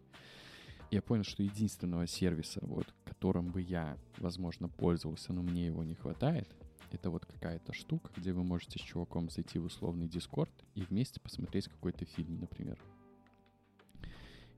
Я 0.91 1.01
понял, 1.01 1.23
что 1.23 1.43
единственного 1.43 2.07
сервиса, 2.07 2.59
вот, 2.61 2.93
которым 3.05 3.51
бы 3.51 3.61
я, 3.61 3.97
возможно, 4.17 4.69
пользовался, 4.69 5.33
но 5.33 5.41
мне 5.41 5.65
его 5.65 5.83
не 5.83 5.95
хватает, 5.95 6.47
это 6.91 7.09
вот 7.09 7.25
какая-то 7.25 7.73
штука, 7.73 8.11
где 8.15 8.31
вы 8.31 8.43
можете 8.43 8.79
с 8.79 8.81
чуваком 8.81 9.29
зайти 9.29 9.59
в 9.59 9.65
условный 9.65 10.07
Дискорд 10.07 10.53
и 10.75 10.83
вместе 10.83 11.19
посмотреть 11.19 11.67
какой-то 11.67 12.05
фильм, 12.05 12.39
например. 12.39 12.79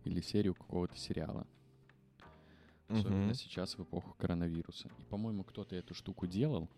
Или 0.04 0.22
серию 0.22 0.54
какого-то 0.54 0.98
сериала. 0.98 1.48
Особенно 2.90 3.28
Мгм. 3.28 3.34
сейчас 3.34 3.78
в 3.78 3.84
эпоху 3.84 4.14
коронавируса. 4.18 4.90
И, 5.00 5.04
по-моему, 5.04 5.44
кто-то 5.44 5.76
эту 5.76 5.94
штуку 5.94 6.28
делал 6.28 6.70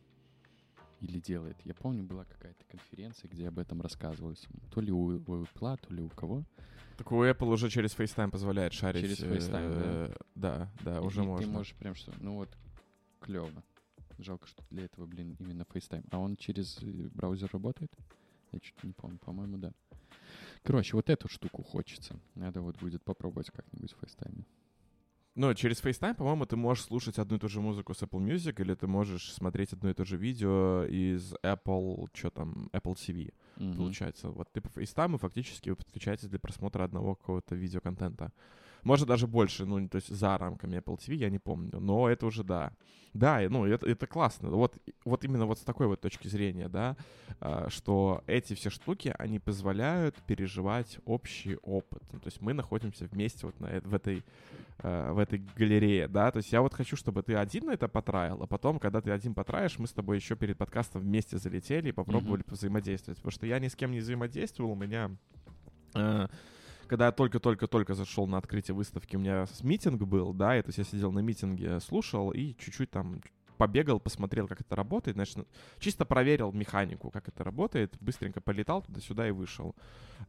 или 1.02 1.20
делает. 1.20 1.58
Я 1.64 1.74
помню, 1.74 2.04
была 2.04 2.26
какая-то 2.26 2.64
конференция, 2.66 3.30
где 3.30 3.48
об 3.48 3.60
этом 3.60 3.82
рассказывалось. 3.82 4.48
То 4.72 4.82
ли 4.82 4.92
у, 4.92 5.06
у 5.06 5.44
Apple, 5.44 5.78
то 5.80 5.94
ли 5.94 6.02
у 6.02 6.10
кого. 6.10 6.44
Так 6.98 7.12
у 7.12 7.24
Apple 7.24 7.48
уже 7.54 7.70
через 7.70 7.96
FaceTime 7.98 8.30
позволяет 8.32 8.74
шарить. 8.74 9.02
Через 9.02 9.20
FaceTime, 9.22 9.72
э, 9.84 10.16
да? 10.36 10.72
Да, 10.84 10.98
И- 10.98 11.02
уже 11.02 11.24
и 11.24 11.26
можно. 11.26 11.46
Ты 11.48 11.52
можешь 11.52 11.76
прям 11.76 11.96
что, 11.96 12.14
ну 12.20 12.36
вот, 12.36 12.50
клево. 13.22 13.50
Жалко, 14.18 14.48
что 14.48 14.64
для 14.70 14.84
этого, 14.84 15.06
блин, 15.06 15.38
именно 15.40 15.62
FaceTime. 15.64 16.06
А 16.12 16.20
он 16.20 16.36
через 16.36 16.78
э, 16.84 17.10
браузер 17.14 17.50
работает? 17.54 17.92
Я 18.52 18.60
что-то 18.62 18.88
не 18.88 18.94
помню. 18.94 19.18
По-моему, 19.20 19.58
да. 19.58 19.72
Короче, 20.64 20.96
вот 20.98 21.10
эту 21.10 21.30
штуку 21.30 21.64
хочется. 21.64 22.20
Надо 22.36 22.62
вот 22.62 22.78
будет 22.80 23.02
попробовать 23.04 23.50
как-нибудь 23.50 23.94
в 23.94 24.04
FaceTime. 24.04 24.44
Ну, 25.40 25.54
через 25.54 25.82
FaceTime, 25.82 26.16
по-моему, 26.16 26.46
ты 26.46 26.58
можешь 26.58 26.84
слушать 26.84 27.18
одну 27.18 27.38
и 27.38 27.40
ту 27.40 27.48
же 27.48 27.62
музыку 27.62 27.94
с 27.94 28.04
Apple 28.04 28.20
Music, 28.20 28.60
или 28.62 28.74
ты 28.76 28.88
можешь 28.88 29.32
смотреть 29.32 29.72
одно 29.72 29.90
и 29.90 29.94
то 29.94 30.04
же 30.04 30.18
видео 30.18 30.84
из 30.84 31.34
Apple, 31.44 32.10
что 32.14 32.30
там, 32.30 32.70
Apple 32.74 32.94
TV, 32.96 33.32
Мгм. 33.56 33.78
получается. 33.78 34.30
Вот 34.32 34.50
ты 34.52 34.60
по 34.60 34.68
FaceTime, 34.68 35.18
фактически 35.18 35.74
подключаетесь 35.74 36.28
для 36.28 36.40
просмотра 36.40 36.84
одного 36.84 37.16
какого-то 37.16 37.56
видеоконтента. 37.56 38.34
Может, 38.84 39.08
даже 39.08 39.28
больше, 39.28 39.66
ну, 39.66 39.88
то 39.88 39.98
есть 39.98 40.10
за 40.10 40.38
рамками 40.38 40.78
Apple 40.78 40.98
TV, 40.98 41.16
я 41.16 41.30
не 41.30 41.40
помню, 41.40 41.80
но 41.80 42.10
это 42.10 42.26
уже 42.26 42.44
да. 42.44 42.74
Да, 43.14 43.42
ну, 43.50 43.66
это, 43.66 43.88
это 43.88 44.06
классно. 44.06 44.50
Вот, 44.50 44.78
вот 45.04 45.24
именно 45.24 45.46
вот 45.46 45.58
с 45.58 45.62
такой 45.62 45.88
вот 45.88 46.00
точки 46.00 46.28
зрения, 46.28 46.70
да, 46.70 46.96
а, 47.40 47.68
что 47.70 48.24
эти 48.28 48.54
все 48.54 48.70
штуки, 48.70 49.14
они 49.18 49.40
позволяют 49.40 50.16
переживать 50.28 51.00
общий 51.06 51.58
опыт. 51.64 52.04
Ну, 52.12 52.20
то 52.20 52.28
есть 52.28 52.42
мы 52.42 52.54
находимся 52.54 53.06
вместе 53.06 53.48
вот 53.48 53.60
на, 53.60 53.82
в 53.82 53.94
этой 53.96 54.24
э, 54.80 55.12
в 55.12 55.18
этой 55.18 55.44
галерее, 55.56 56.08
да, 56.08 56.32
то 56.32 56.38
есть 56.38 56.52
я 56.52 56.62
вот 56.62 56.74
хочу, 56.74 56.96
чтобы 56.96 57.24
ты 57.24 57.36
один 57.36 57.66
на 57.66 57.72
это 57.72 57.88
потраил, 57.88 58.44
а 58.44 58.48
потом, 58.48 58.80
когда 58.80 59.02
ты 59.02 59.12
один 59.12 59.34
потраешь, 59.34 59.80
мы 59.80 59.88
с 59.88 59.92
тобой 59.92 60.18
еще 60.18 60.36
перед 60.36 60.58
подкастом 60.58 61.02
вместе 61.02 61.38
залетели 61.38 61.90
и 61.90 61.92
попробовали 61.92 62.44
взаимодействовать, 62.48 63.18
потому 63.18 63.32
что 63.32 63.48
я 63.48 63.60
ни 63.60 63.68
с 63.68 63.76
кем 63.76 63.92
не 63.92 64.00
взаимодействовал, 64.00 64.72
у 64.72 64.76
меня 64.76 65.12
э, 65.96 66.28
когда 66.90 67.06
я 67.06 67.12
только-только-только 67.12 67.94
зашел 67.94 68.28
на 68.28 68.38
открытие 68.38 68.76
выставки, 68.76 69.16
у 69.16 69.20
меня 69.20 69.46
митинг 69.62 70.02
был, 70.02 70.34
да, 70.34 70.58
и 70.58 70.62
то 70.62 70.70
есть 70.70 70.80
я 70.80 70.84
сидел 70.84 71.12
на 71.12 71.20
митинге, 71.20 71.80
слушал 71.80 72.32
и 72.32 72.56
чуть-чуть 72.56 72.90
там 72.90 73.22
побегал, 73.58 74.00
посмотрел, 74.00 74.48
как 74.48 74.62
это 74.62 74.76
работает, 74.76 75.16
значит, 75.16 75.36
ну, 75.38 75.46
чисто 75.80 76.06
проверил 76.06 76.52
механику, 76.54 77.12
как 77.12 77.28
это 77.28 77.44
работает, 77.44 77.94
быстренько 78.00 78.42
полетал 78.42 78.82
туда-сюда 78.82 79.28
и 79.28 79.32
вышел. 79.32 79.76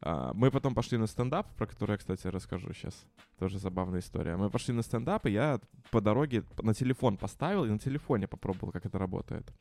А, 0.00 0.32
Мы 0.34 0.50
потом 0.50 0.74
пошли 0.74 0.98
на 0.98 1.06
стендап, 1.06 1.46
про 1.56 1.66
который 1.66 1.92
я, 1.92 1.98
кстати, 1.98 2.26
расскажу 2.26 2.72
сейчас. 2.74 3.06
Тоже 3.38 3.58
забавная 3.58 4.00
история. 4.00 4.36
Мы 4.36 4.50
пошли 4.50 4.74
на 4.74 4.82
стендап, 4.82 5.26
и 5.26 5.30
я 5.30 5.60
по 5.90 6.00
дороге 6.00 6.42
на 6.62 6.74
телефон 6.74 7.16
поставил, 7.16 7.64
и 7.64 7.70
на 7.70 7.78
телефоне 7.78 8.26
попробовал, 8.26 8.72
как 8.72 8.84
это 8.84 8.98
работает. 8.98 9.52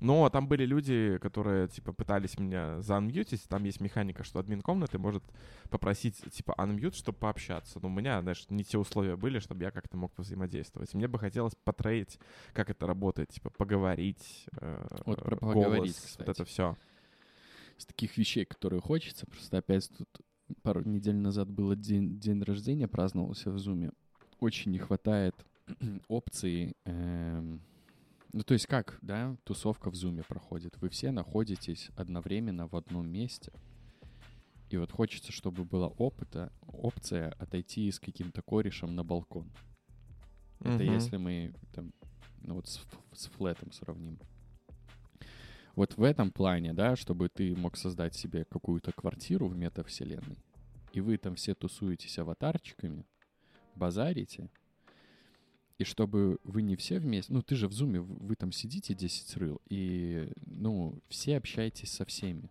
Но 0.00 0.28
там 0.30 0.48
были 0.48 0.64
люди, 0.64 1.18
которые, 1.20 1.68
типа, 1.68 1.92
пытались 1.92 2.38
меня 2.38 2.80
заанмьютить. 2.80 3.46
Там 3.48 3.64
есть 3.64 3.80
механика, 3.80 4.24
что 4.24 4.38
админ 4.38 4.62
комнаты 4.62 4.98
может 4.98 5.22
попросить, 5.68 6.16
типа, 6.32 6.54
анмьют, 6.56 6.94
чтобы 6.94 7.18
пообщаться. 7.18 7.78
Но 7.82 7.88
у 7.88 7.92
меня, 7.92 8.20
знаешь, 8.22 8.46
не 8.48 8.64
те 8.64 8.78
условия 8.78 9.16
были, 9.16 9.38
чтобы 9.38 9.62
я 9.62 9.70
как-то 9.70 9.96
мог 9.98 10.12
взаимодействовать. 10.16 10.94
Мне 10.94 11.06
бы 11.06 11.18
хотелось 11.18 11.54
потрейдить, 11.54 12.18
как 12.54 12.70
это 12.70 12.86
работает, 12.86 13.28
типа, 13.28 13.50
поговорить, 13.50 14.46
э, 14.60 14.86
Вот 15.04 15.22
про 15.22 15.36
голос, 15.36 15.54
поговорить, 15.54 15.96
вот 15.96 16.06
кстати. 16.06 16.30
это 16.30 16.44
все. 16.46 16.76
из 17.78 17.84
таких 17.86 18.16
вещей, 18.16 18.44
которые 18.46 18.80
хочется. 18.80 19.26
Просто 19.26 19.58
опять 19.58 19.90
тут 19.96 20.08
пару 20.62 20.82
недель 20.82 21.16
назад 21.16 21.50
было 21.50 21.76
день, 21.76 22.18
день 22.18 22.42
рождения, 22.42 22.88
праздновался 22.88 23.50
в 23.50 23.58
Зуме. 23.58 23.92
Очень 24.38 24.72
не 24.72 24.78
хватает 24.78 25.34
опции. 26.08 26.74
эм, 26.84 27.60
ну, 28.32 28.42
то 28.42 28.54
есть 28.54 28.66
как, 28.66 28.98
да, 29.02 29.36
тусовка 29.44 29.90
в 29.90 29.94
Зуме 29.94 30.22
проходит. 30.22 30.76
Вы 30.80 30.88
все 30.88 31.10
находитесь 31.10 31.90
одновременно 31.96 32.66
в 32.66 32.76
одном 32.76 33.08
месте. 33.08 33.52
И 34.70 34.76
вот 34.76 34.92
хочется, 34.92 35.32
чтобы 35.32 35.64
была 35.64 35.88
опыта, 35.88 36.52
опция 36.66 37.32
отойти 37.38 37.90
с 37.90 37.98
каким-то 37.98 38.42
корешем 38.42 38.94
на 38.94 39.02
балкон. 39.02 39.50
Это 40.60 40.84
Мгм. 40.84 40.94
если 40.94 41.16
мы 41.16 41.54
там, 41.72 41.92
ну 42.42 42.54
вот 42.54 42.68
с, 42.68 42.80
с 43.12 43.26
флетом 43.26 43.72
сравним. 43.72 44.18
Вот 45.74 45.96
в 45.96 46.02
этом 46.02 46.30
плане, 46.30 46.72
да, 46.72 46.94
чтобы 46.94 47.28
ты 47.28 47.56
мог 47.56 47.76
создать 47.76 48.14
себе 48.14 48.44
какую-то 48.44 48.92
квартиру 48.92 49.48
в 49.48 49.56
метавселенной, 49.56 50.38
и 50.92 51.00
вы 51.00 51.16
там 51.16 51.34
все 51.34 51.54
тусуетесь 51.54 52.18
аватарчиками, 52.18 53.06
базарите, 53.74 54.50
И 55.80 55.84
чтобы 55.84 56.38
вы 56.44 56.60
не 56.60 56.76
все 56.76 56.98
вместе... 56.98 57.32
Ну, 57.32 57.40
ты 57.40 57.54
же 57.54 57.66
в 57.66 57.72
зуме, 57.72 58.00
вы 58.00 58.34
там 58.34 58.52
сидите 58.52 58.92
10 58.92 59.36
рыл, 59.38 59.62
и, 59.70 60.30
ну, 60.44 61.00
все 61.08 61.38
общаетесь 61.38 61.90
со 61.90 62.04
всеми. 62.04 62.50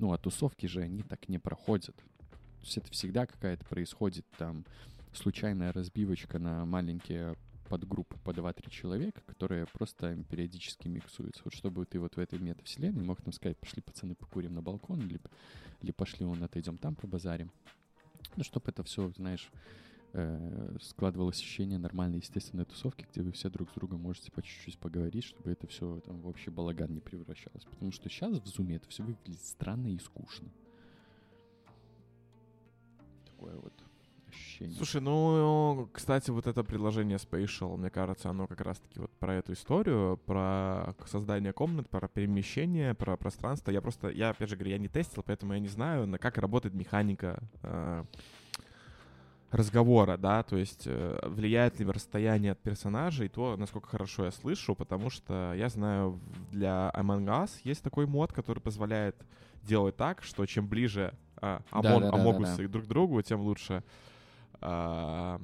Ну, 0.00 0.12
а 0.12 0.18
тусовки 0.18 0.66
же, 0.66 0.80
они 0.80 1.04
так 1.04 1.28
не 1.28 1.38
проходят. 1.38 1.94
То 1.94 2.64
есть 2.64 2.76
это 2.76 2.90
всегда 2.90 3.26
какая-то 3.26 3.64
происходит 3.64 4.26
там 4.38 4.64
случайная 5.12 5.72
разбивочка 5.72 6.40
на 6.40 6.64
маленькие 6.64 7.36
подгруппы 7.68 8.16
по 8.24 8.30
2-3 8.30 8.70
человека, 8.70 9.20
которые 9.24 9.66
просто 9.66 10.16
периодически 10.28 10.88
миксуются. 10.88 11.42
Вот 11.44 11.54
чтобы 11.54 11.86
ты 11.86 12.00
вот 12.00 12.16
в 12.16 12.18
этой 12.18 12.40
метавселенной 12.40 13.04
мог 13.04 13.24
нам 13.24 13.32
сказать, 13.32 13.56
пошли, 13.56 13.82
пацаны, 13.82 14.16
покурим 14.16 14.54
на 14.54 14.62
балкон, 14.62 14.98
или, 15.02 15.20
или 15.80 15.92
пошли 15.92 16.26
вон 16.26 16.42
отойдем 16.42 16.76
там 16.76 16.96
побазарим. 16.96 17.52
Ну, 18.34 18.42
чтобы 18.42 18.72
это 18.72 18.82
все, 18.82 19.10
знаешь, 19.10 19.48
э, 20.12 20.76
складывалось 20.80 21.38
ощущение 21.38 21.78
нормальной, 21.78 22.18
естественной 22.18 22.64
тусовки, 22.64 23.06
где 23.10 23.22
вы 23.22 23.32
все 23.32 23.50
друг 23.50 23.70
с 23.70 23.74
другом 23.74 24.00
можете 24.00 24.30
по 24.32 24.42
чуть-чуть 24.42 24.78
поговорить, 24.78 25.24
чтобы 25.24 25.50
это 25.50 25.66
все 25.66 26.00
там 26.00 26.20
в 26.20 26.28
общий 26.28 26.50
балаган 26.50 26.92
не 26.92 27.00
превращалось. 27.00 27.64
Потому 27.64 27.92
что 27.92 28.08
сейчас 28.08 28.38
в 28.38 28.46
зуме 28.46 28.76
это 28.76 28.88
все 28.88 29.02
выглядит 29.02 29.42
странно 29.42 29.88
и 29.88 29.98
скучно. 29.98 30.48
Такое 33.26 33.56
вот 33.56 33.72
ощущение. 34.28 34.76
Слушай, 34.76 35.00
ну, 35.00 35.88
кстати, 35.92 36.30
вот 36.30 36.46
это 36.46 36.62
приложение 36.62 37.18
Spatial, 37.18 37.76
мне 37.76 37.90
кажется, 37.90 38.30
оно 38.30 38.46
как 38.46 38.60
раз-таки 38.60 39.00
вот 39.00 39.10
про 39.12 39.34
эту 39.34 39.52
историю, 39.52 40.18
про 40.26 40.94
создание 41.06 41.52
комнат, 41.52 41.88
про 41.88 42.08
перемещение, 42.08 42.94
про 42.94 43.16
пространство. 43.16 43.70
Я 43.70 43.80
просто, 43.80 44.08
я 44.10 44.30
опять 44.30 44.48
же 44.48 44.56
говорю, 44.56 44.72
я 44.72 44.78
не 44.78 44.88
тестил, 44.88 45.22
поэтому 45.22 45.54
я 45.54 45.60
не 45.60 45.68
знаю, 45.68 46.06
на 46.06 46.18
как 46.18 46.38
работает 46.38 46.74
механика 46.74 47.42
э, 47.62 48.04
разговора, 49.50 50.16
да, 50.16 50.42
то 50.42 50.56
есть 50.56 50.82
э, 50.86 51.18
влияет 51.24 51.80
ли 51.80 51.86
расстояние 51.86 52.52
от 52.52 52.58
персонажей, 52.58 53.28
то, 53.28 53.56
насколько 53.56 53.88
хорошо 53.88 54.26
я 54.26 54.30
слышу, 54.30 54.74
потому 54.74 55.08
что 55.10 55.54
я 55.54 55.68
знаю, 55.68 56.20
для 56.50 56.92
Among 56.94 57.24
Us 57.26 57.50
есть 57.64 57.82
такой 57.82 58.06
мод, 58.06 58.32
который 58.32 58.60
позволяет 58.60 59.16
делать 59.62 59.96
так, 59.96 60.22
что 60.22 60.44
чем 60.46 60.68
ближе 60.68 61.14
а, 61.40 61.62
Амон- 61.70 62.02
Да-да-да-да-да. 62.02 62.16
Амогусы 62.16 62.68
друг 62.68 62.84
к 62.84 62.88
другу, 62.88 63.22
тем 63.22 63.40
лучше. 63.40 63.82
А, 64.60 65.40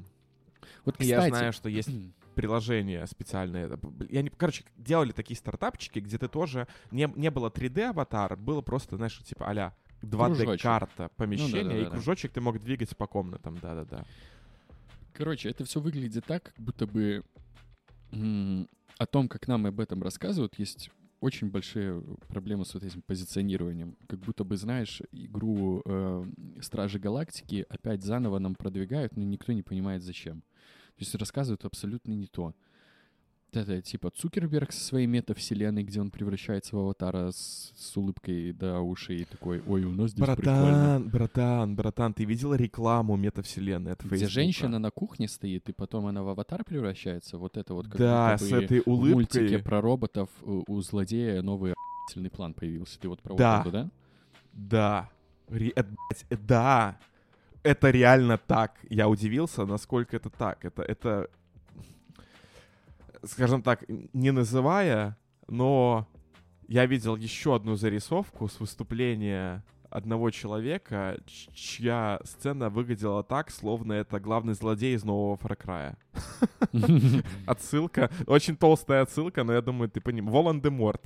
Вот, 0.85 1.01
я 1.01 1.19
кстати, 1.19 1.31
знаю, 1.31 1.53
что 1.53 1.69
есть 1.69 1.91
приложение 2.35 3.07
специальное. 3.07 3.79
Я 4.11 4.23
не, 4.23 4.29
короче, 4.31 4.65
делали 4.77 5.13
такие 5.13 5.37
стартапчики, 5.37 5.99
где 6.01 6.19
ты 6.19 6.29
тоже 6.29 6.67
не, 6.91 7.11
не 7.17 7.31
было 7.31 7.49
3D 7.49 7.91
аватара, 7.91 8.37
было 8.37 8.61
просто, 8.61 8.97
знаешь, 8.97 9.19
типа 9.19 9.49
а-ля 10.05 10.35
2D 10.35 10.37
Кружочек. 10.37 10.63
карта 10.63 11.11
помещения, 11.17 11.61
и 11.61 11.65
да-да-да-да. 11.65 11.91
кружочек 11.91 12.33
ты 12.33 12.41
мог 12.41 12.61
двигать 12.61 12.97
по 12.97 13.07
комнатам, 13.07 13.59
да-да-да. 13.61 14.05
Короче, 15.13 15.49
это 15.49 15.65
все 15.65 15.81
выглядит 15.81 16.25
так, 16.25 16.45
как 16.45 16.57
будто 16.59 16.87
бы 16.87 17.25
о 18.11 19.07
том, 19.07 19.29
как 19.29 19.49
нам 19.49 19.67
об 19.67 19.81
этом 19.81 20.03
рассказывают, 20.03 20.59
есть 20.59 20.91
очень 21.21 21.51
большие 21.51 22.03
проблемы 22.29 22.65
с 22.65 22.75
вот 22.75 22.83
этим 22.83 23.01
позиционированием. 23.03 23.97
Как 24.09 24.21
будто 24.21 24.45
бы, 24.45 24.57
знаешь, 24.57 25.01
игру 25.11 25.83
э, 25.85 26.25
Стражи 26.61 26.99
Галактики 26.99 27.65
опять 27.69 28.03
заново 28.03 28.39
нам 28.39 28.55
продвигают, 28.55 29.17
но 29.17 29.25
никто 29.25 29.53
не 29.53 29.63
понимает 29.63 30.03
зачем. 30.03 30.43
То 30.43 31.01
есть 31.01 31.15
рассказывают 31.15 31.65
абсолютно 31.65 32.13
не 32.13 32.27
то. 32.27 32.55
Это 33.57 33.81
типа 33.83 34.11
Цукерберг 34.11 34.73
со 34.73 34.81
своей 34.85 35.07
метавселенной, 35.07 35.85
где 35.85 36.01
он 36.01 36.11
превращается 36.11 36.75
в 36.77 36.79
аватара 36.81 37.31
с, 37.31 37.73
с 37.77 37.97
улыбкой 37.97 38.53
до 38.53 38.81
ушей 38.81 39.23
и 39.23 39.25
такой, 39.25 39.63
ой, 39.67 39.85
у 39.85 39.93
нас 39.93 40.11
здесь 40.11 40.25
прикольно. 40.27 40.99
Братан, 41.01 41.09
братан, 41.09 41.77
братан, 41.77 42.15
ты 42.15 42.25
видел 42.25 42.55
рекламу 42.55 43.17
метавселенной 43.17 43.93
от 43.93 44.01
Где 44.01 44.09
Фейсбука? 44.11 44.31
женщина 44.33 44.79
на 44.79 44.91
кухне 44.91 45.29
стоит, 45.29 45.69
и 45.69 45.73
потом 45.73 46.07
она 46.07 46.23
в 46.23 46.29
аватар 46.29 46.65
превращается. 46.65 47.39
Вот 47.39 47.57
это 47.57 47.75
вот 47.75 47.87
как 47.89 47.97
Да, 47.99 48.33
будто 48.33 48.45
с 48.45 48.53
этой 48.53 48.81
в 48.81 48.87
мультике 48.87 49.41
улыбкой. 49.41 49.63
про 49.63 49.81
роботов 49.81 50.29
у, 50.43 50.65
у 50.67 50.81
злодея 50.83 51.43
новый 51.43 51.73
охуительный 51.75 52.31
план 52.31 52.55
появился. 52.55 52.99
Ты 52.99 53.09
вот 53.09 53.23
про 53.23 53.35
Да. 53.37 53.59
вот 53.65 53.69
это, 53.69 53.71
да? 53.85 53.91
Да. 54.53 55.11
Ре- 55.49 55.73
э, 55.77 55.83
э, 56.31 56.37
да. 56.37 56.99
Это 57.63 57.91
реально 57.91 58.37
так. 58.39 58.79
Я 58.91 59.09
удивился, 59.09 59.65
насколько 59.65 60.17
это 60.17 60.29
так. 60.31 60.65
Это, 60.65 60.83
это, 60.83 61.29
скажем 63.27 63.63
так, 63.63 63.85
не 63.89 64.31
называя, 64.31 65.17
но 65.49 66.09
я 66.69 66.87
видел 66.87 67.17
еще 67.17 67.55
одну 67.55 67.77
зарисовку 67.77 68.49
с 68.49 68.61
выступления 68.61 69.63
одного 69.91 70.31
человека, 70.31 71.17
чья 71.55 72.21
сцена 72.25 72.69
выглядела 72.69 73.23
так, 73.23 73.51
словно 73.51 73.93
это 73.93 74.19
главный 74.19 74.55
злодей 74.55 74.97
из 74.97 75.05
нового 75.05 75.37
Cry. 75.37 75.97
Отсылка, 77.47 78.11
очень 78.27 78.57
толстая 78.57 79.03
отсылка, 79.03 79.45
но 79.45 79.53
я 79.53 79.61
думаю, 79.61 79.89
ты 79.89 80.01
понимаешь. 80.01 80.35
Волан-де-Морт. 80.35 81.03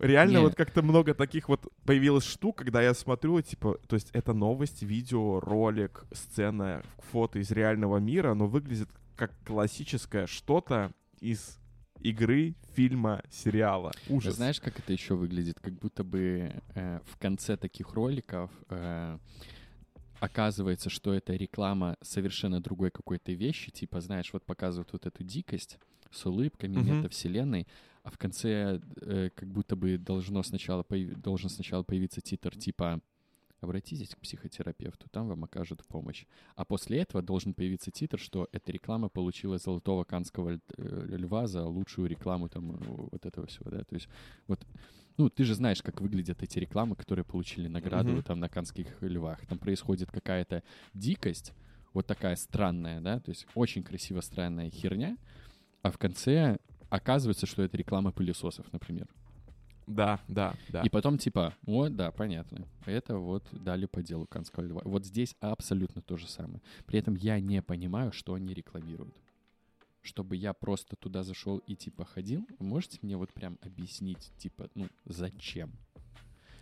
Реально 0.00 0.40
вот 0.40 0.56
как-то 0.56 0.82
много 0.82 1.14
таких 1.14 1.48
вот 1.48 1.72
появилось 1.84 2.24
штук, 2.24 2.58
когда 2.58 2.82
я 2.82 2.92
смотрю, 2.92 3.40
типа, 3.40 3.78
то 3.86 3.94
есть 3.94 4.10
это 4.12 4.32
новость, 4.32 4.82
видео, 4.82 5.38
ролик, 5.38 6.06
сцена, 6.10 6.82
фото 7.12 7.38
из 7.38 7.52
реального 7.52 7.98
мира, 7.98 8.34
но 8.34 8.48
выглядит 8.48 8.88
как 9.22 9.30
классическое 9.44 10.26
что-то 10.26 10.90
из 11.20 11.56
игры, 12.00 12.56
фильма, 12.74 13.22
сериала. 13.30 13.92
Ужас. 14.08 14.34
Знаешь, 14.34 14.60
как 14.60 14.80
это 14.80 14.92
еще 14.92 15.14
выглядит? 15.14 15.60
Как 15.60 15.74
будто 15.74 16.02
бы 16.02 16.52
э, 16.74 16.98
в 17.06 17.16
конце 17.18 17.56
таких 17.56 17.94
роликов 17.94 18.50
э, 18.68 19.18
оказывается, 20.18 20.90
что 20.90 21.14
это 21.14 21.34
реклама 21.34 21.96
совершенно 22.02 22.60
другой 22.60 22.90
какой-то 22.90 23.30
вещи. 23.30 23.70
Типа, 23.70 24.00
знаешь, 24.00 24.32
вот 24.32 24.44
показывают 24.44 24.92
вот 24.92 25.06
эту 25.06 25.22
дикость 25.22 25.78
с 26.10 26.26
улыбками, 26.26 26.78
Мгм. 26.78 26.96
метавселенной, 26.96 27.68
а 28.02 28.10
в 28.10 28.18
конце 28.18 28.80
э, 29.02 29.30
как 29.36 29.48
будто 29.52 29.76
бы 29.76 29.98
должно 29.98 30.42
сначала 30.42 30.82
появ- 30.82 31.14
должен 31.14 31.48
сначала 31.48 31.84
появиться 31.84 32.20
титр 32.20 32.56
типа 32.56 33.00
обратитесь 33.62 34.10
к 34.14 34.18
психотерапевту, 34.18 35.08
там 35.10 35.28
вам 35.28 35.44
окажут 35.44 35.84
помощь. 35.86 36.26
А 36.56 36.64
после 36.64 37.00
этого 37.00 37.22
должен 37.22 37.54
появиться 37.54 37.90
титр, 37.90 38.18
что 38.18 38.48
эта 38.52 38.72
реклама 38.72 39.08
получила 39.08 39.58
золотого 39.58 40.04
канского 40.04 40.58
э, 40.76 41.06
льва 41.16 41.46
за 41.46 41.64
лучшую 41.64 42.08
рекламу 42.08 42.48
там 42.48 42.72
э, 42.72 42.76
вот 43.12 43.26
этого 43.26 43.46
всего, 43.46 43.70
да, 43.70 43.84
то 43.84 43.94
есть 43.94 44.08
вот 44.46 44.66
ну, 45.18 45.28
ты 45.28 45.44
же 45.44 45.54
знаешь, 45.54 45.82
как 45.82 46.00
выглядят 46.00 46.42
эти 46.42 46.58
рекламы, 46.58 46.96
которые 46.96 47.24
получили 47.24 47.68
награду 47.68 48.12
Мгм. 48.12 48.22
там 48.22 48.40
на 48.40 48.48
канских 48.48 48.86
львах. 49.02 49.46
Там 49.46 49.58
происходит 49.58 50.10
какая-то 50.10 50.62
дикость, 50.94 51.52
вот 51.92 52.06
такая 52.06 52.36
странная, 52.36 53.00
да, 53.00 53.20
то 53.20 53.30
есть 53.30 53.46
очень 53.54 53.82
красиво 53.82 54.20
странная 54.22 54.70
херня, 54.70 55.18
а 55.82 55.90
в 55.90 55.98
конце 55.98 56.58
оказывается, 56.88 57.46
что 57.46 57.62
это 57.62 57.76
реклама 57.76 58.12
пылесосов, 58.12 58.72
например. 58.72 59.08
Да, 59.86 60.20
да, 60.28 60.54
да. 60.68 60.82
И 60.82 60.88
потом 60.88 61.18
типа, 61.18 61.54
вот, 61.62 61.94
да, 61.96 62.10
понятно. 62.10 62.66
Это 62.86 63.16
вот 63.16 63.44
дали 63.52 63.86
по 63.86 64.02
делу 64.02 64.26
Канского 64.26 64.64
льва. 64.64 64.82
Вот 64.84 65.04
здесь 65.04 65.34
абсолютно 65.40 66.02
то 66.02 66.16
же 66.16 66.28
самое. 66.28 66.60
При 66.86 66.98
этом 66.98 67.14
я 67.14 67.40
не 67.40 67.62
понимаю, 67.62 68.12
что 68.12 68.34
они 68.34 68.54
рекламируют. 68.54 69.14
Чтобы 70.02 70.36
я 70.36 70.52
просто 70.52 70.96
туда 70.96 71.22
зашел 71.22 71.58
и 71.58 71.76
типа 71.76 72.04
ходил, 72.04 72.44
можете 72.58 72.98
мне 73.02 73.16
вот 73.16 73.32
прям 73.32 73.58
объяснить, 73.62 74.32
типа, 74.36 74.68
ну, 74.74 74.88
зачем? 75.04 75.70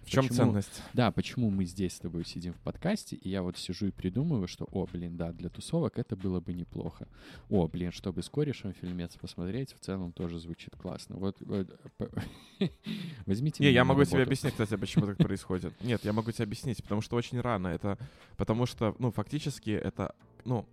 В 0.02 0.10
чем 0.10 0.22
почему- 0.24 0.36
ценность? 0.36 0.82
Да, 0.92 1.10
почему 1.12 1.50
мы 1.50 1.64
здесь 1.64 1.94
с 1.94 1.98
тобой 2.00 2.24
сидим 2.24 2.52
в 2.52 2.60
подкасте, 2.60 3.16
и 3.16 3.28
я 3.28 3.42
вот 3.42 3.56
сижу 3.58 3.86
и 3.86 3.90
придумываю, 3.90 4.48
что, 4.48 4.64
о, 4.72 4.86
блин, 4.86 5.16
да, 5.16 5.32
для 5.32 5.48
тусовок 5.50 5.98
это 5.98 6.16
было 6.16 6.40
бы 6.40 6.52
неплохо. 6.52 7.06
О, 7.48 7.68
блин, 7.68 7.92
чтобы 7.92 8.22
с 8.22 8.28
корешем 8.28 8.72
фильмец 8.72 9.16
посмотреть, 9.16 9.74
в 9.74 9.78
целом 9.84 10.12
тоже 10.12 10.38
звучит 10.38 10.74
классно. 10.76 11.16
Вот, 11.16 11.36
возьмите 13.26 13.62
Не, 13.62 13.70
я 13.70 13.84
могу 13.84 14.04
тебе 14.04 14.22
объяснить, 14.22 14.52
кстати, 14.52 14.76
почему 14.76 15.06
так 15.06 15.18
происходит. 15.18 15.72
Нет, 15.82 16.04
я 16.04 16.12
могу 16.12 16.32
тебе 16.32 16.44
объяснить, 16.44 16.82
потому 16.82 17.00
что 17.02 17.16
очень 17.16 17.40
рано. 17.40 17.68
Это 17.68 17.98
потому 18.36 18.66
что, 18.66 18.96
ну, 18.98 19.10
фактически 19.12 19.70
это, 19.70 20.14
ну, 20.44 20.66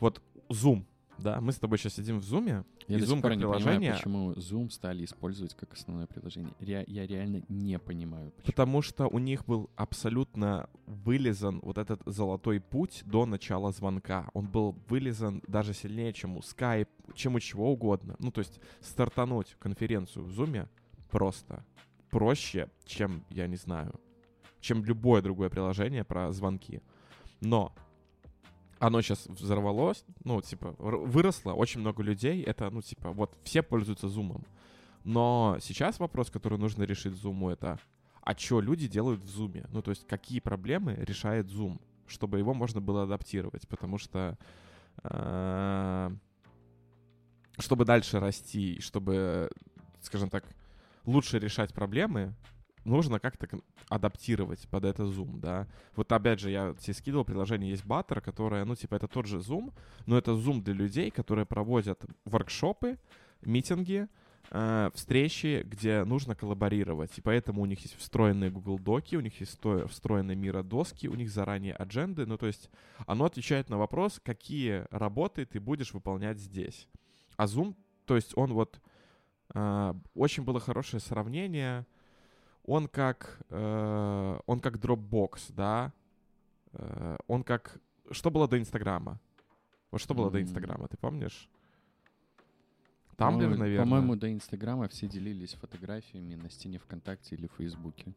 вот 0.00 0.22
Zoom, 0.48 0.84
да, 1.24 1.40
мы 1.40 1.50
с 1.52 1.58
тобой 1.58 1.78
сейчас 1.78 1.94
сидим 1.94 2.20
в 2.20 2.22
Zoom, 2.24 2.64
Я 2.86 2.98
и 2.98 3.00
Zoom 3.00 3.20
как 3.22 3.32
не 3.32 3.38
приложение, 3.38 3.94
понимаю, 3.94 3.94
почему 3.96 4.32
Zoom 4.34 4.70
стали 4.70 5.04
использовать 5.04 5.54
как 5.54 5.72
основное 5.72 6.06
приложение. 6.06 6.52
Ре- 6.60 6.84
я 6.86 7.06
реально 7.06 7.42
не 7.48 7.78
понимаю, 7.78 8.30
почему. 8.30 8.46
потому 8.52 8.82
что 8.82 9.08
у 9.08 9.18
них 9.18 9.44
был 9.46 9.70
абсолютно 9.74 10.68
вылезан 10.86 11.60
вот 11.62 11.78
этот 11.78 12.02
золотой 12.06 12.60
путь 12.60 13.02
до 13.06 13.24
начала 13.26 13.72
звонка. 13.72 14.28
Он 14.34 14.46
был 14.46 14.76
вылезан 14.88 15.42
даже 15.48 15.72
сильнее, 15.72 16.12
чем 16.12 16.36
у 16.36 16.40
Skype, 16.40 16.88
чем 17.14 17.34
у 17.34 17.40
чего 17.40 17.72
угодно. 17.72 18.16
Ну, 18.18 18.30
то 18.30 18.40
есть 18.40 18.60
стартануть 18.80 19.56
конференцию 19.58 20.24
в 20.26 20.28
Zoom 20.28 20.68
просто 21.10 21.64
проще, 22.10 22.68
чем, 22.84 23.24
я 23.30 23.46
не 23.46 23.56
знаю, 23.56 23.98
чем 24.60 24.84
любое 24.84 25.22
другое 25.22 25.48
приложение 25.48 26.04
про 26.04 26.30
звонки. 26.32 26.80
Но 27.40 27.72
оно 28.86 29.00
сейчас 29.00 29.26
взорвалось, 29.26 30.04
ну, 30.24 30.42
типа, 30.42 30.74
выросло, 30.78 31.52
очень 31.52 31.80
много 31.80 32.02
людей, 32.02 32.42
это, 32.42 32.70
ну, 32.70 32.82
типа, 32.82 33.12
вот, 33.12 33.36
все 33.42 33.62
пользуются 33.62 34.08
зумом. 34.08 34.44
Но 35.04 35.56
сейчас 35.60 35.98
вопрос, 35.98 36.30
который 36.30 36.58
нужно 36.58 36.82
решить 36.84 37.14
зуму, 37.14 37.50
это, 37.50 37.78
а 38.22 38.36
что 38.36 38.60
люди 38.60 38.86
делают 38.86 39.22
в 39.22 39.28
зуме? 39.28 39.66
Ну, 39.70 39.82
то 39.82 39.90
есть, 39.90 40.06
какие 40.06 40.40
проблемы 40.40 40.94
решает 40.94 41.48
зум, 41.48 41.80
чтобы 42.06 42.38
его 42.38 42.52
можно 42.52 42.80
было 42.80 43.04
адаптировать, 43.04 43.66
потому 43.68 43.98
что 43.98 44.36
э, 45.02 46.16
чтобы 47.58 47.84
дальше 47.84 48.20
расти, 48.20 48.80
чтобы, 48.80 49.50
скажем 50.02 50.28
так, 50.28 50.44
лучше 51.06 51.38
решать 51.38 51.72
проблемы, 51.72 52.34
нужно 52.84 53.18
как-то 53.18 53.48
адаптировать 53.88 54.68
под 54.68 54.84
это 54.84 55.04
Zoom, 55.04 55.40
да. 55.40 55.66
Вот 55.96 56.10
опять 56.12 56.40
же, 56.40 56.50
я 56.50 56.74
тебе 56.74 56.94
скидывал 56.94 57.24
приложение, 57.24 57.70
есть 57.70 57.84
Butter, 57.84 58.20
которое, 58.20 58.64
ну, 58.64 58.74
типа, 58.74 58.94
это 58.94 59.08
тот 59.08 59.26
же 59.26 59.38
Zoom, 59.38 59.72
но 60.06 60.16
это 60.18 60.32
Zoom 60.32 60.62
для 60.62 60.74
людей, 60.74 61.10
которые 61.10 61.46
проводят 61.46 62.04
воркшопы, 62.24 62.98
митинги, 63.42 64.08
э, 64.50 64.90
встречи, 64.94 65.62
где 65.64 66.04
нужно 66.04 66.34
коллаборировать. 66.34 67.16
И 67.18 67.20
поэтому 67.20 67.62
у 67.62 67.66
них 67.66 67.80
есть 67.80 67.96
встроенные 67.96 68.50
Google 68.50 68.78
Доки, 68.78 69.16
у 69.16 69.20
них 69.20 69.38
есть 69.40 69.58
встроенные 69.88 70.36
Мира 70.36 70.62
доски, 70.62 71.08
у 71.08 71.14
них 71.14 71.30
заранее 71.30 71.74
адженды. 71.74 72.26
Ну, 72.26 72.36
то 72.36 72.46
есть 72.46 72.70
оно 73.06 73.24
отвечает 73.24 73.70
на 73.70 73.78
вопрос, 73.78 74.20
какие 74.22 74.86
работы 74.90 75.44
ты 75.44 75.60
будешь 75.60 75.92
выполнять 75.92 76.38
здесь. 76.38 76.88
А 77.36 77.46
Zoom, 77.46 77.74
то 78.04 78.16
есть 78.16 78.32
он 78.36 78.52
вот... 78.52 78.80
Э, 79.54 79.94
очень 80.14 80.42
было 80.44 80.60
хорошее 80.60 81.00
сравнение. 81.00 81.86
Он 82.64 82.88
как, 82.88 83.40
э, 83.50 84.38
он 84.46 84.60
как 84.60 84.76
Dropbox, 84.76 85.52
да? 85.52 85.92
Э, 86.72 87.16
он 87.26 87.44
как... 87.44 87.78
Что 88.10 88.30
было 88.30 88.48
до 88.48 88.58
Инстаграма? 88.58 89.20
Вот 89.90 90.00
что 90.00 90.14
было 90.14 90.28
mm-hmm. 90.28 90.32
до 90.32 90.42
Инстаграма, 90.42 90.88
ты 90.88 90.96
помнишь? 90.96 91.48
Тамблер, 93.16 93.52
по 93.52 93.56
наверное. 93.56 93.84
По-моему, 93.84 94.16
до 94.16 94.32
Инстаграма 94.32 94.88
все 94.88 95.06
делились 95.06 95.54
фотографиями 95.54 96.34
на 96.34 96.50
стене 96.50 96.78
ВКонтакте 96.78 97.36
или 97.36 97.46
Фейсбуке. 97.58 98.12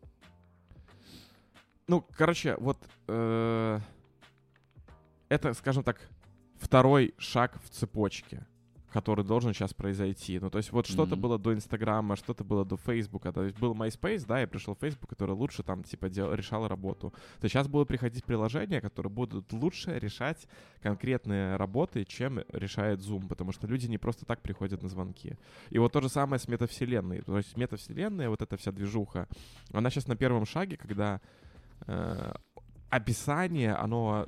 Ну, 1.87 2.05
короче, 2.17 2.55
вот 2.57 2.77
э, 3.07 3.79
это, 5.29 5.53
скажем 5.53 5.83
так, 5.83 6.01
второй 6.55 7.13
шаг 7.17 7.61
в 7.63 7.69
цепочке 7.69 8.45
который 8.91 9.25
должен 9.25 9.53
сейчас 9.53 9.73
произойти. 9.73 10.39
Ну, 10.39 10.49
то 10.49 10.57
есть 10.57 10.71
вот 10.71 10.87
что-то 10.87 11.15
mm-hmm. 11.15 11.19
было 11.19 11.37
до 11.37 11.53
Инстаграма, 11.53 12.15
что-то 12.15 12.43
было 12.43 12.63
до 12.63 12.77
Фейсбука. 12.77 13.31
То 13.33 13.43
есть 13.43 13.59
был 13.59 13.73
MySpace, 13.73 14.25
да, 14.25 14.41
и 14.41 14.45
пришел 14.45 14.75
Facebook, 14.79 15.09
который 15.09 15.35
лучше 15.35 15.63
там, 15.63 15.83
типа, 15.83 16.09
дел, 16.09 16.33
решал 16.33 16.67
работу. 16.67 17.13
То 17.41 17.49
сейчас 17.49 17.67
будут 17.67 17.89
приходить 17.89 18.23
приложения, 18.23 18.79
которые 18.79 19.11
будут 19.11 19.51
лучше 19.51 19.99
решать 19.99 20.47
конкретные 20.81 21.57
работы, 21.57 22.05
чем 22.05 22.39
решает 22.53 22.99
Zoom, 22.99 23.27
потому 23.27 23.51
что 23.51 23.67
люди 23.67 23.87
не 23.87 23.97
просто 23.97 24.25
так 24.25 24.41
приходят 24.41 24.81
на 24.81 24.89
звонки. 24.89 25.35
И 25.69 25.79
вот 25.79 25.91
то 25.91 26.01
же 26.01 26.09
самое 26.09 26.39
с 26.39 26.47
метавселенной. 26.47 27.21
То 27.21 27.37
есть 27.37 27.57
метавселенная, 27.57 28.29
вот 28.29 28.41
эта 28.41 28.55
вся 28.55 28.71
движуха, 28.71 29.27
она 29.73 29.89
сейчас 29.89 30.07
на 30.07 30.15
первом 30.15 30.45
шаге, 30.45 30.77
когда 30.77 31.19
э, 31.87 32.33
описание, 32.89 33.73
оно 33.73 34.27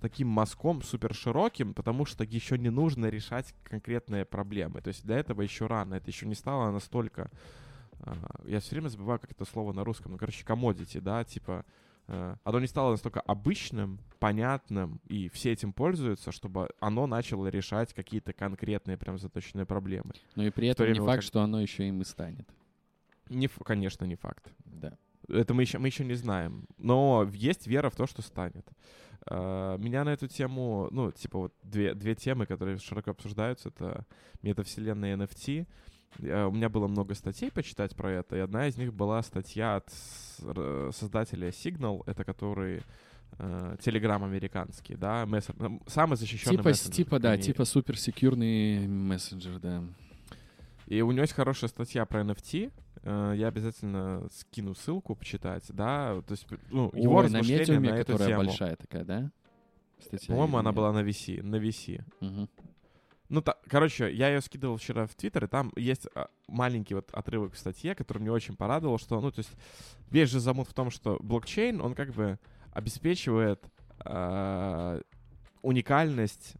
таким 0.00 0.28
мазком 0.28 0.82
супер 0.82 1.14
широким, 1.14 1.74
потому 1.74 2.04
что 2.04 2.24
еще 2.24 2.58
не 2.58 2.70
нужно 2.70 3.06
решать 3.06 3.54
конкретные 3.64 4.24
проблемы. 4.24 4.80
То 4.80 4.88
есть 4.88 5.04
для 5.04 5.18
этого 5.18 5.42
еще 5.42 5.66
рано, 5.66 5.94
это 5.94 6.10
еще 6.10 6.26
не 6.26 6.34
стало 6.34 6.70
настолько... 6.70 7.30
А, 8.00 8.16
я 8.44 8.60
все 8.60 8.70
время 8.76 8.88
забываю, 8.88 9.20
как 9.20 9.30
это 9.32 9.44
слово 9.44 9.72
на 9.72 9.84
русском. 9.84 10.12
Ну, 10.12 10.18
короче, 10.18 10.44
commodity, 10.44 11.00
да, 11.00 11.24
типа... 11.24 11.64
А, 12.08 12.36
оно 12.44 12.60
не 12.60 12.66
стало 12.66 12.92
настолько 12.92 13.20
обычным, 13.20 14.00
понятным, 14.18 15.00
и 15.06 15.28
все 15.28 15.52
этим 15.52 15.72
пользуются, 15.72 16.32
чтобы 16.32 16.68
оно 16.80 17.06
начало 17.06 17.46
решать 17.46 17.94
какие-то 17.94 18.32
конкретные, 18.32 18.96
прям 18.96 19.18
заточенные 19.18 19.66
проблемы. 19.66 20.12
Но 20.34 20.44
и 20.44 20.50
при 20.50 20.68
этом 20.68 20.90
не 20.90 20.98
факт, 20.98 21.16
как... 21.16 21.22
что 21.22 21.42
оно 21.42 21.60
еще 21.60 21.86
им 21.86 22.00
и 22.00 22.04
станет. 22.04 22.48
Не, 23.28 23.48
конечно, 23.48 24.04
не 24.06 24.16
факт. 24.16 24.52
Да. 24.64 24.98
Это 25.30 25.54
мы 25.54 25.62
еще, 25.62 25.78
мы 25.78 25.88
еще 25.88 26.04
не 26.04 26.14
знаем. 26.14 26.66
Но 26.78 27.28
есть 27.32 27.66
вера 27.66 27.90
в 27.90 27.96
то, 27.96 28.06
что 28.06 28.22
станет. 28.22 28.66
Uh, 29.28 29.78
меня 29.78 30.02
на 30.04 30.14
эту 30.14 30.28
тему, 30.28 30.88
ну, 30.90 31.12
типа 31.12 31.38
вот 31.38 31.54
две, 31.62 31.94
две 31.94 32.14
темы, 32.14 32.46
которые 32.46 32.78
широко 32.78 33.10
обсуждаются, 33.10 33.68
это 33.68 34.06
метавселенная 34.42 35.14
NFT. 35.16 35.66
Uh, 36.18 36.48
у 36.48 36.52
меня 36.52 36.70
было 36.70 36.88
много 36.88 37.14
статей 37.14 37.50
почитать 37.50 37.94
про 37.94 38.10
это, 38.10 38.36
и 38.36 38.40
одна 38.40 38.66
из 38.66 38.78
них 38.78 38.94
была 38.94 39.22
статья 39.22 39.76
от 39.76 39.90
создателя 40.94 41.48
Signal, 41.50 42.02
это 42.06 42.24
который 42.24 42.82
Телеграм 43.80 44.24
американский, 44.24 44.96
да, 44.96 45.24
мессер... 45.24 45.54
самый 45.86 46.16
защищенный 46.16 46.56
типа, 46.56 46.68
мессенджер. 46.70 46.96
Типа, 46.96 47.18
да, 47.20 47.38
типа 47.38 47.64
суперсекьюрный 47.64 48.86
мессенджер, 48.88 49.58
да. 49.60 49.84
И 50.86 51.00
у 51.00 51.10
него 51.12 51.22
есть 51.22 51.32
хорошая 51.32 51.70
статья 51.70 52.04
про 52.04 52.22
NFT, 52.22 52.72
я 53.02 53.48
обязательно 53.48 54.28
скину 54.30 54.74
ссылку 54.74 55.14
почитать, 55.14 55.64
да, 55.68 56.20
то 56.22 56.32
есть, 56.32 56.46
ну, 56.70 56.90
Ой, 56.92 57.02
его 57.02 57.22
размышления 57.22 57.58
на, 57.58 57.60
медиуме, 57.60 57.90
на 57.90 57.94
эту 57.94 58.12
которая 58.12 58.28
тему. 58.28 58.44
большая 58.44 58.76
такая, 58.76 59.04
да? 59.04 59.32
По-моему, 60.26 60.58
она 60.58 60.72
была 60.72 60.92
на 60.92 61.02
VC, 61.02 61.42
на 61.42 61.56
VC. 61.56 62.02
Угу. 62.20 62.48
Ну, 63.28 63.42
та, 63.42 63.56
короче, 63.68 64.12
я 64.12 64.28
ее 64.28 64.40
скидывал 64.40 64.76
вчера 64.76 65.06
в 65.06 65.14
Твиттер, 65.14 65.44
и 65.44 65.48
там 65.48 65.72
есть 65.76 66.08
а, 66.14 66.28
маленький 66.48 66.94
вот 66.94 67.10
отрывок 67.12 67.54
в 67.54 67.58
статье, 67.58 67.94
который 67.94 68.18
мне 68.18 68.32
очень 68.32 68.56
порадовал, 68.56 68.98
что, 68.98 69.20
ну, 69.20 69.30
то 69.30 69.38
есть, 69.38 69.52
весь 70.10 70.28
же 70.30 70.40
замут 70.40 70.68
в 70.68 70.74
том, 70.74 70.90
что 70.90 71.16
блокчейн, 71.20 71.80
он 71.80 71.94
как 71.94 72.10
бы 72.10 72.38
обеспечивает 72.72 73.64
э, 74.04 75.02
уникальность 75.62 76.56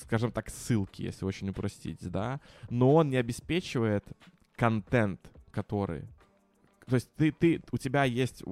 скажем 0.00 0.30
так, 0.32 0.50
ссылки, 0.50 1.02
если 1.02 1.24
очень 1.24 1.48
упростить, 1.48 1.98
да, 2.08 2.40
но 2.70 2.94
он 2.94 3.10
не 3.10 3.16
обеспечивает 3.16 4.04
контент, 4.54 5.20
который 5.56 6.06
то 6.86 6.94
есть 6.94 7.12
ты, 7.16 7.32
ты, 7.32 7.60
у 7.72 7.78
тебя 7.78 8.04
есть, 8.04 8.42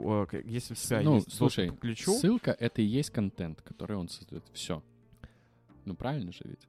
если 0.44 0.72
у 0.72 0.76
тебя 0.76 1.02
ну, 1.02 1.14
есть 1.16 1.32
слушай, 1.32 1.70
к 1.70 1.78
ключу... 1.78 2.14
ссылка— 2.14 2.50
это 2.58 2.82
и 2.82 2.84
есть 2.84 3.10
контент, 3.10 3.62
который 3.62 3.96
он 3.96 4.08
создает. 4.08 4.44
Все. 4.52 4.82
Ну, 5.84 5.94
правильно 5.94 6.32
же 6.32 6.40
ведь? 6.44 6.66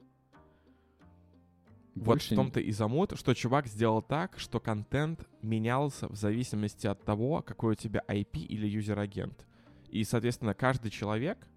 Вот 1.96 2.06
Больше 2.06 2.34
в 2.34 2.36
том-то 2.36 2.60
и 2.60 2.72
замут, 2.72 3.18
что 3.18 3.34
чувак 3.34 3.66
сделал 3.66 4.04
так, 4.04 4.38
что 4.38 4.60
контент 4.60 5.28
менялся 5.42 6.08
в 6.08 6.16
зависимости 6.16 6.86
от 6.86 7.04
того, 7.04 7.42
какой 7.42 7.72
у 7.72 7.76
тебя 7.76 8.04
IP 8.08 8.42
или 8.42 8.68
user 8.68 9.00
agent. 9.00 9.48
И, 9.90 10.04
соответственно, 10.04 10.54
каждый 10.54 10.92
человек 10.92 11.48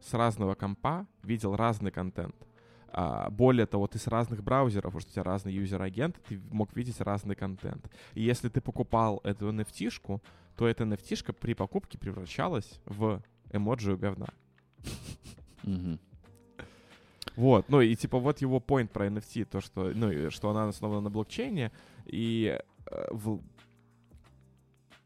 с 0.00 0.12
разного 0.12 0.54
компа 0.54 1.06
видел 1.22 1.56
разный 1.56 1.92
контент. 1.92 2.36
А, 2.88 3.30
более 3.30 3.66
того, 3.66 3.86
ты 3.86 3.98
с 3.98 4.06
разных 4.06 4.42
браузеров, 4.42 4.84
потому 4.84 5.00
что 5.00 5.10
у 5.10 5.12
тебя 5.12 5.24
разный 5.24 5.52
user 5.52 5.78
agent, 5.78 6.16
ты 6.28 6.40
мог 6.50 6.74
видеть 6.74 7.00
разный 7.00 7.34
контент. 7.34 7.90
И 8.14 8.22
если 8.22 8.48
ты 8.48 8.60
покупал 8.60 9.20
эту 9.24 9.50
NFT-шку, 9.50 10.22
то 10.56 10.66
эта 10.66 10.84
NFT-шка 10.84 11.32
при 11.32 11.54
покупке 11.54 11.98
превращалась 11.98 12.80
в 12.86 13.22
эмоджи 13.52 13.96
говна. 13.96 14.28
Вот, 17.36 17.68
ну 17.68 17.82
и 17.82 17.94
типа 17.94 18.18
вот 18.18 18.40
его 18.40 18.58
point 18.60 18.88
про 18.88 19.08
NFT, 19.08 19.44
то, 19.44 19.60
что, 19.60 19.92
ну, 19.94 20.30
что 20.30 20.48
она 20.50 20.68
основана 20.68 21.02
на 21.02 21.10
блокчейне, 21.10 21.70
и 22.06 22.58
э, 22.86 23.06
в, 23.10 23.42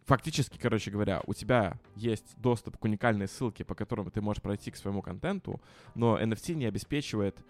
фактически, 0.04 0.56
короче 0.56 0.92
говоря, 0.92 1.22
у 1.26 1.34
тебя 1.34 1.78
есть 1.96 2.34
доступ 2.36 2.76
к 2.76 2.84
уникальной 2.84 3.26
ссылке, 3.26 3.64
по 3.64 3.74
которому 3.74 4.12
ты 4.12 4.20
можешь 4.20 4.42
пройти 4.42 4.70
к 4.70 4.76
своему 4.76 5.02
контенту, 5.02 5.60
но 5.96 6.20
NFT 6.20 6.54
не 6.54 6.66
обеспечивает 6.66 7.44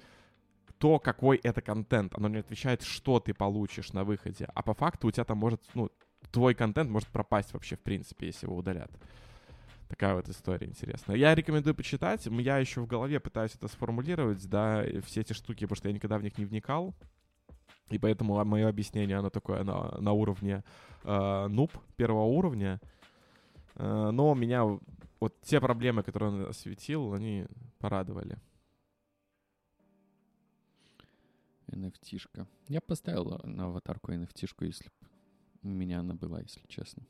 то, 0.81 0.99
какой 0.99 1.37
это 1.37 1.61
контент. 1.61 2.15
Оно 2.17 2.29
не 2.29 2.39
отвечает, 2.39 2.83
что 2.83 3.21
ты 3.21 3.35
получишь 3.35 3.93
на 3.93 4.03
выходе. 4.03 4.49
А 4.55 4.63
по 4.63 4.73
факту 4.73 5.09
у 5.09 5.11
тебя 5.11 5.25
там 5.25 5.37
может, 5.37 5.61
ну, 5.75 5.91
твой 6.33 6.55
контент 6.55 6.91
может 6.91 7.11
пропасть 7.11 7.53
вообще, 7.53 7.77
в 7.77 7.81
принципе, 7.81 8.29
если 8.29 8.47
его 8.47 8.57
удалят. 8.57 8.91
Такая 9.89 10.15
вот 10.15 10.27
история 10.31 10.67
интересная. 10.67 11.17
Я 11.17 11.35
рекомендую 11.35 11.75
почитать. 11.75 12.25
Я 12.25 12.57
еще 12.57 12.81
в 12.81 12.87
голове 12.87 13.21
пытаюсь 13.21 13.55
это 13.55 13.69
сформулировать, 13.69 14.49
да, 14.49 14.83
все 15.05 15.21
эти 15.21 15.35
штуки, 15.35 15.65
потому 15.65 15.77
что 15.77 15.89
я 15.89 15.95
никогда 15.95 16.17
в 16.17 16.23
них 16.23 16.39
не 16.39 16.47
вникал. 16.47 16.95
И 17.91 17.99
поэтому 17.99 18.43
мое 18.47 18.67
объяснение, 18.67 19.19
оно 19.19 19.29
такое 19.29 19.63
на, 19.65 19.99
на 20.01 20.13
уровне 20.13 20.65
э, 21.05 21.47
нуб 21.49 21.73
первого 21.97 22.25
уровня. 22.25 22.81
Э, 23.75 24.11
но 24.11 24.35
меня 24.35 24.65
вот 24.65 25.41
те 25.43 25.61
проблемы, 25.61 26.03
которые 26.03 26.31
он 26.31 26.49
осветил, 26.49 27.13
они 27.13 27.47
порадовали. 27.79 28.39
NFT-шка. 31.71 32.47
Я 32.69 32.81
поставил 32.81 33.41
на 33.45 33.67
аватарку 33.67 34.13
NFT-шку, 34.13 34.65
если 34.65 34.89
бы 34.89 35.09
у 35.63 35.69
меня 35.69 36.01
она 36.01 36.15
была, 36.15 36.41
если 36.41 36.67
честно. 36.69 37.07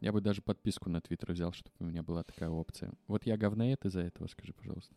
Я 0.00 0.12
бы 0.12 0.20
даже 0.20 0.42
подписку 0.42 0.88
на 0.88 1.00
Твиттер 1.00 1.32
взял, 1.32 1.52
чтобы 1.52 1.74
у 1.80 1.84
меня 1.84 2.02
была 2.02 2.22
такая 2.22 2.48
опция. 2.48 2.92
Вот 3.08 3.26
я 3.26 3.36
говноед 3.36 3.84
из-за 3.84 4.00
этого, 4.00 4.28
скажи, 4.28 4.52
пожалуйста. 4.52 4.94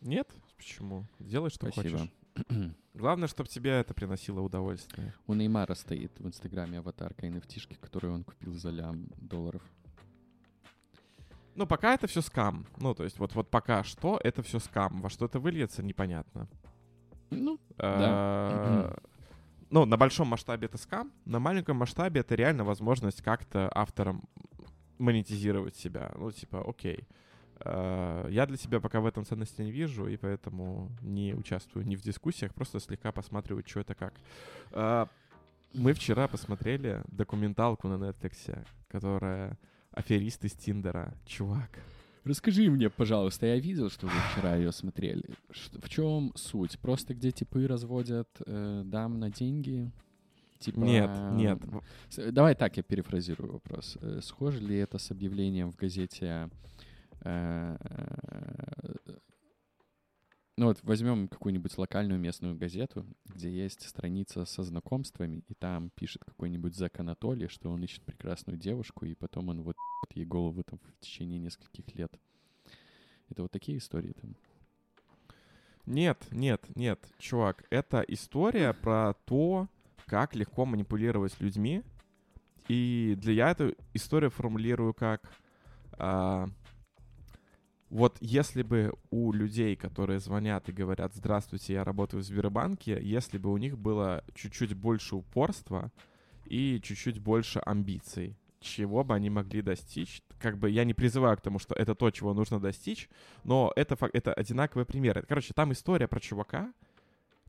Нет? 0.00 0.32
Почему? 0.56 1.06
Делай, 1.18 1.50
что 1.50 1.70
Спасибо. 1.70 1.98
хочешь. 1.98 2.12
Главное, 2.94 3.28
чтобы 3.28 3.48
тебе 3.48 3.70
это 3.72 3.94
приносило 3.94 4.40
удовольствие. 4.40 5.14
У 5.26 5.34
Неймара 5.34 5.74
стоит 5.74 6.18
в 6.18 6.26
Инстаграме 6.26 6.78
аватарка 6.78 7.26
NFT-шки, 7.26 7.76
которую 7.78 8.14
он 8.14 8.24
купил 8.24 8.54
за 8.54 8.70
лям 8.70 9.08
долларов. 9.16 9.62
Ну, 11.54 11.66
пока 11.66 11.94
это 11.94 12.06
все 12.06 12.22
скам. 12.22 12.66
Ну, 12.78 12.94
то 12.94 13.04
есть 13.04 13.18
вот, 13.18 13.34
вот 13.34 13.50
пока 13.50 13.82
что 13.82 14.20
это 14.22 14.42
все 14.42 14.60
скам. 14.60 15.00
Во 15.00 15.10
что 15.10 15.26
это 15.26 15.40
выльется, 15.40 15.82
непонятно. 15.82 16.48
Ну, 17.30 17.58
да. 17.76 18.96
Ну, 19.70 19.84
на 19.84 19.96
большом 19.96 20.28
масштабе 20.28 20.66
это 20.66 20.78
скам, 20.78 21.12
на 21.26 21.38
маленьком 21.40 21.76
масштабе 21.76 22.20
это 22.20 22.34
реально 22.34 22.64
возможность 22.64 23.22
как-то 23.22 23.68
авторам 23.68 24.22
монетизировать 24.98 25.76
себя. 25.76 26.10
Ну, 26.16 26.30
типа, 26.30 26.64
окей, 26.66 27.06
Э, 27.60 28.26
Я 28.30 28.46
для 28.46 28.56
себя 28.56 28.80
пока 28.80 29.00
в 29.00 29.06
этом 29.06 29.24
ценности 29.24 29.62
не 29.62 29.72
вижу, 29.72 30.06
и 30.06 30.16
поэтому 30.16 30.90
не 31.02 31.34
участвую 31.34 31.86
ни 31.86 31.96
в 31.96 32.02
дискуссиях, 32.02 32.54
просто 32.54 32.80
слегка 32.80 33.12
посматриваю, 33.12 33.64
что 33.66 33.80
это 33.80 33.94
как. 33.94 34.14
Э, 34.72 35.06
Мы 35.74 35.92
вчера 35.92 36.28
посмотрели 36.28 37.02
документалку 37.08 37.88
на 37.88 37.94
Netflix, 38.02 38.64
которая 38.88 39.58
«Аферист 39.92 40.44
из 40.44 40.52
Тиндера». 40.52 41.14
Чувак, 41.26 41.70
Расскажи 42.28 42.70
мне, 42.70 42.90
пожалуйста, 42.90 43.46
я 43.46 43.58
видел, 43.58 43.88
что 43.88 44.06
вы 44.06 44.12
вчера 44.32 44.56
ее 44.56 44.70
смотрели. 44.70 45.24
В 45.72 45.88
чем 45.88 46.32
суть? 46.34 46.78
Просто 46.78 47.14
где 47.14 47.30
типы 47.30 47.66
разводят 47.66 48.28
э, 48.44 48.82
дам 48.84 49.18
на 49.18 49.30
деньги? 49.30 49.90
Типа, 50.58 50.78
нет, 50.78 51.10
нет. 51.32 51.58
Давай 52.32 52.54
так, 52.54 52.76
я 52.76 52.82
перефразирую 52.82 53.52
вопрос. 53.52 53.96
Э, 54.02 54.20
Схоже 54.22 54.60
ли 54.60 54.76
это 54.76 54.98
с 54.98 55.10
объявлением 55.10 55.72
в 55.72 55.76
газете... 55.76 56.50
э, 57.22 57.76
Ну 60.58 60.66
вот 60.66 60.80
возьмем 60.82 61.28
какую-нибудь 61.28 61.78
локальную 61.78 62.18
местную 62.18 62.56
газету, 62.56 63.06
где 63.26 63.48
есть 63.48 63.88
страница 63.88 64.44
со 64.44 64.64
знакомствами, 64.64 65.44
и 65.46 65.54
там 65.54 65.90
пишет 65.90 66.24
какой-нибудь 66.24 66.74
Зак 66.74 66.98
Анатолий, 66.98 67.46
что 67.46 67.70
он 67.70 67.84
ищет 67.84 68.02
прекрасную 68.02 68.58
девушку, 68.58 69.06
и 69.06 69.14
потом 69.14 69.50
он 69.50 69.62
вот 69.62 69.76
ей 70.14 70.24
голову 70.24 70.64
там 70.64 70.80
в 70.80 70.98
течение 70.98 71.38
нескольких 71.38 71.94
лет. 71.94 72.12
Это 73.30 73.42
вот 73.42 73.52
такие 73.52 73.78
истории 73.78 74.14
там. 74.20 74.34
Нет, 75.86 76.26
нет, 76.32 76.64
нет, 76.74 77.06
чувак, 77.20 77.64
это 77.70 78.00
история 78.08 78.72
про 78.72 79.14
то, 79.26 79.68
как 80.06 80.34
легко 80.34 80.64
манипулировать 80.64 81.40
людьми. 81.40 81.84
И 82.66 83.14
для 83.16 83.32
я 83.32 83.50
эту 83.52 83.76
историю 83.94 84.32
формулирую 84.32 84.92
как 84.92 85.30
а, 85.92 86.48
вот 87.90 88.18
если 88.20 88.62
бы 88.62 88.92
у 89.10 89.32
людей, 89.32 89.74
которые 89.76 90.18
звонят 90.20 90.68
и 90.68 90.72
говорят 90.72 91.14
«Здравствуйте, 91.14 91.74
я 91.74 91.84
работаю 91.84 92.22
в 92.22 92.26
Сбербанке», 92.26 92.98
если 93.00 93.38
бы 93.38 93.50
у 93.50 93.56
них 93.56 93.78
было 93.78 94.24
чуть-чуть 94.34 94.74
больше 94.74 95.16
упорства 95.16 95.90
и 96.44 96.80
чуть-чуть 96.82 97.18
больше 97.18 97.60
амбиций, 97.60 98.36
чего 98.60 99.04
бы 99.04 99.14
они 99.14 99.30
могли 99.30 99.62
достичь. 99.62 100.22
Как 100.38 100.58
бы 100.58 100.70
я 100.70 100.84
не 100.84 100.94
призываю 100.94 101.36
к 101.36 101.40
тому, 101.40 101.58
что 101.58 101.74
это 101.74 101.94
то, 101.94 102.10
чего 102.10 102.34
нужно 102.34 102.60
достичь, 102.60 103.08
но 103.44 103.72
это, 103.76 103.96
это 104.12 104.34
одинаковые 104.34 104.84
примеры. 104.84 105.24
Короче, 105.26 105.54
там 105.54 105.72
история 105.72 106.08
про 106.08 106.20
чувака, 106.20 106.72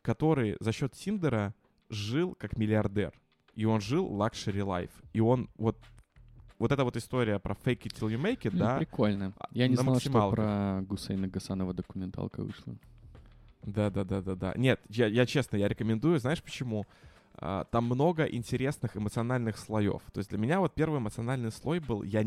который 0.01 0.55
за 0.59 0.71
счет 0.71 0.93
Тиндера 0.93 1.53
жил 1.89 2.35
как 2.35 2.57
миллиардер. 2.57 3.13
И 3.55 3.65
он 3.65 3.81
жил 3.81 4.07
luxury 4.09 4.63
life. 4.63 4.91
И 5.13 5.19
он 5.19 5.49
вот... 5.57 5.77
Вот 6.59 6.71
эта 6.73 6.83
вот 6.83 6.97
история 6.97 7.39
про 7.39 7.53
fake 7.55 7.83
it 7.83 7.93
till 7.97 8.09
you 8.13 8.21
make 8.21 8.41
it, 8.41 8.49
Ну, 8.51 8.59
да, 8.59 8.77
прикольно. 8.77 9.33
а, 9.39 9.47
Я 9.51 9.67
не 9.67 9.75
на 9.75 9.81
знал, 9.81 9.99
что 9.99 10.29
про 10.29 10.81
Гусейна 10.81 11.27
Гасанова 11.29 11.73
документалка 11.73 12.43
вышла. 12.43 12.75
Да, 13.63 13.89
да, 13.89 14.03
да, 14.03 14.21
да, 14.21 14.35
да. 14.35 14.53
Нет, 14.57 14.79
я, 14.89 15.07
я 15.07 15.25
честно, 15.25 15.55
я 15.57 15.67
рекомендую, 15.69 16.19
знаешь 16.19 16.43
почему? 16.43 16.85
А, 17.35 17.63
там 17.71 17.85
много 17.85 18.25
интересных 18.25 18.97
эмоциональных 18.97 19.57
слоев. 19.57 20.01
То 20.13 20.19
есть 20.19 20.29
для 20.29 20.37
меня 20.37 20.59
вот 20.59 20.73
первый 20.75 20.99
эмоциональный 20.99 21.51
слой 21.51 21.79
был, 21.79 22.03
я, 22.03 22.25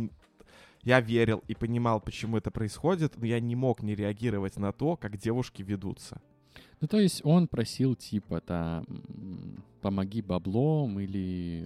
я 0.82 1.00
верил 1.00 1.42
и 1.46 1.54
понимал, 1.54 2.00
почему 2.00 2.38
это 2.38 2.50
происходит, 2.50 3.18
но 3.18 3.26
я 3.26 3.38
не 3.38 3.54
мог 3.54 3.82
не 3.82 3.94
реагировать 3.94 4.56
на 4.56 4.72
то, 4.72 4.96
как 4.96 5.18
девушки 5.18 5.62
ведутся. 5.62 6.22
Ну, 6.80 6.88
то 6.88 6.98
есть 6.98 7.20
он 7.24 7.46
просил, 7.46 7.94
типа, 7.94 8.40
там, 8.40 8.84
помоги 9.82 10.22
баблом 10.22 10.98
или, 11.00 11.64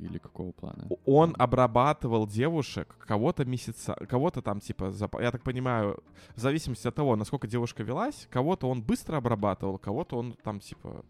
или 0.00 0.18
какого 0.18 0.52
плана? 0.52 0.88
Он 1.04 1.34
обрабатывал 1.38 2.26
девушек 2.26 2.96
кого-то 3.06 3.44
месяца, 3.44 3.94
кого-то 4.08 4.40
там 4.40 4.60
типа, 4.60 4.92
я 5.20 5.30
так 5.30 5.42
понимаю, 5.42 6.02
в 6.34 6.40
зависимости 6.40 6.88
от 6.88 6.94
того, 6.94 7.16
насколько 7.16 7.46
девушка 7.46 7.82
велась, 7.82 8.28
кого-то 8.30 8.68
он 8.68 8.82
быстро 8.82 9.16
обрабатывал, 9.16 9.78
кого-то 9.78 10.16
он 10.16 10.34
там 10.42 10.60
типа 10.60 11.04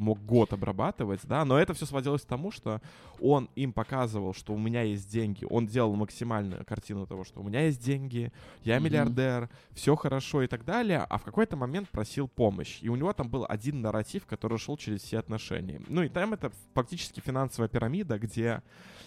мог 0.00 0.18
год 0.24 0.52
обрабатывать, 0.52 1.20
да, 1.24 1.44
но 1.44 1.58
это 1.58 1.74
все 1.74 1.86
сводилось 1.86 2.22
к 2.22 2.26
тому, 2.26 2.50
что 2.50 2.80
он 3.20 3.48
им 3.54 3.72
показывал, 3.72 4.34
что 4.34 4.54
у 4.54 4.58
меня 4.58 4.82
есть 4.82 5.10
деньги, 5.10 5.46
он 5.48 5.66
делал 5.66 5.94
максимальную 5.94 6.64
картину 6.64 7.06
того, 7.06 7.22
что 7.24 7.40
у 7.40 7.44
меня 7.44 7.66
есть 7.66 7.84
деньги, 7.84 8.32
я 8.64 8.78
миллиардер, 8.78 9.50
все 9.72 9.94
хорошо 9.94 10.42
и 10.42 10.46
так 10.46 10.64
далее, 10.64 11.06
а 11.08 11.18
в 11.18 11.22
какой-то 11.22 11.56
момент 11.56 11.88
просил 11.90 12.28
помощь, 12.28 12.78
и 12.80 12.88
у 12.88 12.96
него 12.96 13.12
там 13.12 13.28
был 13.28 13.46
один 13.48 13.82
нарратив, 13.82 14.26
который 14.26 14.58
шел 14.58 14.76
через 14.76 15.02
все 15.02 15.18
отношения. 15.18 15.80
Ну 15.88 16.02
и 16.02 16.08
там 16.08 16.32
это 16.32 16.50
фактически 16.74 17.20
финансовая 17.20 17.68
пирамида, 17.68 18.18
где 18.18 18.62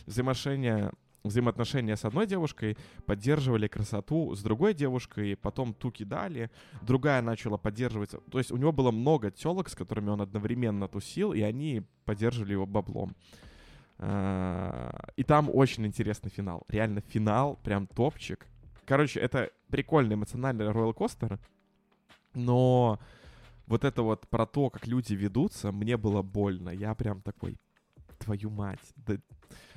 взаимоотношения 0.06 0.92
взаимоотношения 1.24 1.96
с 1.96 2.06
одной 2.06 2.28
девушкой, 2.28 2.78
поддерживали 3.06 3.68
красоту 3.68 4.36
с 4.36 4.42
другой 4.42 4.74
девушкой, 4.74 5.36
потом 5.36 5.74
ту 5.74 5.92
кидали, 5.92 6.52
другая 6.82 7.22
начала 7.22 7.58
поддерживать. 7.58 8.12
То 8.32 8.38
есть 8.38 8.52
у 8.52 8.58
него 8.58 8.72
было 8.72 8.92
много 8.92 9.32
телок, 9.32 9.70
с 9.70 9.76
которыми 9.76 10.10
он 10.10 10.22
одновременно 10.22 10.88
тусил, 10.88 11.34
и 11.34 11.42
они 11.42 11.84
поддерживали 12.06 12.54
его 12.54 12.66
баблом. 12.66 13.16
А, 13.98 15.10
И 15.16 15.24
там 15.24 15.50
очень 15.54 15.86
интересный 15.86 16.30
финал. 16.30 16.64
Реально 16.68 17.02
финал, 17.02 17.60
прям 17.64 17.88
топчик. 17.88 18.48
Короче, 18.86 19.20
это 19.20 19.50
прикольный 19.70 20.16
эмоциональный 20.16 20.70
роллер-костер, 20.70 21.40
но 22.34 23.00
вот 23.66 23.86
это 23.86 24.02
вот 24.02 24.28
про 24.28 24.46
то, 24.46 24.70
как 24.70 24.88
люди 24.88 25.14
ведутся, 25.14 25.72
мне 25.72 25.96
было 25.96 26.22
больно. 26.22 26.70
Я 26.70 26.94
прям 26.96 27.22
такой, 27.22 27.58
твою 28.20 28.50
мать. 28.50 28.80
Да... 28.96 29.18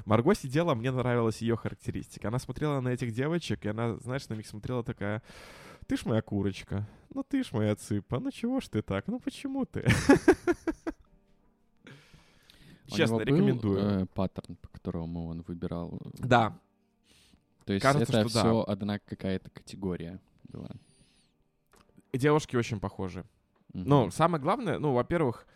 Марго 0.04 0.34
сидела, 0.34 0.74
мне 0.74 0.90
нравилась 0.90 1.42
ее 1.42 1.56
характеристика. 1.56 2.28
Она 2.28 2.38
смотрела 2.38 2.80
на 2.80 2.88
этих 2.90 3.12
девочек, 3.12 3.64
и 3.64 3.68
она, 3.68 3.96
знаешь, 3.98 4.28
на 4.28 4.34
них 4.34 4.46
смотрела 4.46 4.82
такая, 4.84 5.22
ты 5.86 5.96
ж 5.96 6.04
моя 6.04 6.22
курочка, 6.22 6.88
ну 7.14 7.22
ты 7.22 7.42
ж 7.44 7.52
моя 7.52 7.74
цыпа, 7.76 8.18
ну 8.20 8.30
чего 8.30 8.60
ж 8.60 8.68
ты 8.68 8.82
так, 8.82 9.06
ну 9.08 9.18
почему 9.20 9.64
ты? 9.66 9.86
Честно, 12.86 13.20
рекомендую. 13.20 14.02
э, 14.02 14.06
паттерн, 14.06 14.56
по 14.56 14.68
которому 14.68 15.26
он 15.26 15.42
выбирал. 15.42 15.98
Да, 16.14 16.56
То 17.64 17.72
есть 17.72 17.82
кажется, 17.82 18.18
это 18.20 18.28
что 18.28 18.34
да. 18.42 18.48
все 18.48 18.62
одна 18.62 18.98
какая-то 19.00 19.50
категория 19.50 20.20
была. 20.44 20.70
девушки 22.12 22.54
очень 22.56 22.78
похожи. 22.78 23.24
Мгм. 23.72 23.88
Ну, 23.88 24.10
самое 24.12 24.40
главное, 24.40 24.78
ну, 24.78 24.92
во-первых, 24.92 25.46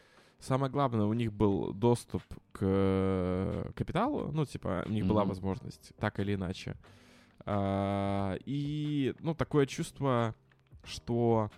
самое 0.40 0.70
главное, 0.70 1.06
у 1.06 1.12
них 1.12 1.32
был 1.32 1.72
доступ 1.72 2.22
к 2.52 2.60
э, 2.60 3.70
капиталу, 3.74 4.30
ну, 4.32 4.44
типа, 4.44 4.84
у 4.86 4.90
них 4.90 5.06
была 5.06 5.24
возможность, 5.24 5.92
так 5.98 6.18
или 6.20 6.34
иначе. 6.34 6.76
А, 7.46 8.36
И, 8.44 9.14
ну, 9.20 9.34
такое 9.34 9.66
чувство, 9.66 10.34
что 10.84 11.50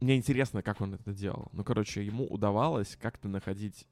мне 0.00 0.16
интересно, 0.16 0.62
как 0.62 0.80
он 0.80 0.94
это 0.94 1.12
делал. 1.12 1.48
Ну, 1.52 1.62
короче, 1.64 2.04
ему 2.04 2.26
удавалось 2.26 2.96
как-то 3.00 3.28
находить 3.28 3.86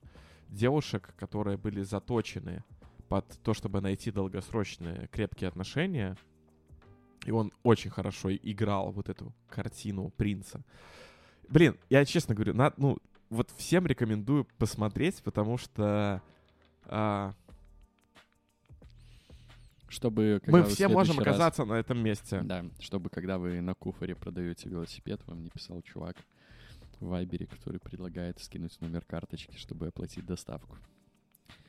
девушек, 0.49 1.15
которые 1.19 1.59
были 1.59 1.83
заточены 1.83 2.65
под 3.09 3.27
то, 3.43 3.55
чтобы 3.55 3.81
найти 3.81 4.11
долгосрочные 4.11 5.09
крепкие 5.09 5.49
отношения. 5.49 6.17
И 7.27 7.31
он 7.31 7.53
очень 7.63 7.91
хорошо 7.91 8.35
играл 8.35 8.91
вот 8.91 9.09
эту 9.09 9.35
картину 9.49 10.11
принца. 10.11 10.65
Блин, 11.49 11.77
я 11.91 12.05
честно 12.05 12.35
говорю, 12.35 12.55
на, 12.55 12.73
ну, 12.77 12.99
вот 13.31 13.51
всем 13.57 13.87
рекомендую 13.87 14.47
посмотреть, 14.59 15.23
потому 15.23 15.59
что 15.59 16.23
а, 16.87 17.35
Чтобы 19.89 20.41
мы 20.47 20.65
все 20.65 20.89
можем 20.89 21.15
следующий 21.15 21.25
раз- 21.29 21.35
оказаться 21.37 21.65
на 21.65 21.75
этом 21.75 21.99
месте. 21.99 22.41
Да, 22.43 22.65
чтобы 22.81 23.11
когда 23.11 23.39
вы 23.39 23.61
на 23.61 23.75
куфоре 23.75 24.15
продаете 24.15 24.69
велосипед, 24.69 25.21
вам 25.27 25.43
не 25.43 25.51
писал 25.51 25.81
чувак 25.83 26.17
в 27.01 27.07
Вайбере, 27.07 27.47
который 27.47 27.81
предлагает 27.81 28.39
скинуть 28.41 28.79
номер 28.81 29.05
карточки, 29.05 29.57
чтобы 29.57 29.89
оплатить 29.89 30.27
доставку. 30.27 30.77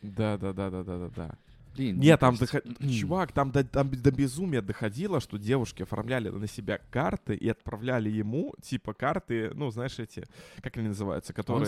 Да, 0.01 0.38
да, 0.38 0.53
да, 0.53 0.70
да, 0.70 0.84
да, 0.84 0.97
да, 0.97 1.10
да. 1.10 1.38
Блин, 1.76 1.95
Нет, 1.95 2.03
мне 2.03 2.17
там, 2.17 2.36
доход- 2.36 2.63
чувак, 2.99 3.32
там 3.32 3.51
до, 3.51 3.63
там 3.63 3.89
до 3.89 4.11
безумия 4.11 4.61
доходило, 4.61 5.20
что 5.20 5.38
девушки 5.38 5.84
оформляли 5.84 6.30
на 6.30 6.47
себя 6.47 6.80
карты 6.91 7.36
и 7.36 7.47
отправляли 7.47 8.09
ему, 8.09 8.53
типа, 8.61 8.93
карты, 8.93 9.51
ну, 9.53 9.72
знаешь, 9.72 9.97
эти, 9.99 10.26
как 10.61 10.78
они 10.78 10.89
называются, 10.89 11.34
которые 11.34 11.65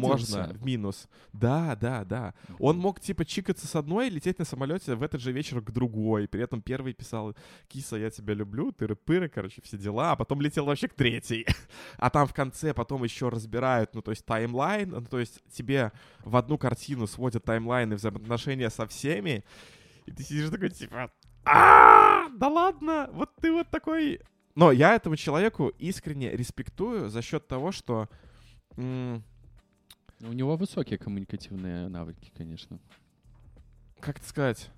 можно 0.00 0.36
в 0.54 0.64
минус. 0.64 1.08
Да, 1.32 1.76
да, 1.76 2.04
да. 2.04 2.34
Он 2.58 2.78
мог, 2.78 3.00
типа, 3.00 3.24
чикаться 3.24 3.66
с 3.66 3.74
одной 3.76 4.08
и 4.08 4.10
лететь 4.10 4.38
на 4.38 4.44
самолете 4.44 4.94
в 4.94 5.02
этот 5.02 5.20
же 5.20 5.32
вечер 5.32 5.60
к 5.60 5.70
другой. 5.70 6.28
При 6.28 6.42
этом 6.42 6.60
первый 6.60 6.92
писал, 6.92 7.34
киса, 7.68 7.96
я 7.96 8.10
тебя 8.10 8.34
люблю, 8.34 8.72
тыры-пыры, 8.72 9.28
короче, 9.28 9.62
все 9.62 9.78
дела. 9.78 10.12
А 10.12 10.16
потом 10.16 10.40
летел 10.40 10.66
вообще 10.66 10.88
к 10.88 10.94
третьей. 10.94 11.46
А 11.98 12.10
там 12.10 12.26
в 12.26 12.34
конце 12.34 12.74
потом 12.74 13.04
еще 13.04 13.28
разбирают, 13.28 13.94
ну, 13.94 14.02
то 14.02 14.10
есть 14.10 14.24
таймлайн, 14.24 14.90
ну, 14.90 15.02
то 15.02 15.18
есть 15.18 15.40
тебе 15.52 15.92
в 16.24 16.36
одну 16.36 16.58
картину 16.58 17.06
сводят 17.06 17.44
таймлайны 17.44 17.96
взаимоотношения 17.96 18.70
со 18.70 18.86
всеми, 18.86 19.35
и 20.06 20.10
ты 20.12 20.22
сидишь 20.22 20.50
такой, 20.50 20.70
типа, 20.70 21.10
а 21.44 22.28
да 22.30 22.48
ладно, 22.48 23.08
вот 23.12 23.34
ты 23.36 23.52
вот 23.52 23.68
такой... 23.70 24.20
Но 24.54 24.72
я 24.72 24.94
этому 24.94 25.16
человеку 25.16 25.68
искренне 25.78 26.30
респектую 26.30 27.08
за 27.08 27.22
счет 27.22 27.46
того, 27.46 27.72
что... 27.72 28.08
м, 28.76 29.22
У 30.22 30.32
него 30.32 30.56
высокие 30.56 30.98
коммуникативные 30.98 31.88
навыки, 31.88 32.32
конечно. 32.36 32.78
как 34.00 34.18
это 34.18 34.28
сказать? 34.28 34.70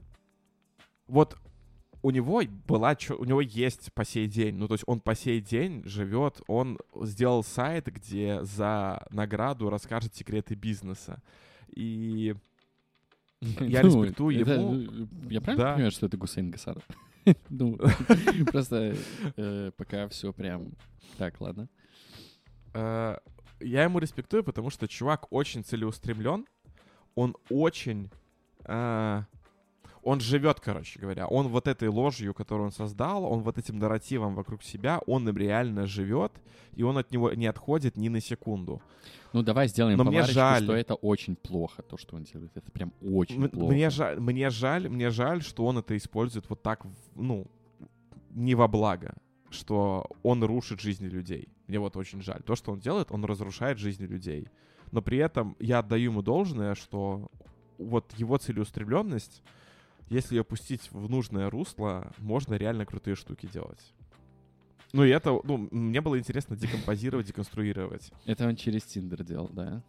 Вот 1.06 1.38
у 2.02 2.10
него 2.10 2.42
была, 2.66 2.96
у 3.18 3.24
него 3.24 3.40
есть 3.40 3.92
по 3.92 4.04
сей 4.04 4.26
день, 4.28 4.54
ну 4.56 4.68
то 4.68 4.74
есть 4.74 4.84
он 4.86 5.00
по 5.00 5.14
сей 5.14 5.40
день 5.40 5.82
живет, 5.84 6.40
он 6.46 6.78
сделал 7.02 7.42
сайт, 7.42 7.86
где 7.86 8.42
за 8.44 9.04
награду 9.10 9.68
расскажет 9.70 10.14
секреты 10.14 10.54
бизнеса. 10.54 11.20
И 11.74 12.34
я 13.60 13.82
Ну, 13.82 14.02
респектую 14.02 14.40
это, 14.40 14.52
ему. 14.54 14.74
э, 14.82 15.06
Я 15.30 15.40
правильно 15.40 15.64
Да. 15.64 15.72
понимаю, 15.74 15.90
что 15.92 16.06
это 16.06 16.16
Гусейн 16.16 16.50
Гасанов? 16.50 16.82
Ну, 17.50 17.78
просто 18.52 18.94
э, 19.36 19.70
пока 19.76 20.08
все 20.08 20.32
прям... 20.32 20.72
Так, 21.18 21.40
ладно. 21.40 21.68
Э, 22.74 23.18
я 23.60 23.84
ему 23.84 23.98
респектую, 23.98 24.44
потому 24.44 24.70
что 24.70 24.88
чувак 24.88 25.26
очень 25.30 25.62
целеустремлен, 25.64 26.46
он 27.14 27.36
очень... 27.50 28.10
э, 28.64 29.22
он 30.08 30.20
живет, 30.20 30.60
короче 30.60 31.00
говоря. 31.00 31.26
Он 31.26 31.48
вот 31.48 31.66
этой 31.68 31.88
ложью, 31.88 32.32
которую 32.34 32.66
он 32.66 32.72
создал, 32.72 33.24
он 33.24 33.42
вот 33.42 33.58
этим 33.58 33.78
нарративом 33.78 34.34
вокруг 34.34 34.62
себя, 34.62 35.00
он 35.06 35.28
им 35.28 35.36
реально 35.36 35.86
живет, 35.86 36.32
и 36.78 36.82
он 36.82 36.96
от 36.96 37.12
него 37.12 37.32
не 37.34 37.46
отходит 37.48 37.96
ни 37.96 38.08
на 38.08 38.20
секунду. 38.20 38.80
Ну, 39.34 39.42
давай 39.42 39.68
сделаем 39.68 39.98
Но 39.98 40.04
мне 40.04 40.22
жаль. 40.22 40.62
что 40.62 40.72
это 40.72 40.94
очень 40.94 41.36
плохо, 41.36 41.82
то, 41.82 41.96
что 41.98 42.16
он 42.16 42.22
делает. 42.24 42.50
Это 42.56 42.70
прям 42.70 42.92
очень 43.02 43.42
М- 43.44 43.50
плохо. 43.50 43.72
Мне 43.72 43.90
жаль, 43.90 44.18
мне 44.20 44.50
жаль, 44.50 44.88
мне 44.88 45.10
жаль, 45.10 45.42
что 45.42 45.66
он 45.66 45.76
это 45.78 45.94
использует 45.96 46.48
вот 46.48 46.62
так, 46.62 46.86
ну, 47.14 47.46
не 48.30 48.54
во 48.54 48.68
благо, 48.68 49.14
что 49.50 50.06
он 50.22 50.42
рушит 50.44 50.80
жизни 50.80 51.08
людей. 51.08 51.48
Мне 51.66 51.78
вот 51.78 51.96
очень 51.96 52.22
жаль. 52.22 52.42
То, 52.42 52.56
что 52.56 52.72
он 52.72 52.80
делает, 52.80 53.08
он 53.10 53.24
разрушает 53.24 53.78
жизни 53.78 54.06
людей. 54.06 54.48
Но 54.92 55.02
при 55.02 55.18
этом 55.18 55.54
я 55.60 55.80
отдаю 55.80 56.10
ему 56.10 56.22
должное, 56.22 56.74
что 56.74 57.28
вот 57.78 58.12
его 58.18 58.38
целеустремленность, 58.38 59.42
если 60.10 60.36
ее 60.36 60.44
пустить 60.44 60.90
в 60.92 61.08
нужное 61.08 61.50
русло, 61.50 62.12
можно 62.18 62.54
реально 62.54 62.86
крутые 62.86 63.14
штуки 63.14 63.46
делать. 63.46 63.94
Ну 64.92 65.04
и 65.04 65.10
это, 65.10 65.38
ну, 65.44 65.68
мне 65.70 66.00
было 66.00 66.18
интересно 66.18 66.56
декомпозировать, 66.56 67.26
деконструировать. 67.26 68.10
Это 68.24 68.46
он 68.48 68.56
через 68.56 68.84
Тиндер 68.84 69.22
делал, 69.22 69.50
да? 69.52 69.82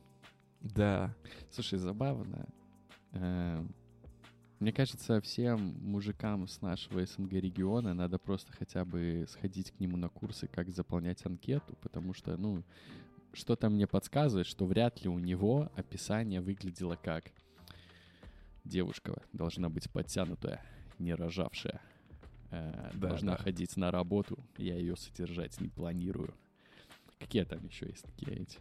Да. 0.62 1.16
Слушай, 1.52 1.80
забавно. 1.80 2.46
Э, 3.14 3.66
Мне 4.60 4.74
кажется, 4.74 5.22
всем 5.22 5.78
мужикам 5.82 6.46
с 6.50 6.62
нашего 6.62 7.06
СНГ 7.06 7.32
региона 7.32 7.94
надо 7.94 8.20
просто 8.20 8.52
хотя 8.52 8.84
бы 8.84 9.26
сходить 9.30 9.72
к 9.72 9.80
нему 9.80 9.96
на 9.96 10.10
курсы, 10.10 10.48
как 10.48 10.70
заполнять 10.70 11.26
анкету, 11.26 11.78
потому 11.82 12.14
что, 12.14 12.36
ну, 12.36 12.64
что-то 13.32 13.70
мне 13.70 13.88
подсказывает, 13.88 14.48
что 14.48 14.66
вряд 14.66 15.02
ли 15.02 15.10
у 15.10 15.18
него 15.18 15.72
описание 15.78 16.42
выглядело 16.42 16.98
как 17.02 17.32
девушка 18.70 19.22
должна 19.34 19.70
быть 19.70 19.90
подтянутая, 19.92 20.64
не 21.00 21.14
рожавшая, 21.14 21.82
э, 22.52 22.92
Да, 22.94 23.08
должна 23.10 23.36
да. 23.36 23.44
ходить 23.44 23.76
на 23.76 23.92
работу, 23.92 24.40
я 24.58 24.76
ее 24.76 24.96
содержать 24.96 25.60
не 25.60 25.68
планирую. 25.68 26.34
Какие 27.20 27.44
там 27.44 27.66
еще 27.66 27.88
есть 27.88 28.04
такие 28.06 28.44
эти 28.44 28.58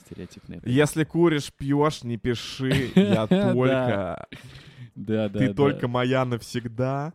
стереотипные? 0.00 0.60
Если 0.64 1.04
куришь, 1.04 1.52
пьешь, 1.52 2.02
не 2.02 2.16
пиши, 2.16 2.90
я 2.96 3.26
только... 3.28 4.26
Да, 4.96 5.28
да, 5.28 5.38
Ты 5.40 5.54
только 5.54 5.88
моя 5.88 6.24
навсегда. 6.24 7.12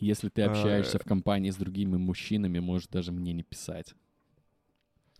Если 0.00 0.28
ты 0.28 0.42
А, 0.42 0.50
общаешься 0.50 0.96
э. 0.96 1.00
в 1.00 1.04
компании 1.04 1.50
с 1.50 1.56
другими 1.56 1.96
мужчинами, 1.96 2.58
можешь 2.58 2.88
даже 2.88 3.12
мне 3.12 3.32
не 3.32 3.44
писать. 3.44 3.94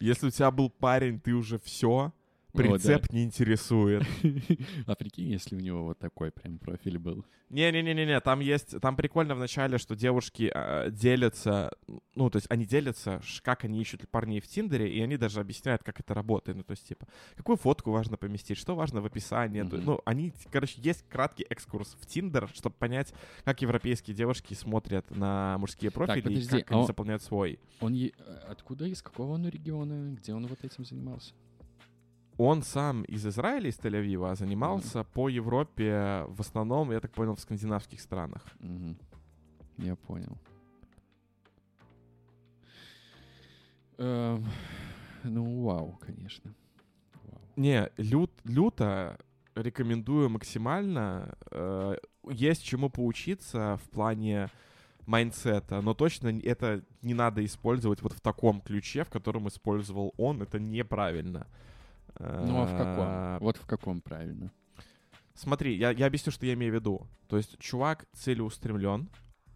Если 0.00 0.26
у 0.26 0.30
тебя 0.30 0.50
был 0.50 0.68
парень, 0.68 1.20
ты 1.20 1.32
уже 1.32 1.58
все. 1.60 2.12
Прицеп 2.52 3.10
не 3.12 3.24
интересует. 3.24 4.04
А 4.86 4.94
прикинь, 4.94 5.28
если 5.30 5.56
у 5.56 5.60
него 5.60 5.84
вот 5.84 5.98
такой 5.98 6.30
прям 6.30 6.58
профиль 6.58 6.98
был. 6.98 7.24
Не-не-не-не, 7.50 8.20
там 8.20 8.40
есть, 8.40 8.80
там 8.80 8.96
прикольно 8.96 9.34
в 9.34 9.38
начале, 9.38 9.78
что 9.78 9.94
девушки 9.94 10.50
э, 10.54 10.90
делятся, 10.90 11.70
ну, 12.14 12.30
то 12.30 12.36
есть 12.36 12.46
они 12.50 12.64
делятся, 12.64 13.20
как 13.42 13.64
они 13.64 13.80
ищут 13.80 14.08
парней 14.08 14.40
в 14.40 14.46
Тиндере, 14.48 14.90
и 14.90 15.00
они 15.00 15.16
даже 15.16 15.40
объясняют, 15.40 15.82
как 15.82 16.00
это 16.00 16.14
работает. 16.14 16.56
Ну, 16.56 16.64
то 16.64 16.72
есть, 16.72 16.88
типа, 16.88 17.06
какую 17.36 17.56
фотку 17.56 17.90
важно 17.90 18.16
поместить, 18.16 18.56
что 18.58 18.74
важно 18.74 19.00
в 19.02 19.06
описании. 19.06 19.62
Мгм. 19.62 19.84
Ну, 19.84 20.00
они, 20.04 20.32
короче, 20.50 20.80
есть 20.80 21.04
краткий 21.08 21.44
экскурс 21.48 21.96
в 22.00 22.06
Тиндер, 22.06 22.48
чтобы 22.54 22.74
понять, 22.78 23.12
как 23.44 23.60
европейские 23.62 24.16
девушки 24.16 24.54
смотрят 24.54 25.10
на 25.10 25.58
мужские 25.58 25.90
профили 25.90 26.20
и 26.20 26.22
подожди, 26.22 26.60
как 26.60 26.70
а 26.70 26.74
они 26.74 26.80
он- 26.80 26.86
заполняют 26.86 27.22
свой. 27.22 27.58
Он 27.80 27.92
е- 27.92 28.12
э, 28.16 28.38
откуда, 28.48 28.86
из 28.86 29.02
какого 29.02 29.32
он 29.32 29.46
региона, 29.48 30.14
где 30.14 30.32
он 30.34 30.46
вот 30.46 30.64
этим 30.64 30.84
занимался? 30.84 31.32
Он 32.38 32.62
сам 32.62 33.02
из 33.02 33.26
Израиля, 33.26 33.68
из 33.68 33.78
Тель-Авива, 33.78 34.30
а 34.30 34.34
занимался 34.34 35.04
по 35.04 35.28
Европе, 35.28 36.24
в 36.28 36.40
основном, 36.40 36.90
я 36.92 37.00
так 37.00 37.12
понял, 37.12 37.34
в 37.34 37.40
скандинавских 37.40 38.00
странах. 38.00 38.42
Мгм. 38.60 38.96
Я 39.78 39.96
понял. 39.96 40.38
Эм, 43.98 44.44
ну, 45.24 45.62
вау, 45.62 45.98
конечно. 46.00 46.54
Вау. 47.24 47.40
Не, 47.56 47.90
лют, 47.96 48.32
люто 48.44 49.18
рекомендую 49.54 50.30
максимально. 50.30 51.36
Э, 51.50 51.96
есть 52.30 52.64
чему 52.64 52.90
поучиться 52.90 53.78
в 53.84 53.90
плане 53.90 54.48
mindset 55.06 55.64
а, 55.64 55.80
но 55.80 55.94
точно 55.94 56.38
это 56.42 56.82
не 57.02 57.14
надо 57.14 57.44
использовать 57.44 58.02
вот 58.02 58.12
в 58.12 58.20
таком 58.20 58.60
ключе, 58.60 59.04
в 59.04 59.10
котором 59.10 59.48
использовал 59.48 60.14
он. 60.16 60.42
Это 60.42 60.58
неправильно. 60.58 61.46
Ну, 62.18 62.62
а 62.62 62.66
в 62.66 62.74
Э, 62.74 62.78
каком? 62.78 63.38
Вот 63.44 63.56
в 63.56 63.66
каком, 63.66 64.00
правильно. 64.00 64.52
Смотри, 65.34 65.76
я, 65.76 65.90
я 65.90 66.06
объясню, 66.06 66.30
что 66.32 66.46
я 66.46 66.54
имею 66.54 66.72
в 66.72 66.74
виду. 66.74 67.06
То 67.28 67.36
есть 67.36 67.58
чувак 67.58 68.06
целеустремлен, 68.12 69.08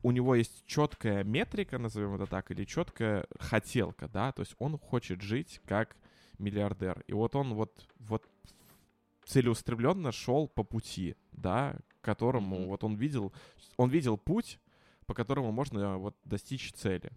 у 0.03 0.11
него 0.11 0.35
есть 0.35 0.65
четкая 0.67 1.25
метрика, 1.25 1.79
назовем 1.79 2.15
это 2.15 2.27
так, 2.27 2.51
или 2.51 2.65
четкая 2.65 3.27
хотелка, 3.39 4.09
да, 4.09 4.33
то 4.33 4.41
есть 4.43 4.55
он 4.59 4.79
хочет 4.79 5.21
жить 5.21 5.61
как 5.67 5.97
миллиардер. 6.39 7.03
И 7.09 7.13
вот 7.13 7.35
он 7.35 7.55
вот, 7.55 7.87
вот 7.99 8.25
целеустремленно 9.25 10.13
шел 10.13 10.49
по 10.49 10.63
пути, 10.65 11.17
да, 11.33 11.77
которому 12.01 12.69
вот 12.69 12.85
он 12.85 12.95
видел, 12.95 13.33
он 13.77 13.91
видел 13.91 14.17
путь, 14.17 14.61
по 15.07 15.15
которому 15.15 15.53
можно 15.53 15.99
вот 15.99 16.17
достичь 16.25 16.73
цели. 16.73 17.11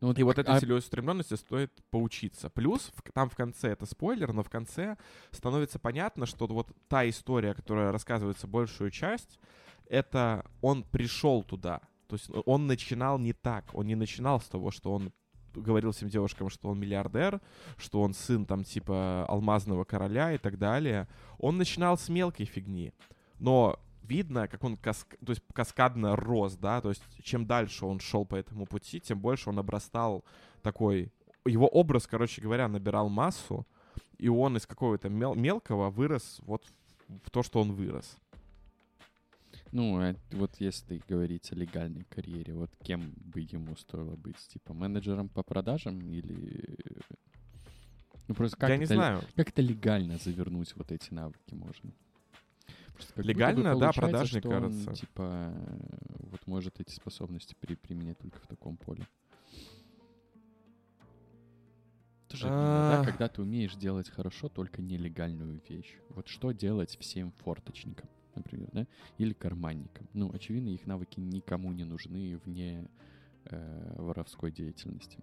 Ну, 0.00 0.12
И 0.12 0.22
вот 0.22 0.38
этой 0.38 0.54
а- 0.54 0.60
целеустремленности 0.60 1.34
стоит 1.34 1.72
поучиться. 1.90 2.50
Плюс 2.50 2.92
в- 2.94 3.12
там 3.12 3.30
в 3.30 3.34
конце, 3.36 3.68
это 3.68 3.86
спойлер, 3.86 4.32
но 4.32 4.42
в 4.42 4.50
конце 4.50 4.96
становится 5.30 5.78
понятно, 5.78 6.26
что 6.26 6.46
вот 6.46 6.70
та 6.88 7.08
история, 7.08 7.54
которая 7.54 7.92
рассказывается 7.92 8.46
большую 8.46 8.90
часть, 8.90 9.38
это 9.88 10.44
он 10.60 10.82
пришел 10.82 11.42
туда. 11.42 11.80
То 12.08 12.16
есть 12.16 12.30
он 12.44 12.66
начинал 12.66 13.18
не 13.18 13.32
так. 13.32 13.64
Он 13.72 13.86
не 13.86 13.94
начинал 13.94 14.40
с 14.40 14.44
того, 14.44 14.70
что 14.70 14.92
он 14.92 15.12
говорил 15.54 15.92
всем 15.92 16.08
девушкам, 16.08 16.50
что 16.50 16.68
он 16.68 16.78
миллиардер, 16.78 17.40
что 17.78 18.02
он 18.02 18.12
сын 18.12 18.44
там 18.44 18.64
типа 18.64 19.24
алмазного 19.26 19.84
короля 19.84 20.32
и 20.32 20.38
так 20.38 20.58
далее. 20.58 21.08
Он 21.38 21.56
начинал 21.56 21.96
с 21.96 22.08
мелкой 22.10 22.44
фигни. 22.46 22.92
Но 23.38 23.78
видно, 24.08 24.48
как 24.48 24.64
он 24.64 24.76
каск... 24.76 25.16
то 25.24 25.32
есть 25.32 25.42
каскадно 25.52 26.16
рос, 26.16 26.56
да, 26.56 26.80
то 26.80 26.90
есть 26.90 27.02
чем 27.22 27.46
дальше 27.46 27.86
он 27.86 28.00
шел 28.00 28.24
по 28.24 28.36
этому 28.36 28.66
пути, 28.66 29.00
тем 29.00 29.20
больше 29.20 29.50
он 29.50 29.58
обрастал 29.58 30.24
такой... 30.62 31.12
Его 31.44 31.68
образ, 31.68 32.08
короче 32.08 32.42
говоря, 32.42 32.66
набирал 32.66 33.08
массу, 33.08 33.66
и 34.18 34.28
он 34.28 34.56
из 34.56 34.66
какого-то 34.66 35.08
мел- 35.08 35.36
мелкого 35.36 35.90
вырос 35.90 36.40
вот 36.42 36.64
в 37.08 37.30
то, 37.30 37.44
что 37.44 37.60
он 37.60 37.72
вырос. 37.72 38.16
Ну, 39.72 40.00
а 40.00 40.16
вот 40.32 40.56
если 40.58 41.02
говорить 41.08 41.52
о 41.52 41.54
легальной 41.54 42.04
карьере, 42.04 42.54
вот 42.54 42.70
кем 42.82 43.12
бы 43.16 43.40
ему 43.40 43.76
стоило 43.76 44.16
быть? 44.16 44.38
Типа 44.48 44.74
менеджером 44.74 45.28
по 45.28 45.42
продажам 45.42 46.00
или... 46.00 46.66
Ну, 48.28 48.34
просто 48.34 48.56
как 48.56 48.70
Я 48.70 48.76
не 48.76 48.84
это, 48.84 48.94
знаю. 48.94 49.22
Как 49.36 49.50
это 49.50 49.62
легально 49.62 50.18
завернуть 50.18 50.74
вот 50.76 50.90
эти 50.90 51.12
навыки 51.12 51.54
можно? 51.54 51.92
Просто 52.96 53.22
Легально, 53.22 53.78
да, 53.78 53.92
продажник, 53.92 54.40
что 54.42 54.48
он, 54.50 54.62
кажется. 54.62 54.94
типа, 54.94 55.52
э, 55.54 55.96
вот 56.30 56.46
может 56.46 56.80
эти 56.80 56.92
способности 56.94 57.54
при- 57.60 57.74
применять 57.74 58.18
только 58.18 58.38
в 58.38 58.46
таком 58.46 58.76
поле. 58.78 59.06
Тоже 62.28 62.46
обидно, 62.48 62.88
да, 62.90 63.00
А. 63.00 63.04
когда 63.04 63.28
ты 63.28 63.42
умеешь 63.42 63.74
делать 63.76 64.08
хорошо 64.10 64.48
только 64.48 64.82
нелегальную 64.82 65.60
вещь. 65.68 65.94
Вот 66.10 66.26
что 66.26 66.52
делать 66.52 66.96
всем 66.98 67.32
форточникам, 67.32 68.08
например, 68.34 68.68
да? 68.72 68.86
Или 69.18 69.32
карманникам. 69.32 70.08
Ну, 70.12 70.30
очевидно, 70.32 70.70
их 70.70 70.86
навыки 70.86 71.20
никому 71.20 71.72
не 71.72 71.84
нужны 71.84 72.38
вне 72.44 72.88
э, 73.44 73.94
воровской 73.98 74.50
деятельности. 74.50 75.18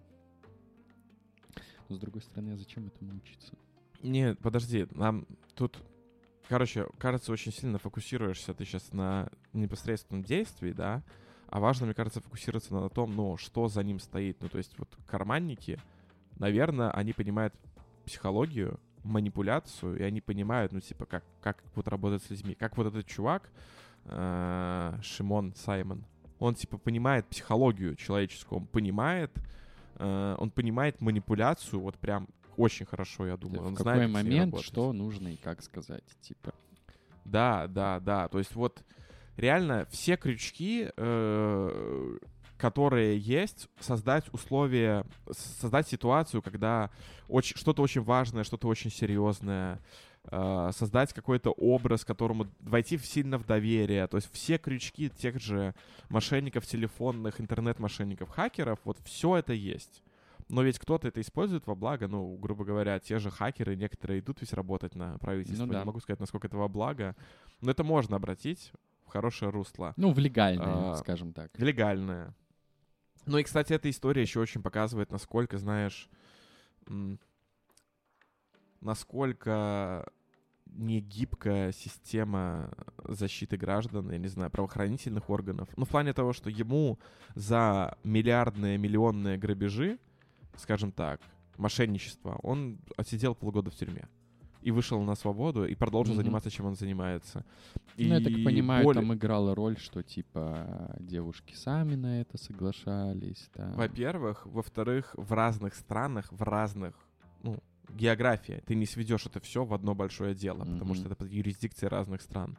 Но, 1.89 1.95
с 1.95 1.99
другой 1.99 2.21
стороны, 2.21 2.51
а 2.53 2.57
зачем 2.57 2.87
этому 2.87 3.17
учиться? 3.17 3.53
Нет, 4.01 4.39
подожди, 4.39 4.87
нам 4.91 5.27
тут, 5.55 5.77
короче, 6.47 6.87
кажется, 6.97 7.31
очень 7.31 7.51
сильно 7.51 7.77
фокусируешься 7.79 8.53
ты 8.53 8.65
сейчас 8.65 8.91
на 8.93 9.29
непосредственном 9.53 10.23
действии, 10.23 10.71
да, 10.71 11.03
а 11.47 11.59
важно, 11.59 11.85
мне 11.85 11.93
кажется, 11.93 12.19
фокусироваться 12.19 12.73
на 12.73 12.89
том, 12.89 13.15
ну, 13.15 13.37
что 13.37 13.67
за 13.67 13.83
ним 13.83 13.99
стоит. 13.99 14.41
Ну, 14.41 14.49
то 14.49 14.57
есть 14.57 14.73
вот 14.79 14.89
карманники, 15.05 15.79
наверное, 16.39 16.89
они 16.89 17.13
понимают 17.13 17.53
психологию, 18.05 18.79
манипуляцию, 19.03 19.99
и 19.99 20.03
они 20.03 20.19
понимают, 20.19 20.71
ну, 20.71 20.79
типа, 20.79 21.05
как, 21.05 21.23
как 21.41 21.63
вот 21.75 21.87
работать 21.87 22.23
с 22.23 22.29
людьми. 22.31 22.55
Как 22.55 22.75
вот 22.77 22.87
этот 22.87 23.05
чувак, 23.05 23.51
э, 24.05 24.97
Шимон 25.03 25.53
Саймон, 25.55 26.05
Он, 26.39 26.55
типа, 26.55 26.77
понимает 26.77 27.27
психологию 27.27 27.95
человеческую, 27.95 28.61
он 28.61 28.65
понимает, 28.65 29.31
э, 29.97 30.35
он 30.39 30.49
понимает 30.49 31.01
манипуляцию, 31.01 31.81
вот 31.81 31.97
прям 31.97 32.27
очень 32.57 32.85
хорошо, 32.85 33.27
я 33.27 33.37
думаю. 33.37 33.61
В 33.63 33.67
он 33.67 33.75
какой 33.75 33.93
знает, 33.95 34.11
момент, 34.11 34.59
что 34.61 34.93
нужно 34.93 35.29
и 35.29 35.35
как 35.37 35.61
сказать, 35.61 36.03
типа. 36.21 36.53
Да, 37.25 37.67
да, 37.67 37.99
да. 37.99 38.27
То 38.27 38.39
есть 38.39 38.55
вот 38.55 38.83
реально 39.37 39.87
все 39.89 40.17
крючки, 40.17 40.89
э, 40.95 42.17
которые 42.57 43.17
есть, 43.17 43.67
создать 43.79 44.25
условия, 44.33 45.05
создать 45.31 45.87
ситуацию, 45.87 46.41
когда 46.41 46.91
очень, 47.27 47.57
что-то 47.57 47.81
очень 47.81 48.01
важное, 48.01 48.43
что-то 48.43 48.67
очень 48.67 48.91
серьезное, 48.91 49.79
э, 50.25 50.69
создать 50.73 51.13
какой-то 51.13 51.51
образ, 51.51 52.05
которому 52.05 52.47
войти 52.61 52.95
в- 52.97 53.05
сильно 53.05 53.37
в 53.37 53.45
доверие. 53.45 54.07
То 54.07 54.17
есть 54.17 54.31
все 54.31 54.57
крючки 54.57 55.09
тех 55.09 55.39
же 55.41 55.73
мошенников 56.09 56.65
телефонных, 56.65 57.41
интернет-мошенников, 57.41 58.29
хакеров, 58.29 58.79
вот 58.85 58.97
все 59.03 59.37
это 59.37 59.53
есть. 59.53 60.01
Но 60.53 60.61
ведь 60.61 60.77
кто-то 60.77 61.07
это 61.07 61.19
использует 61.19 61.65
во 61.65 61.73
благо, 61.73 62.07
ну, 62.07 62.37
грубо 62.37 62.63
говоря, 62.63 62.99
те 62.99 63.17
же 63.17 63.31
хакеры, 63.31 63.75
некоторые 63.75 64.19
идут 64.19 64.41
ведь 64.41 64.53
работать 64.53 64.93
на 64.93 65.17
правительство. 65.17 65.65
Ну 65.65 65.73
да. 65.73 65.79
Не 65.79 65.85
могу 65.85 65.99
сказать, 65.99 66.19
насколько 66.19 66.45
это 66.45 66.57
во 66.57 66.67
благо, 66.67 67.15
но 67.61 67.71
это 67.71 67.83
можно 67.83 68.17
обратить 68.17 68.71
в 69.03 69.09
хорошее 69.09 69.49
русло. 69.49 69.95
Ну, 69.97 70.13
в 70.13 70.19
легальное, 70.19 70.91
А, 70.91 70.95
скажем 70.97 71.33
так. 71.33 71.57
Легальное. 71.57 72.35
Ну 73.25 73.39
и, 73.39 73.43
кстати, 73.43 73.73
эта 73.73 73.89
история 73.89 74.21
еще 74.21 74.41
очень 74.41 74.61
показывает, 74.61 75.11
насколько, 75.11 75.57
знаешь, 75.57 76.07
насколько 78.79 80.07
негибкая 80.67 81.71
система 81.71 82.69
защиты 83.05 83.57
граждан, 83.57 84.11
я 84.11 84.19
не 84.19 84.27
знаю, 84.27 84.51
правоохранительных 84.51 85.31
органов. 85.31 85.69
Ну, 85.77 85.85
в 85.85 85.89
плане 85.89 86.13
того, 86.13 86.31
что 86.31 86.51
ему 86.51 86.99
за 87.33 87.97
миллиардные, 88.03 88.77
миллионные 88.77 89.39
грабежи, 89.39 89.97
скажем 90.57 90.91
так, 90.91 91.21
мошенничество, 91.57 92.39
он 92.43 92.79
отсидел 92.97 93.35
полгода 93.35 93.69
в 93.71 93.75
тюрьме. 93.75 94.07
И 94.61 94.71
вышел 94.71 95.01
на 95.03 95.15
свободу, 95.15 95.65
и 95.65 95.75
продолжил 95.75 96.13
Мгм. 96.13 96.23
заниматься, 96.23 96.49
чем 96.49 96.67
он 96.67 96.75
занимается. 96.75 97.43
Ну, 97.97 98.05
я 98.05 98.19
так 98.21 98.31
И 98.31 98.43
понимаю, 98.45 98.85
более- 98.85 99.01
там 99.01 99.13
играла 99.13 99.53
роль, 99.55 99.77
что, 99.77 100.01
типа, 100.03 100.95
девушки 100.99 101.53
сами 101.53 101.95
на 101.95 102.21
это 102.21 102.37
соглашались. 102.37 103.49
Там. 103.53 103.73
Во-первых. 103.73 104.45
Во-вторых, 104.45 105.15
в 105.17 105.33
разных 105.33 105.75
странах, 105.75 106.31
в 106.31 106.41
разных, 106.43 106.95
ну, 107.43 107.57
география. 107.89 108.63
Ты 108.65 108.75
не 108.75 108.85
сведешь 108.85 109.25
это 109.25 109.41
все 109.41 109.65
в 109.65 109.73
одно 109.73 109.95
большое 109.95 110.33
дело, 110.33 110.59
потому 110.59 110.93
Мгм. 110.93 110.95
что 110.95 111.05
это 111.07 111.15
под 111.17 111.29
юрисдикцией 111.29 111.89
разных 111.89 112.21
стран. 112.21 112.55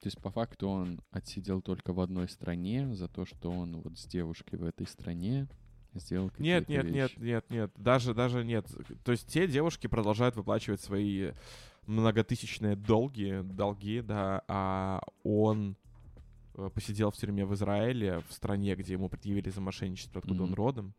То 0.00 0.08
есть, 0.08 0.20
по 0.20 0.30
факту, 0.30 0.68
он 0.68 1.00
отсидел 1.12 1.62
только 1.62 1.92
в 1.92 2.00
одной 2.00 2.28
стране 2.28 2.92
за 2.94 3.06
то, 3.08 3.24
что 3.26 3.50
он 3.50 3.80
вот 3.80 3.96
с 3.96 4.06
девушкой 4.06 4.58
в 4.58 4.64
этой 4.64 4.86
стране 4.88 5.46
сделал 6.00 6.30
Нет, 6.38 6.68
нет, 6.68 6.84
нет, 6.84 7.10
вещи. 7.10 7.18
нет, 7.18 7.44
нет. 7.50 7.70
Даже, 7.76 8.14
даже 8.14 8.44
нет. 8.44 8.66
То 9.04 9.12
есть 9.12 9.26
те 9.28 9.46
девушки 9.46 9.86
продолжают 9.86 10.36
выплачивать 10.36 10.80
свои 10.80 11.32
многотысячные 11.86 12.76
долги, 12.76 13.40
долги, 13.42 14.00
да, 14.00 14.42
а 14.48 15.00
он 15.22 15.76
э, 16.54 16.68
посидел 16.74 17.10
в 17.10 17.16
тюрьме 17.16 17.44
в 17.46 17.54
Израиле, 17.54 18.22
в 18.28 18.32
стране, 18.32 18.74
где 18.74 18.94
ему 18.94 19.08
предъявили 19.08 19.50
за 19.50 19.60
мошенничество, 19.60 20.18
откуда 20.18 20.42
он 20.42 20.48
Мгм. 20.50 20.54
родом. 20.56 20.94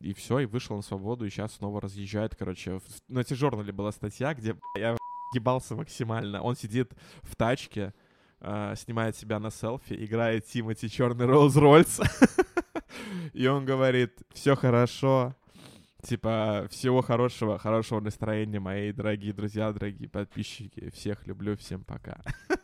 И 0.00 0.14
все, 0.14 0.38
и 0.38 0.46
вышел 0.46 0.76
на 0.76 0.82
свободу, 0.82 1.26
и 1.26 1.28
сейчас 1.30 1.52
снова 1.54 1.80
разъезжает, 1.82 2.34
короче. 2.34 2.78
В, 2.78 2.82
на 3.08 3.22
T-журнале 3.22 3.70
была 3.72 3.92
статья, 3.92 4.32
где 4.32 4.56
я 4.78 4.96
ебался 5.34 5.74
максимально. 5.76 6.40
Он 6.40 6.56
сидит 6.56 6.94
в 7.22 7.36
тачке, 7.36 7.92
э, 8.40 8.74
снимает 8.78 9.16
себя 9.16 9.38
на 9.38 9.50
селфи, 9.50 9.92
играет 10.02 10.46
Тимати 10.46 10.88
черный 10.88 11.26
Роллс-Ройс. 11.26 12.00
И 13.32 13.46
он 13.46 13.64
говорит, 13.64 14.22
все 14.32 14.54
хорошо, 14.56 15.34
типа, 16.02 16.66
всего 16.70 17.02
хорошего, 17.02 17.58
хорошего 17.58 18.00
настроения, 18.00 18.60
мои 18.60 18.92
дорогие 18.92 19.32
друзья, 19.32 19.72
дорогие 19.72 20.08
подписчики. 20.08 20.90
Всех 20.90 21.26
люблю, 21.26 21.56
всем 21.56 21.84
пока. 21.84 22.20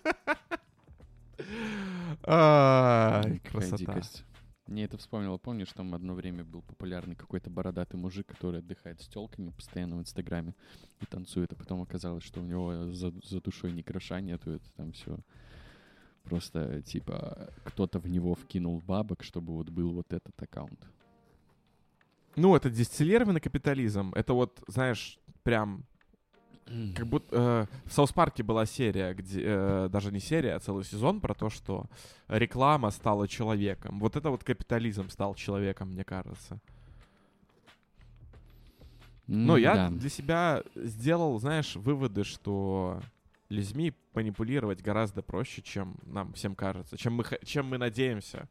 Красота. 3.51 4.01
Мне 4.67 4.85
это 4.85 4.99
вспомнило, 4.99 5.39
помнишь, 5.39 5.73
там 5.73 5.95
одно 5.95 6.15
время 6.15 6.43
был 6.43 6.61
популярный 6.61 7.15
какой-то 7.15 7.51
бородатый 7.51 7.95
мужик, 7.97 8.27
который 8.27 8.59
отдыхает 8.59 9.01
с 9.01 9.07
телками 9.07 9.51
постоянно 9.51 9.97
в 9.97 10.01
Инстаграме 10.01 10.57
и 11.01 11.07
танцует, 11.07 11.53
а 11.53 11.57
потом 11.57 11.83
оказалось, 11.83 12.25
что 12.25 12.41
у 12.41 12.45
него 12.45 12.91
за, 12.91 13.13
за 13.23 13.41
душой 13.41 13.71
ни 13.71 13.83
гроша 13.83 14.21
нету, 14.21 14.51
это 14.51 14.69
там 14.73 14.91
все 14.91 15.19
просто, 16.29 16.83
типа, 16.83 17.49
кто-то 17.65 17.99
в 17.99 18.09
него 18.09 18.35
вкинул 18.35 18.83
бабок, 18.87 19.23
чтобы 19.23 19.53
вот 19.55 19.71
был 19.71 19.93
вот 19.93 20.13
этот 20.13 20.35
аккаунт. 20.43 20.87
Ну, 22.37 22.55
это 22.55 22.69
дистиллированный 22.69 23.41
капитализм. 23.41 24.13
Это 24.15 24.35
вот, 24.35 24.63
знаешь, 24.69 25.19
прям 25.43 25.85
Как 26.97 27.07
будто 27.07 27.69
э, 27.73 27.89
в 27.89 27.93
Саус 27.93 28.13
Парке 28.13 28.43
была 28.43 28.67
серия, 28.67 29.15
где 29.15 29.41
э, 29.45 29.89
даже 29.91 30.11
не 30.13 30.21
серия, 30.21 30.57
а 30.57 30.61
целый 30.61 30.85
сезон 30.85 31.21
про 31.21 31.33
то, 31.35 31.49
что 31.49 31.87
реклама 32.29 32.91
стала 32.91 33.29
человеком. 33.29 34.01
Вот 34.01 34.17
это 34.17 34.31
вот 34.31 34.43
капитализм 34.43 35.09
стал 35.09 35.35
человеком, 35.35 35.91
мне 35.93 36.05
кажется. 36.05 36.59
Ну, 39.29 39.57
я 39.57 39.75
да. 39.75 39.91
для 39.91 40.11
себя 40.11 40.63
сделал, 40.75 41.39
знаешь, 41.39 41.77
выводы, 41.77 42.25
что 42.25 43.01
людьми 43.49 43.95
манипулировать 44.15 44.83
гораздо 44.83 45.23
проще, 45.23 45.63
чем 45.63 45.99
нам 46.05 46.33
всем 46.33 46.55
кажется, 46.55 46.97
чем 46.97 47.15
мы, 47.15 47.25
чем 47.45 47.67
мы 47.67 47.79
надеемся, 47.79 48.49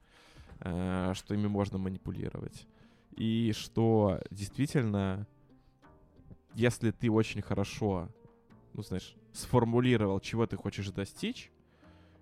э, 0.60 1.14
что 1.16 1.34
ими 1.34 1.48
можно 1.48 1.78
манипулировать. 1.78 2.68
И 3.16 3.54
что 3.54 4.22
действительно, 4.30 5.28
если 6.54 6.92
ты 6.92 7.10
очень 7.10 7.42
хорошо, 7.42 8.10
ну, 8.74 8.84
знаешь, 8.84 9.16
сформулировал, 9.34 10.20
чего 10.20 10.46
ты 10.46 10.58
хочешь 10.58 10.90
достичь, 10.92 11.52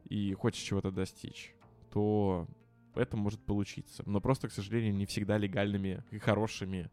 и 0.05 0.33
хочешь 0.33 0.61
чего-то 0.61 0.91
достичь, 0.91 1.55
то 1.91 2.47
это 2.95 3.17
может 3.17 3.43
получиться. 3.43 4.03
Но 4.05 4.21
просто, 4.21 4.47
к 4.47 4.51
сожалению, 4.51 4.93
не 4.93 5.05
всегда 5.05 5.37
легальными 5.37 6.03
и 6.11 6.19
хорошими 6.19 6.91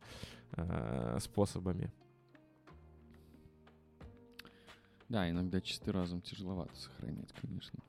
э, 0.52 1.18
способами. 1.20 1.92
Да, 5.10 5.28
иногда 5.28 5.60
чистый 5.60 5.90
разум 5.90 6.22
тяжеловато 6.22 6.74
сохранять, 6.76 7.32
конечно. 7.32 7.80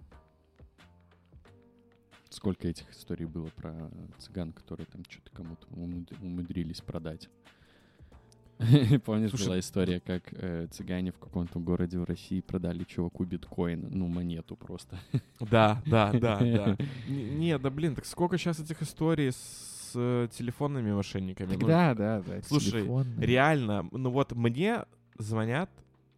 Сколько 2.31 2.67
этих 2.67 2.89
историй 2.91 3.27
было 3.27 3.47
про 3.55 3.91
цыган, 4.17 4.51
которые 4.51 4.87
там 4.87 5.03
что-то 5.07 5.29
кому-то 5.31 5.67
умуд- 5.67 6.17
умудрились 6.19 6.81
продать. 6.81 7.29
Помнишь, 9.05 9.29
Слушай, 9.29 9.45
была 9.45 9.59
история, 9.59 9.99
как 9.99 10.33
э, 10.33 10.65
цыгане 10.71 11.11
в 11.11 11.19
каком-то 11.19 11.59
городе 11.59 11.99
в 11.99 12.05
России 12.05 12.41
продали 12.41 12.83
чуваку 12.85 13.23
биткоин, 13.23 13.87
ну, 13.91 14.07
монету 14.07 14.55
просто. 14.55 14.97
Да, 15.39 15.79
да, 15.85 16.11
да, 16.13 16.39
да. 16.39 16.77
Не, 17.07 17.59
да 17.59 17.69
блин, 17.69 17.93
так 17.95 18.05
сколько 18.05 18.39
сейчас 18.39 18.59
этих 18.59 18.81
историй 18.81 19.31
с 19.31 19.91
э, 19.93 20.27
телефонными 20.31 20.91
мошенниками? 20.91 21.55
Ну, 21.55 21.67
да, 21.67 21.93
да, 21.93 22.21
да. 22.21 22.41
слушай, 22.41 22.83
реально, 23.19 23.87
ну 23.91 24.09
вот 24.09 24.31
мне 24.31 24.85
звонят 25.19 25.69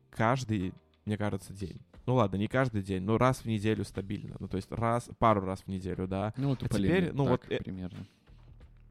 каждый, 0.10 0.74
мне 1.06 1.18
кажется, 1.18 1.54
день. 1.54 1.82
Ну 2.06 2.16
ладно, 2.16 2.38
не 2.38 2.48
каждый 2.48 2.82
день, 2.82 3.04
но 3.04 3.18
раз 3.18 3.40
в 3.40 3.46
неделю 3.46 3.84
стабильно. 3.84 4.36
Ну 4.40 4.48
то 4.48 4.58
есть 4.58 4.72
раз, 4.72 5.10
пару 5.20 5.42
раз 5.42 5.62
в 5.62 5.68
неделю, 5.68 6.08
да. 6.08 6.34
Ну, 6.38 6.50
вот 6.50 6.64
А 6.64 6.70
теперь, 6.70 7.12
ну, 7.14 7.26
так 7.26 7.44
вот, 7.44 7.52
э, 7.52 7.58
примерно. 7.58 8.06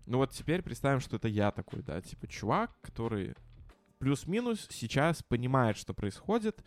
Ну 0.07 0.19
вот 0.19 0.33
теперь 0.33 0.63
представим, 0.63 1.01
что 1.01 1.17
это 1.17 1.29
я 1.29 1.51
такой, 1.51 1.83
да, 1.83 2.01
типа 2.01 2.27
чувак, 2.27 2.71
который 2.81 3.35
плюс-минус 3.99 4.67
сейчас 4.71 5.23
понимает, 5.23 5.77
что 5.77 5.95
происходит, 5.95 6.65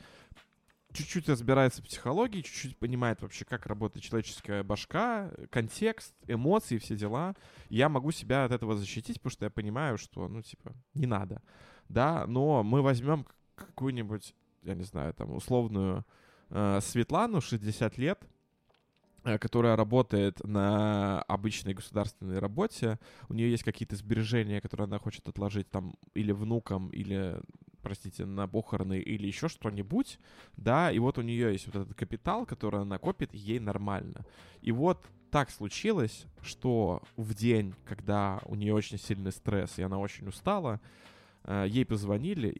чуть-чуть 0.96 1.28
разбирается 1.28 1.82
в 1.82 1.86
психологии, 1.86 2.42
чуть-чуть 2.42 2.78
понимает 2.78 3.22
вообще, 3.22 3.46
как 3.46 3.66
работает 3.66 4.06
человеческая 4.06 4.64
башка, 4.64 5.32
контекст, 5.52 6.14
эмоции, 6.28 6.78
все 6.78 6.96
дела. 6.96 7.36
Я 7.70 7.90
могу 7.90 8.12
себя 8.12 8.46
от 8.46 8.52
этого 8.52 8.76
защитить, 8.76 9.18
потому 9.18 9.32
что 9.32 9.46
я 9.46 9.50
понимаю, 9.52 9.98
что, 9.98 10.28
ну, 10.28 10.42
типа, 10.42 10.74
не 10.94 11.06
надо. 11.06 11.42
Да, 11.90 12.26
но 12.26 12.64
мы 12.64 12.82
возьмем 12.82 13.28
какую-нибудь, 13.56 14.34
я 14.66 14.76
не 14.76 14.84
знаю, 14.84 15.14
там, 15.14 15.34
условную 15.36 16.06
э, 16.50 16.80
Светлану, 16.82 17.42
60 17.42 17.98
лет, 17.98 18.28
э, 19.24 19.38
которая 19.38 19.76
работает 19.76 20.44
на 20.44 21.22
обычной 21.24 21.74
государственной 21.74 22.40
работе, 22.40 23.00
у 23.30 23.34
нее 23.34 23.52
есть 23.52 23.64
какие-то 23.64 23.96
сбережения, 23.96 24.62
которые 24.62 24.86
она 24.86 25.00
хочет 25.00 25.28
отложить 25.28 25.70
там 25.70 25.96
или 26.14 26.32
внукам, 26.32 26.90
или, 26.90 27.40
простите, 27.82 28.26
на 28.26 28.48
похороны, 28.48 29.00
или 29.00 29.28
еще 29.28 29.48
что-нибудь, 29.48 30.20
да, 30.58 30.92
и 30.92 31.00
вот 31.00 31.18
у 31.18 31.22
нее 31.22 31.52
есть 31.52 31.68
вот 31.68 31.76
этот 31.76 31.94
капитал, 31.94 32.46
который 32.46 32.82
она 32.82 32.98
копит, 32.98 33.34
ей 33.34 33.60
нормально. 33.60 34.26
И 34.62 34.72
вот 34.72 35.06
так 35.36 35.50
случилось, 35.52 36.26
что 36.42 37.02
в 37.18 37.34
день, 37.34 37.76
когда 37.84 38.40
у 38.46 38.56
нее 38.56 38.74
очень 38.74 38.98
сильный 38.98 39.34
стресс, 39.34 39.78
и 39.78 39.84
она 39.84 39.98
очень 39.98 40.30
устала, 40.30 40.80
э, 41.44 41.66
ей 41.68 41.86
позвонили, 41.86 42.56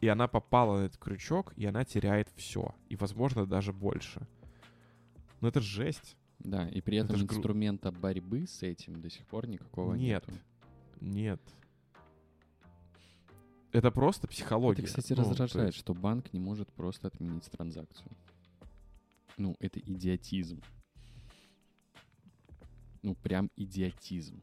и 0.00 0.08
она 0.08 0.28
попала 0.28 0.80
на 0.80 0.84
этот 0.86 0.98
крючок, 0.98 1.52
и 1.56 1.66
она 1.66 1.84
теряет 1.84 2.28
все, 2.36 2.74
и, 2.88 2.96
возможно, 2.96 3.46
даже 3.46 3.72
больше. 3.72 4.26
Ну 5.40 5.48
это 5.48 5.60
жесть. 5.60 6.16
Да, 6.38 6.68
и 6.68 6.80
при 6.82 6.98
этом 6.98 7.16
Это 7.16 7.18
ж 7.18 7.24
гру- 7.26 7.36
инструмента 7.36 7.90
борьбы 7.90 8.46
с 8.46 8.62
этим 8.62 9.00
до 9.00 9.08
сих 9.08 9.26
пор 9.26 9.46
никакого 9.48 9.94
Нет. 9.94 10.26
нету. 10.28 10.40
Нет. 11.00 11.40
Это 13.72 13.90
просто 13.90 14.26
психология. 14.28 14.82
Это, 14.82 14.88
кстати, 14.88 15.12
Ну, 15.12 15.20
раздражает, 15.28 15.68
есть- 15.68 15.78
что 15.78 15.94
банк 15.94 16.32
не 16.32 16.40
может 16.40 16.72
просто 16.72 17.08
отменить 17.08 17.44
транзакцию. 17.50 18.10
Ну, 19.38 19.56
это 19.60 19.80
идиотизм. 19.80 20.62
Ну, 23.02 23.14
прям 23.14 23.50
идиотизм. 23.56 24.42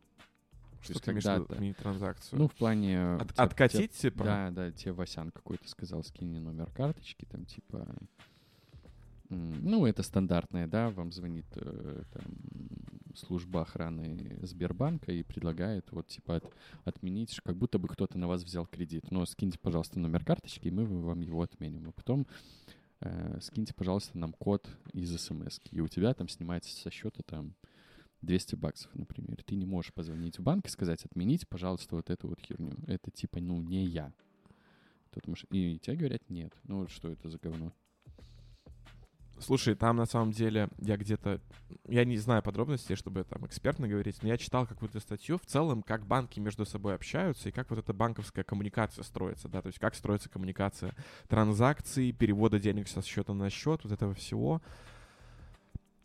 Что 0.84 1.00
ты 1.00 1.12
имеешь 1.12 1.24
в 1.24 1.28
виду, 1.28 1.36
когда-то- 1.38 1.54
отменить 1.56 1.78
транзакцию? 1.78 2.40
Ну, 2.40 2.48
в 2.48 2.54
плане... 2.54 3.16
От- 3.16 3.30
те- 3.30 3.34
те- 3.36 3.42
откатить, 3.42 3.92
типа? 3.94 4.24
Да, 4.24 4.52
да, 4.52 4.72
тебе 4.72 4.94
Васян 4.94 5.32
какой-то 5.32 5.68
сказал, 5.70 6.04
скинь 6.04 6.28
мне 6.30 6.40
номер 6.40 6.70
карточки, 6.72 7.26
там, 7.26 7.46
типа... 7.46 7.88
Ну, 9.30 9.86
это 9.88 10.04
стандартное, 10.04 10.68
да, 10.68 10.92
вам 10.92 11.12
звонит 11.12 11.46
э, 11.56 12.04
там, 12.14 12.24
служба 13.16 13.62
охраны 13.64 14.38
Сбербанка 14.44 15.12
и 15.12 15.24
предлагает 15.24 15.92
вот, 15.92 16.08
типа, 16.08 16.36
от- 16.36 16.54
отменить, 16.86 17.40
как 17.44 17.56
будто 17.58 17.80
бы 17.80 17.88
кто-то 17.88 18.18
на 18.20 18.28
вас 18.28 18.44
взял 18.44 18.68
кредит. 18.68 19.10
Но 19.10 19.26
скиньте, 19.26 19.58
пожалуйста, 19.58 20.00
номер 20.00 20.24
карточки, 20.24 20.68
и 20.68 20.72
мы 20.72 20.86
вам 20.86 21.22
его 21.22 21.42
отменим. 21.42 21.90
А 21.90 21.92
потом 21.94 22.28
э, 23.00 23.40
скиньте, 23.42 23.74
пожалуйста, 23.74 24.18
нам 24.20 24.34
код 24.34 24.68
из 24.92 25.20
смс 25.20 25.60
и 25.72 25.80
у 25.80 25.88
тебя 25.88 26.14
там 26.14 26.28
снимается 26.28 26.70
со 26.76 26.92
счета 26.92 27.24
там 27.26 27.56
200 28.24 28.56
баксов, 28.56 28.94
например. 28.96 29.44
Ты 29.44 29.56
не 29.56 29.66
можешь 29.66 29.94
позвонить 29.94 30.40
в 30.40 30.44
банк 30.44 30.66
и 30.66 30.70
сказать, 30.70 31.06
отмените, 31.06 31.46
пожалуйста, 31.48 31.96
вот 31.96 32.10
эту 32.10 32.30
вот 32.30 32.40
херню. 32.40 32.74
Это 32.88 33.12
типа, 33.12 33.40
ну, 33.40 33.62
не 33.62 33.86
я. 33.86 34.12
Тут 35.12 35.28
маш- 35.28 35.46
И 35.52 35.78
тебе 35.80 35.98
говорят, 35.98 36.30
нет. 36.30 36.54
Ну, 36.64 36.80
вот 36.80 36.90
что 36.92 37.12
это 37.12 37.30
за 37.30 37.38
говно? 37.38 37.72
Слушай, 39.40 39.76
там 39.76 39.98
на 39.98 40.06
самом 40.06 40.32
деле 40.32 40.70
я 40.80 40.96
где-то, 40.96 41.42
я 41.88 42.06
не 42.06 42.18
знаю 42.18 42.42
подробностей, 42.44 42.96
чтобы 42.96 43.24
там 43.26 43.46
экспертно 43.46 43.88
говорить, 43.90 44.22
но 44.22 44.30
я 44.30 44.38
читал 44.38 44.66
какую-то 44.66 45.00
статью 45.02 45.38
в 45.38 45.46
целом, 45.46 45.84
как 45.84 46.06
банки 46.06 46.40
между 46.40 46.66
собой 46.66 46.96
общаются 46.96 47.50
и 47.50 47.52
как 47.52 47.70
вот 47.70 47.80
эта 47.80 47.94
банковская 47.94 48.44
коммуникация 48.44 49.04
строится, 49.04 49.50
да, 49.50 49.62
то 49.62 49.68
есть 49.68 49.80
как 49.80 49.96
строится 49.96 50.30
коммуникация 50.30 50.96
транзакций, 51.28 52.14
перевода 52.14 52.58
денег 52.60 52.88
со 52.88 53.02
счета 53.02 53.34
на 53.34 53.50
счет, 53.50 53.82
вот 53.84 53.92
этого 53.92 54.14
всего. 54.14 54.62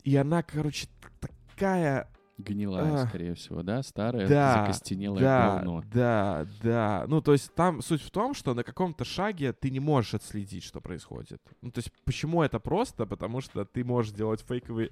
И 0.03 0.15
она, 0.17 0.43
короче, 0.43 0.87
т- 1.21 1.29
такая 1.59 2.07
Гнилая, 2.39 3.03
А. 3.03 3.07
скорее 3.07 3.33
всего, 3.33 3.63
да? 3.63 3.83
Старое, 3.83 4.25
Да, 4.25 4.61
закостенелое 4.61 5.19
да, 5.19 5.55
говно. 5.57 5.83
да, 5.93 6.47
да. 6.63 7.05
Ну, 7.09 7.21
то 7.21 7.33
есть 7.33 7.53
там 7.53 7.81
суть 7.81 8.01
в 8.01 8.11
том, 8.11 8.33
что 8.33 8.53
на 8.53 8.63
каком-то 8.63 9.03
шаге 9.03 9.51
ты 9.51 9.69
не 9.69 9.81
можешь 9.81 10.13
отследить, 10.13 10.63
что 10.63 10.79
происходит. 10.79 11.41
Ну, 11.61 11.69
то 11.69 11.79
есть 11.79 11.91
почему 12.05 12.41
это 12.41 12.59
просто? 12.59 13.05
Потому 13.05 13.41
что 13.41 13.65
ты 13.65 13.83
можешь 13.83 14.13
делать 14.13 14.41
фейковые... 14.47 14.91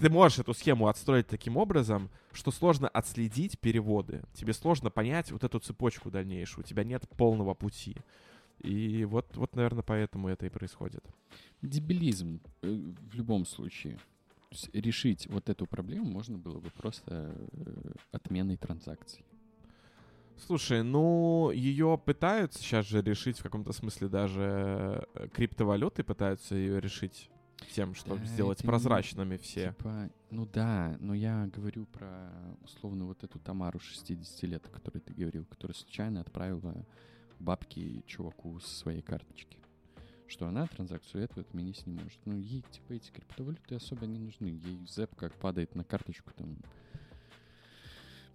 Ты 0.00 0.08
можешь 0.08 0.38
эту 0.38 0.54
схему 0.54 0.88
отстроить 0.88 1.26
таким 1.26 1.58
образом, 1.58 2.08
что 2.32 2.50
сложно 2.50 2.88
отследить 2.88 3.58
переводы. 3.60 4.22
Тебе 4.32 4.54
сложно 4.54 4.88
понять 4.88 5.30
вот 5.30 5.44
эту 5.44 5.58
цепочку 5.58 6.10
дальнейшую. 6.10 6.64
У 6.64 6.66
тебя 6.66 6.84
нет 6.84 7.06
полного 7.18 7.52
пути. 7.52 7.96
И 8.60 9.04
вот, 9.04 9.36
вот, 9.36 9.54
наверное, 9.54 9.82
поэтому 9.82 10.28
это 10.28 10.46
и 10.46 10.48
происходит. 10.48 11.04
Дебилизм 11.60 12.40
э, 12.62 12.68
в 13.10 13.14
любом 13.14 13.44
случае. 13.44 13.98
Решить 14.72 15.26
вот 15.28 15.48
эту 15.50 15.66
проблему 15.66 16.06
можно 16.06 16.38
было 16.38 16.58
бы 16.58 16.70
просто 16.70 17.34
э, 17.52 17.92
отменой 18.12 18.56
транзакций. 18.56 19.24
Слушай, 20.46 20.82
ну, 20.82 21.50
ее 21.50 22.00
пытаются 22.02 22.60
сейчас 22.60 22.86
же 22.86 23.02
решить 23.02 23.38
в 23.38 23.42
каком-то 23.42 23.72
смысле 23.72 24.08
даже 24.08 25.06
э, 25.14 25.28
криптовалюты 25.34 26.02
пытаются 26.04 26.54
ее 26.54 26.80
решить 26.80 27.28
тем, 27.74 27.94
чтобы 27.94 28.20
Да, 28.20 28.24
сделать 28.26 28.58
это 28.58 28.66
не- 28.66 28.70
прозрачными 28.70 29.36
все. 29.36 29.70
Типа, 29.76 30.10
ну 30.30 30.46
да, 30.46 30.96
но 31.00 31.12
я 31.12 31.46
говорю 31.52 31.86
про 31.86 32.30
условно 32.62 33.04
вот 33.06 33.22
эту 33.24 33.38
Тамару 33.40 33.80
60 33.80 34.42
лет, 34.44 34.64
о 34.64 34.70
которой 34.70 35.00
ты 35.00 35.12
говорил, 35.12 35.44
которая 35.44 35.74
случайно 35.74 36.20
отправила 36.20 36.86
бабки 37.40 38.02
чуваку 38.06 38.60
со 38.60 38.74
своей 38.76 39.02
карточки. 39.02 39.58
Что 40.28 40.46
она 40.46 40.66
транзакцию 40.66 41.24
эту 41.24 41.40
отменить 41.40 41.86
не 41.86 41.94
может. 41.94 42.18
Ну, 42.26 42.36
ей, 42.36 42.62
типа, 42.70 42.92
эти 42.92 43.10
криптовалюты 43.10 43.74
особо 43.76 44.06
не 44.06 44.18
нужны. 44.18 44.46
Ей 44.48 44.86
зэп 44.86 45.14
как 45.16 45.34
падает 45.34 45.74
на 45.74 45.84
карточку 45.84 46.30
там 46.36 46.56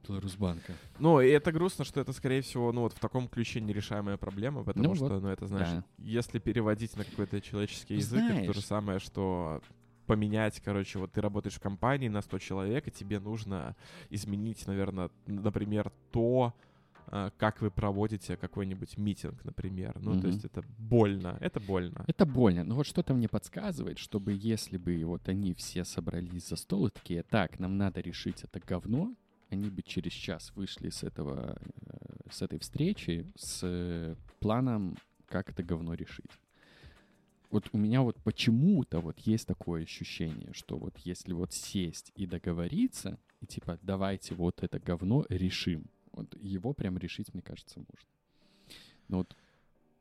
Беларусьбанка. 0.07 0.73
Ну, 0.99 1.21
и 1.21 1.27
это 1.29 1.51
грустно, 1.51 1.85
что 1.85 2.01
это, 2.01 2.11
скорее 2.11 2.41
всего, 2.41 2.71
ну, 2.73 2.81
вот 2.81 2.93
в 2.93 2.99
таком 2.99 3.27
ключе 3.29 3.61
нерешаемая 3.61 4.17
проблема, 4.17 4.63
потому 4.63 4.89
Ну 4.89 4.95
что, 4.95 5.07
вот, 5.07 5.21
ну, 5.21 5.29
это, 5.29 5.47
знаешь, 5.47 5.69
да. 5.69 5.83
если 5.97 6.39
переводить 6.39 6.97
на 6.97 7.05
какой-то 7.05 7.39
человеческий 7.39 7.95
язык, 7.95 8.19
это 8.21 8.27
то 8.27 8.39
знаешь. 8.39 8.55
же 8.55 8.61
самое, 8.61 8.99
что 8.99 9.61
поменять, 10.05 10.59
короче, 10.59 10.99
вот 10.99 11.13
ты 11.13 11.21
работаешь 11.21 11.55
в 11.55 11.61
компании 11.61 12.09
на 12.09 12.21
100 12.21 12.39
человек, 12.39 12.87
и 12.87 12.91
тебе 12.91 13.19
нужно 13.19 13.77
изменить, 14.09 14.67
наверное, 14.67 15.09
например, 15.25 15.91
то, 16.11 16.53
как 17.37 17.61
вы 17.61 17.71
проводите 17.71 18.37
какой-нибудь 18.37 18.97
митинг, 18.97 19.43
например. 19.45 19.99
Ну, 19.99 20.11
то 20.11 20.17
Мгм. 20.17 20.27
есть 20.27 20.45
это 20.45 20.63
больно, 20.77 21.37
это 21.41 21.59
больно. 21.59 22.05
Это 22.07 22.25
больно. 22.25 22.63
Но 22.63 22.75
вот 22.75 22.85
что-то 22.85 23.13
мне 23.13 23.27
подсказывает, 23.27 23.97
чтобы 23.97 24.33
если 24.33 24.77
бы 24.77 25.03
вот 25.05 25.29
они 25.29 25.53
все 25.53 25.83
собрались 25.83 26.47
за 26.47 26.55
стол 26.55 26.87
и 26.87 26.89
такие, 26.89 27.23
так, 27.23 27.59
нам 27.59 27.77
надо 27.77 28.01
решить 28.01 28.43
это 28.43 28.59
говно, 28.59 29.15
они 29.49 29.69
бы 29.69 29.81
через 29.83 30.11
час 30.11 30.51
вышли 30.55 30.89
с 30.89 31.03
этого, 31.03 31.55
э, 31.85 32.29
с 32.31 32.41
этой 32.41 32.59
встречи 32.59 33.25
с 33.35 33.59
э, 33.63 34.15
планом, 34.39 34.97
как 35.27 35.49
это 35.49 35.63
говно 35.63 35.93
решить. 35.93 36.31
Вот 37.51 37.69
у 37.71 37.77
меня 37.77 38.01
вот 38.01 38.17
почему-то 38.23 38.99
вот 38.99 39.19
есть 39.19 39.47
такое 39.47 39.83
ощущение, 39.83 40.51
что 40.53 40.75
вот 40.77 40.97
если 41.05 41.33
вот 41.33 41.53
сесть 41.53 42.11
и 42.15 42.25
договориться, 42.25 43.19
и 43.41 43.45
типа 43.45 43.77
давайте 43.83 44.33
вот 44.33 44.63
это 44.63 44.79
говно 44.79 45.25
решим, 45.29 45.85
вот 46.13 46.35
его 46.41 46.73
прям 46.73 46.97
решить, 46.97 47.33
мне 47.33 47.41
кажется, 47.41 47.79
можно. 47.79 48.09
Но 49.07 49.17
вот 49.19 49.35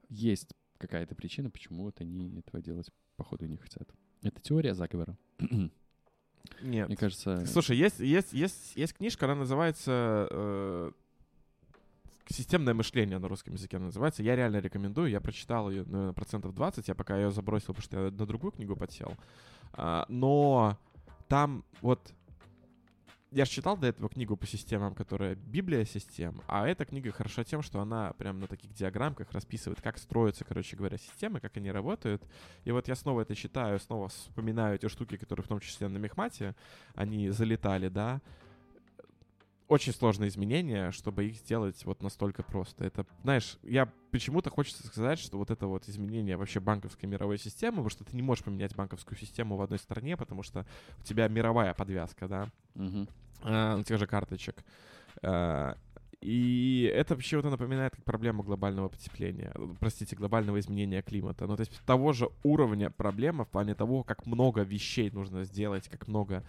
есть 0.08 0.54
какая-то 0.78 1.14
причина, 1.14 1.50
почему 1.50 1.84
вот 1.84 2.00
они 2.00 2.38
этого 2.38 2.62
делать, 2.62 2.90
походу, 3.16 3.46
не 3.46 3.56
хотят. 3.56 3.88
Это 4.22 4.40
теория 4.40 4.74
заговора. 4.74 5.16
Нет. 6.62 6.88
Мне 6.88 6.96
кажется... 6.96 7.46
Слушай, 7.46 7.76
есть, 7.76 8.00
есть, 8.00 8.32
есть, 8.32 8.76
есть 8.76 8.94
книжка, 8.94 9.26
она 9.26 9.36
называется 9.36 10.28
э, 10.30 10.92
«Системное 12.28 12.74
мышление» 12.74 13.18
на 13.18 13.28
русском 13.28 13.54
языке 13.54 13.76
она 13.76 13.86
называется. 13.86 14.22
Я 14.22 14.36
реально 14.36 14.58
рекомендую. 14.58 15.10
Я 15.10 15.20
прочитал 15.20 15.70
ее, 15.70 15.84
наверное, 15.84 16.12
процентов 16.12 16.54
20. 16.54 16.88
Я 16.88 16.94
пока 16.94 17.16
ее 17.16 17.30
забросил, 17.30 17.68
потому 17.68 17.82
что 17.82 17.96
я 17.96 18.10
на 18.10 18.26
другую 18.26 18.52
книгу 18.52 18.76
подсел. 18.76 19.14
А, 19.72 20.04
но 20.08 20.78
там 21.28 21.64
вот... 21.80 22.12
Я 23.32 23.46
же 23.46 23.50
читал 23.50 23.78
до 23.78 23.86
этого 23.86 24.10
книгу 24.10 24.36
по 24.36 24.46
системам, 24.46 24.94
которая 24.94 25.36
Библия 25.36 25.86
систем, 25.86 26.42
а 26.48 26.68
эта 26.68 26.84
книга 26.84 27.12
хороша 27.12 27.44
тем, 27.44 27.62
что 27.62 27.80
она 27.80 28.12
прям 28.18 28.40
на 28.40 28.46
таких 28.46 28.74
диаграммках 28.74 29.32
расписывает, 29.32 29.80
как 29.80 29.96
строятся, 29.96 30.44
короче 30.44 30.76
говоря, 30.76 30.98
системы, 30.98 31.40
как 31.40 31.56
они 31.56 31.72
работают. 31.72 32.22
И 32.64 32.72
вот 32.72 32.88
я 32.88 32.94
снова 32.94 33.22
это 33.22 33.34
читаю, 33.34 33.80
снова 33.80 34.08
вспоминаю 34.08 34.74
эти 34.74 34.86
штуки, 34.88 35.16
которые 35.16 35.44
в 35.44 35.48
том 35.48 35.60
числе 35.60 35.88
на 35.88 35.96
Мехмате, 35.96 36.54
они 36.94 37.30
залетали, 37.30 37.88
да. 37.88 38.20
Очень 39.66 39.94
сложные 39.94 40.28
изменения, 40.28 40.90
чтобы 40.90 41.24
их 41.24 41.36
сделать 41.36 41.82
вот 41.86 42.02
настолько 42.02 42.42
просто. 42.42 42.84
Это, 42.84 43.06
знаешь, 43.22 43.56
я 43.62 43.90
почему-то 44.10 44.50
хочется 44.50 44.86
сказать, 44.86 45.18
что 45.18 45.38
вот 45.38 45.50
это 45.50 45.68
вот 45.68 45.88
изменение 45.88 46.36
вообще 46.36 46.60
банковской 46.60 47.08
мировой 47.08 47.38
системы, 47.38 47.76
потому 47.76 47.88
что 47.88 48.04
ты 48.04 48.14
не 48.14 48.20
можешь 48.20 48.44
поменять 48.44 48.76
банковскую 48.76 49.16
систему 49.16 49.56
в 49.56 49.62
одной 49.62 49.78
стране, 49.78 50.18
потому 50.18 50.42
что 50.42 50.66
у 50.98 51.02
тебя 51.02 51.28
мировая 51.28 51.72
подвязка, 51.72 52.28
да, 52.28 52.50
Мгм. 52.74 53.08
На 53.44 53.82
тех 53.84 53.98
же 53.98 54.06
карточек. 54.06 54.64
А, 55.22 55.76
И 56.24 56.88
это 56.94 57.16
почему-то 57.16 57.50
напоминает 57.50 57.96
как 57.96 58.04
проблему 58.04 58.44
глобального 58.44 58.88
потепления, 58.88 59.50
э, 59.56 59.74
простите, 59.80 60.14
глобального 60.14 60.58
изменения 60.60 61.02
климата. 61.02 61.46
Ну, 61.48 61.56
то 61.56 61.62
есть 61.62 61.72
того 61.84 62.12
же 62.12 62.28
уровня 62.44 62.90
проблема 62.90 63.44
в 63.44 63.48
плане 63.48 63.74
того, 63.74 64.04
как 64.04 64.24
много 64.26 64.62
вещей 64.62 65.10
нужно 65.10 65.42
сделать, 65.44 65.88
как 65.88 66.06
много, 66.08 66.44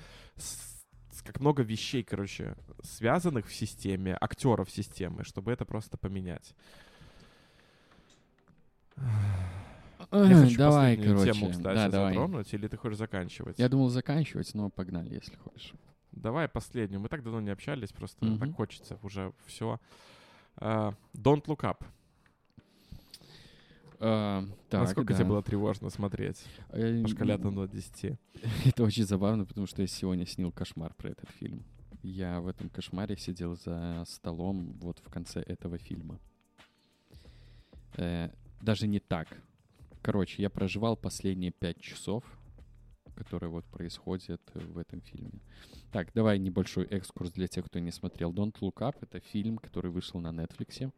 как 1.23 1.39
много 1.39 1.63
вещей, 1.63 2.03
короче, 2.03 2.55
связанных 2.83 3.47
в 3.47 3.53
системе, 3.53 4.15
актеров 4.21 4.69
системы, 4.69 5.23
чтобы 5.23 5.51
это 5.51 5.65
просто 5.65 5.97
поменять. 5.97 6.53
Я 10.11 10.35
хочу 10.35 10.57
Давай, 10.57 10.97
короче. 10.97 11.31
тему, 11.31 11.49
кстати, 11.49 11.75
да, 11.75 11.89
давай. 11.89 12.13
затронуть, 12.13 12.53
или 12.53 12.67
ты 12.67 12.77
хочешь 12.77 12.97
заканчивать? 12.99 13.57
Я 13.57 13.69
думал 13.69 13.89
заканчивать, 13.89 14.53
но 14.53 14.69
погнали, 14.69 15.15
если 15.15 15.35
хочешь. 15.35 15.73
Давай 16.13 16.47
последнюю. 16.47 17.01
Мы 17.01 17.09
так 17.09 17.23
давно 17.23 17.41
не 17.41 17.49
общались, 17.49 17.91
просто 17.91 18.25
Мгм. 18.25 18.39
так 18.39 18.55
хочется 18.55 18.97
уже 19.03 19.33
все. 19.45 19.79
Don't 20.57 21.43
Look 21.45 21.61
Up. 21.61 21.83
А, 23.99 24.43
так, 24.69 24.81
Насколько 24.81 25.13
да. 25.13 25.19
тебе 25.19 25.29
было 25.29 25.41
тревожно 25.41 25.89
смотреть 25.89 26.43
Э, 26.69 27.01
по 27.01 27.07
шкале 27.07 27.33
от 27.35 27.39
1 27.39 27.55
до 27.55 27.67
10? 27.67 28.19
Это 28.65 28.83
очень 28.83 29.05
забавно, 29.05 29.45
потому 29.45 29.65
что 29.65 29.81
я 29.81 29.87
сегодня 29.87 30.25
снил 30.25 30.51
кошмар 30.51 30.93
про 30.93 31.09
этот 31.11 31.29
фильм. 31.31 31.63
Я 32.01 32.41
в 32.41 32.47
этом 32.47 32.69
кошмаре 32.69 33.15
сидел 33.15 33.55
за 33.55 34.03
столом 34.05 34.73
вот 34.81 34.99
в 34.99 35.09
конце 35.09 35.39
этого 35.41 35.77
фильма. 35.77 36.19
Э, 37.95 38.29
даже 38.61 38.87
не 38.87 38.99
так. 38.99 39.27
Короче, 40.01 40.41
я 40.41 40.49
проживал 40.49 40.97
последние 40.97 41.51
пять 41.51 41.79
часов 41.79 42.25
которые 43.15 43.49
вот 43.49 43.65
происходят 43.65 44.41
в 44.53 44.77
этом 44.77 45.01
фильме. 45.01 45.41
Так, 45.91 46.11
давай 46.13 46.39
небольшой 46.39 46.85
экскурс 46.85 47.31
для 47.31 47.47
тех, 47.47 47.65
кто 47.65 47.79
не 47.79 47.91
смотрел. 47.91 48.31
Don't 48.33 48.55
Look 48.61 48.79
Up— 48.79 48.97
это 49.01 49.19
фильм, 49.19 49.57
который 49.57 49.91
вышел 49.91 50.19
на 50.19 50.29
Netflix. 50.29 50.91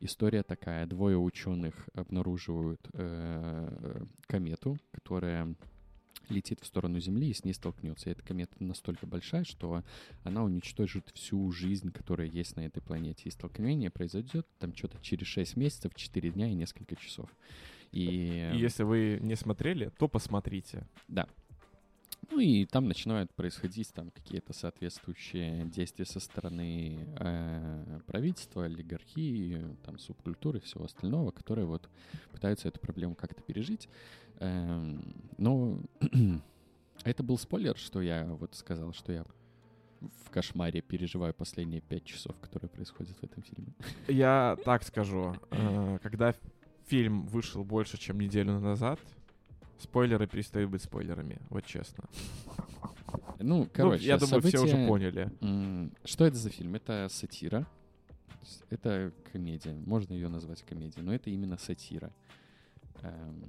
История 0.00 0.42
такая. 0.42 0.86
Двое 0.86 1.18
ученых 1.18 1.88
обнаруживают 1.94 2.80
э, 2.94 4.04
комету, 4.26 4.78
которая 4.92 5.54
летит 6.30 6.60
в 6.60 6.66
сторону 6.66 7.00
Земли 7.00 7.28
и 7.28 7.34
с 7.34 7.44
ней 7.44 7.52
столкнется. 7.52 8.08
И 8.08 8.12
эта 8.12 8.22
комета 8.22 8.54
настолько 8.60 9.06
большая, 9.06 9.44
что 9.44 9.82
она 10.24 10.44
уничтожит 10.44 11.10
всю 11.14 11.50
жизнь, 11.52 11.90
которая 11.90 12.28
есть 12.28 12.56
на 12.56 12.60
этой 12.60 12.80
планете. 12.80 13.24
И 13.24 13.30
столкновение 13.30 13.90
произойдет 13.90 14.46
там 14.58 14.74
что-то 14.74 14.98
через 15.02 15.26
6 15.26 15.56
месяцев, 15.56 15.94
4 15.94 16.30
дня 16.30 16.48
и 16.48 16.54
несколько 16.54 16.96
часов. 16.96 17.28
И, 17.92 18.50
И 18.54 18.58
если 18.58 18.84
вы 18.84 19.18
не 19.20 19.36
смотрели, 19.36 19.90
то 19.98 20.08
посмотрите. 20.08 20.86
Да. 21.08 21.26
Ну 22.30 22.38
и 22.38 22.64
там 22.64 22.86
начинают 22.86 23.32
происходить 23.34 23.92
там 23.92 24.10
какие-то 24.10 24.52
соответствующие 24.52 25.64
действия 25.64 26.04
со 26.04 26.20
стороны 26.20 27.08
э, 27.18 28.00
правительства, 28.06 28.66
олигархии, 28.66 29.60
там 29.84 29.98
субкультуры 29.98 30.58
и 30.58 30.62
всего 30.62 30.84
остального, 30.84 31.32
которые 31.32 31.66
вот 31.66 31.88
пытаются 32.30 32.68
эту 32.68 32.78
проблему 32.78 33.16
как-то 33.16 33.42
пережить. 33.42 33.88
Эм, 34.38 35.02
но 35.38 35.80
это 37.04 37.22
был 37.24 37.36
спойлер, 37.38 37.76
что 37.76 38.00
я 38.00 38.24
вот 38.26 38.54
сказал, 38.54 38.92
что 38.92 39.12
я 39.12 39.24
в 40.24 40.30
кошмаре 40.30 40.80
переживаю 40.82 41.34
последние 41.34 41.80
пять 41.80 42.04
часов, 42.04 42.38
которые 42.40 42.68
происходят 42.70 43.16
в 43.18 43.24
этом 43.24 43.42
фильме. 43.42 43.72
Я 44.08 44.56
так 44.64 44.82
скажу. 44.84 45.34
э, 45.50 45.98
Когда 46.02 46.34
фильм 46.90 47.26
вышел 47.28 47.62
больше, 47.64 47.96
чем 47.98 48.18
неделю 48.20 48.58
назад, 48.58 48.98
спойлеры 49.78 50.26
перестают 50.26 50.70
быть 50.70 50.82
спойлерами, 50.82 51.38
вот 51.48 51.64
честно. 51.64 52.04
Ну, 53.38 53.58
Ну, 53.60 53.68
короче, 53.72 54.04
я 54.04 54.18
думаю, 54.18 54.42
все 54.42 54.58
уже 54.58 54.72
события- 54.72 54.88
поняли. 54.88 55.30
Что 56.04 56.26
это 56.26 56.36
за 56.36 56.50
фильм? 56.50 56.74
Это 56.74 57.06
сатира. 57.08 57.66
Это 58.70 59.12
комедия. 59.32 59.72
Можно 59.86 60.14
ее 60.14 60.28
назвать 60.28 60.62
комедией, 60.62 61.04
но 61.04 61.14
это 61.14 61.30
именно 61.30 61.56
сатира. 61.58 62.10
Эм, 63.02 63.44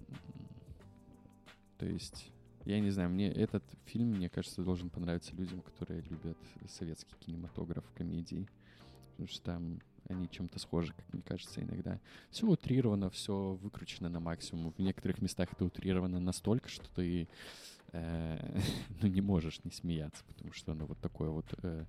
То 1.77 1.85
есть, 1.87 2.31
я 2.65 2.79
не 2.79 2.91
знаю, 2.91 3.09
мне 3.09 3.27
этот 3.31 3.63
фильм, 3.85 4.09
мне 4.09 4.29
кажется, 4.29 4.63
должен 4.63 4.89
понравиться 4.91 5.35
людям, 5.35 5.61
которые 5.61 6.01
любят 6.01 6.37
советский 6.69 7.15
кинематограф, 7.19 7.83
комедии. 7.95 8.47
Потому 9.11 9.27
что 9.27 9.41
там 9.41 9.79
они 10.11 10.29
чем-то 10.29 10.59
схожи, 10.59 10.93
как 10.93 11.13
мне 11.13 11.21
кажется, 11.21 11.61
иногда. 11.61 11.99
Все 12.29 12.47
утрировано, 12.47 13.09
все 13.09 13.57
выкручено 13.61 14.09
на 14.09 14.19
максимум. 14.19 14.71
В 14.71 14.79
некоторых 14.79 15.21
местах 15.21 15.49
это 15.53 15.65
утрировано 15.65 16.19
настолько, 16.19 16.69
что 16.69 16.89
ты 16.93 17.27
э, 17.91 18.59
ну, 19.01 19.07
не 19.07 19.21
можешь 19.21 19.63
не 19.63 19.71
смеяться, 19.71 20.23
потому 20.25 20.53
что 20.53 20.71
оно 20.71 20.85
вот 20.85 20.99
такое 20.99 21.29
вот 21.29 21.53
э, 21.63 21.85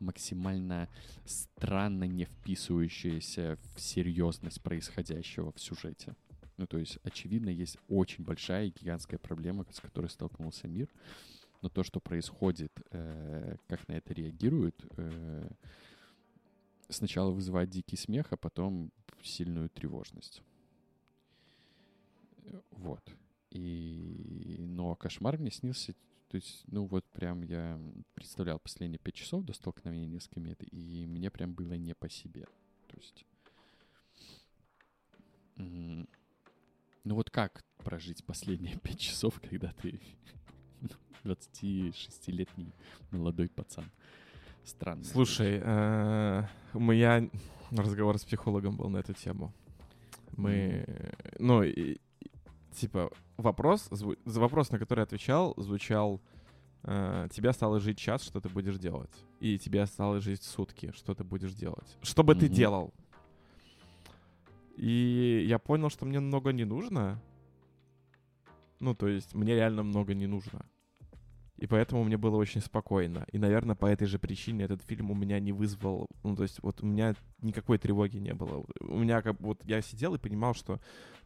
максимально 0.00 0.88
странно 1.24 2.04
не 2.04 2.24
вписывающееся 2.24 3.58
в 3.74 3.80
серьезность 3.80 4.62
происходящего 4.62 5.52
в 5.52 5.60
сюжете. 5.60 6.14
Ну, 6.56 6.66
то 6.66 6.78
есть, 6.78 6.98
очевидно, 7.02 7.48
есть 7.48 7.78
очень 7.88 8.24
большая 8.24 8.66
и 8.66 8.70
гигантская 8.70 9.18
проблема, 9.18 9.66
с 9.70 9.80
которой 9.80 10.08
столкнулся 10.08 10.68
мир. 10.68 10.88
Но 11.62 11.68
то, 11.68 11.82
что 11.82 11.98
происходит, 11.98 12.72
э, 12.90 13.56
как 13.68 13.88
на 13.88 13.94
это 13.94 14.12
реагируют, 14.12 14.84
э, 14.96 15.48
сначала 16.88 17.30
вызывает 17.30 17.70
дикий 17.70 17.96
смех, 17.96 18.32
а 18.32 18.36
потом 18.36 18.92
сильную 19.22 19.70
тревожность. 19.70 20.42
Вот. 22.70 23.02
И... 23.50 24.56
Но 24.58 24.94
кошмар 24.96 25.38
мне 25.38 25.50
снился, 25.50 25.94
то 26.28 26.36
есть, 26.36 26.64
ну 26.66 26.86
вот 26.86 27.04
прям 27.12 27.42
я 27.42 27.80
представлял 28.14 28.58
последние 28.58 28.98
пять 28.98 29.14
часов 29.14 29.44
до 29.44 29.52
столкновения 29.52 30.18
с 30.18 30.28
кометой, 30.28 30.68
и 30.68 31.06
мне 31.06 31.30
прям 31.30 31.54
было 31.54 31.74
не 31.74 31.94
по 31.94 32.08
себе. 32.08 32.46
То 32.88 32.96
есть... 32.96 33.24
Ну 35.56 37.14
вот 37.14 37.30
как 37.30 37.64
прожить 37.76 38.24
последние 38.24 38.78
пять 38.78 38.98
часов, 38.98 39.40
когда 39.48 39.72
ты 39.74 40.00
ну, 40.80 40.88
26-летний 41.22 42.72
молодой 43.10 43.48
пацан? 43.48 43.84
Странно. 44.64 45.04
Слушай, 45.04 45.60
э, 45.62 46.42
у 46.72 46.80
меня 46.80 47.28
разговор 47.70 48.18
с 48.18 48.24
психологом 48.24 48.76
был 48.76 48.88
на 48.88 48.98
эту 48.98 49.12
тему. 49.12 49.52
Мы, 50.36 50.84
ну, 51.38 51.62
и- 51.62 51.98
типа, 52.72 53.10
вопрос, 53.36 53.88
за 53.90 54.40
вопрос, 54.40 54.70
на 54.70 54.78
который 54.78 55.04
отвечал, 55.04 55.54
звучал, 55.56 56.20
э, 56.82 57.28
тебя 57.30 57.52
стало 57.52 57.78
жить 57.80 57.98
час, 57.98 58.22
что 58.22 58.40
ты 58.40 58.48
будешь 58.48 58.78
делать? 58.78 59.12
И 59.40 59.58
тебя 59.58 59.86
стало 59.86 60.20
жить 60.20 60.42
сутки, 60.42 60.92
что 60.94 61.14
ты 61.14 61.24
будешь 61.24 61.52
делать? 61.54 61.98
Что 62.02 62.24
бы 62.24 62.34
ты 62.34 62.48
делал? 62.48 62.92
И 64.76 65.44
я 65.48 65.58
понял, 65.58 65.88
что 65.90 66.04
мне 66.06 66.20
много 66.20 66.52
не 66.52 66.64
нужно. 66.64 67.20
Ну, 68.80 68.94
то 68.94 69.06
есть, 69.08 69.34
мне 69.34 69.54
реально 69.54 69.82
много 69.82 70.14
не 70.14 70.26
нужно. 70.26 70.66
И 71.56 71.66
поэтому 71.66 72.02
мне 72.02 72.16
было 72.16 72.36
очень 72.36 72.60
спокойно. 72.60 73.24
И, 73.30 73.38
наверное, 73.38 73.76
по 73.76 73.86
этой 73.86 74.06
же 74.06 74.18
причине 74.18 74.64
этот 74.64 74.82
фильм 74.82 75.10
у 75.10 75.14
меня 75.14 75.38
не 75.38 75.52
вызвал... 75.52 76.08
Ну, 76.24 76.34
то 76.34 76.42
есть 76.42 76.60
вот 76.62 76.82
у 76.82 76.86
меня 76.86 77.14
никакой 77.42 77.78
тревоги 77.78 78.16
не 78.16 78.34
было. 78.34 78.64
У 78.80 78.98
меня 78.98 79.22
как 79.22 79.40
вот 79.40 79.64
я 79.64 79.80
сидел 79.80 80.14
и 80.14 80.18
понимал, 80.18 80.54
что 80.54 80.80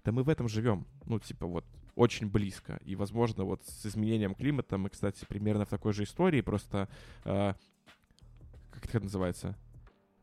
да 0.04 0.12
мы 0.12 0.22
в 0.22 0.28
этом 0.28 0.48
живем. 0.48 0.86
Ну, 1.06 1.18
типа 1.18 1.46
вот 1.46 1.64
очень 1.94 2.28
близко. 2.28 2.78
И, 2.84 2.94
возможно, 2.94 3.44
вот 3.44 3.62
с 3.64 3.86
изменением 3.86 4.34
климата 4.34 4.76
мы, 4.76 4.90
кстати, 4.90 5.24
примерно 5.26 5.64
в 5.64 5.70
такой 5.70 5.92
же 5.92 6.04
истории, 6.04 6.42
просто... 6.42 6.88
э, 7.24 7.54
как 8.70 8.84
это 8.94 9.00
называется? 9.00 9.56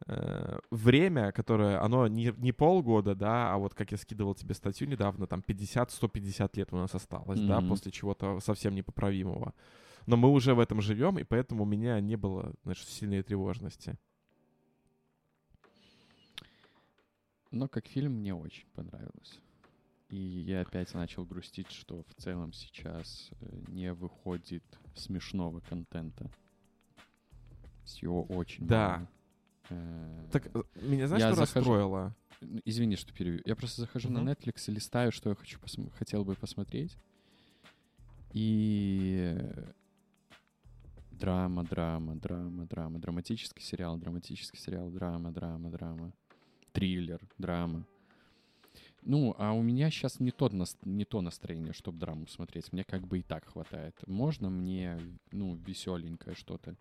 Э, 0.08 0.60
время, 0.72 1.32
которое, 1.32 1.82
оно 1.82 2.08
не, 2.08 2.34
не 2.38 2.52
полгода, 2.52 3.16
да, 3.16 3.54
а 3.54 3.58
вот 3.58 3.74
как 3.74 3.92
я 3.92 3.98
скидывал 3.98 4.36
тебе 4.36 4.54
статью 4.54 4.88
недавно, 4.88 5.26
там 5.26 5.42
50-150 5.46 6.52
лет 6.56 6.72
у 6.72 6.78
нас 6.78 6.94
осталось, 6.94 7.40
да, 7.40 7.60
Мгм. 7.60 7.70
после 7.70 7.92
чего-то 7.92 8.40
совсем 8.40 8.76
непоправимого. 8.76 9.54
Но 10.06 10.18
мы 10.18 10.30
уже 10.30 10.54
в 10.54 10.60
этом 10.60 10.82
живем, 10.82 11.18
и 11.18 11.24
поэтому 11.24 11.64
у 11.64 11.66
меня 11.66 12.00
не 12.00 12.16
было, 12.16 12.54
значит, 12.64 12.88
сильной 12.88 13.24
тревожности. 13.24 13.98
Но 17.52 17.68
как 17.68 17.88
фильм 17.88 18.14
мне 18.14 18.34
очень 18.36 18.66
понравилось. 18.74 19.40
И 20.10 20.18
я 20.18 20.62
опять 20.62 20.94
начал 20.94 21.26
грустить, 21.26 21.72
что 21.72 22.04
в 22.04 22.14
целом 22.22 22.54
сейчас 22.54 23.30
э, 23.42 23.62
не 23.70 23.92
выходит 23.94 24.64
смешного 24.96 25.62
контента. 25.62 26.30
С 27.86 27.98
его 27.98 28.24
очень 28.24 28.68
Да. 28.68 28.98
мало. 28.98 29.08
Э, 29.70 30.28
Так, 30.32 30.48
э, 30.56 30.64
меня 30.82 31.08
знаешь, 31.08 31.24
Я 31.24 31.32
что 31.32 31.46
захожу- 31.46 31.72
расстроило? 31.72 32.16
Извини, 32.66 32.96
что 32.98 33.14
перебью. 33.14 33.42
Я 33.46 33.56
просто 33.56 33.82
захожу 33.82 34.10
Мгм. 34.10 34.26
на 34.26 34.30
Netflix 34.32 34.66
и 34.68 34.72
листаю, 34.72 35.12
что 35.12 35.30
я 35.30 35.36
хочу 35.36 35.58
посм- 35.60 35.90
хотел 35.98 36.24
бы 36.24 36.36
посмотреть. 36.36 36.96
И 38.34 39.34
драма, 41.20 41.64
драма, 41.64 42.16
драма, 42.16 42.66
драма, 42.66 43.00
драматический 43.00 43.64
сериал, 43.64 43.98
драматический 43.98 44.60
сериал, 44.60 44.90
драма, 44.90 45.32
драма, 45.32 45.70
драма, 45.70 46.14
триллер, 46.72 47.22
драма. 47.38 47.86
Ну, 49.08 49.36
а 49.38 49.54
у 49.54 49.62
меня 49.62 49.92
сейчас 49.92 50.20
не, 50.20 50.34
нас- 50.52 50.78
не 50.84 51.06
то 51.06 51.22
настроение, 51.22 51.74
чтобы 51.74 52.00
драму 52.00 52.28
смотреть. 52.28 52.74
Мне 52.74 52.84
как 52.84 53.06
бы 53.06 53.20
и 53.20 53.22
так 53.22 53.46
хватает. 53.46 53.96
Можно 54.08 54.50
мне, 54.50 55.00
ну, 55.32 55.56
веселенькое 55.68 56.36
что-то? 56.36 56.76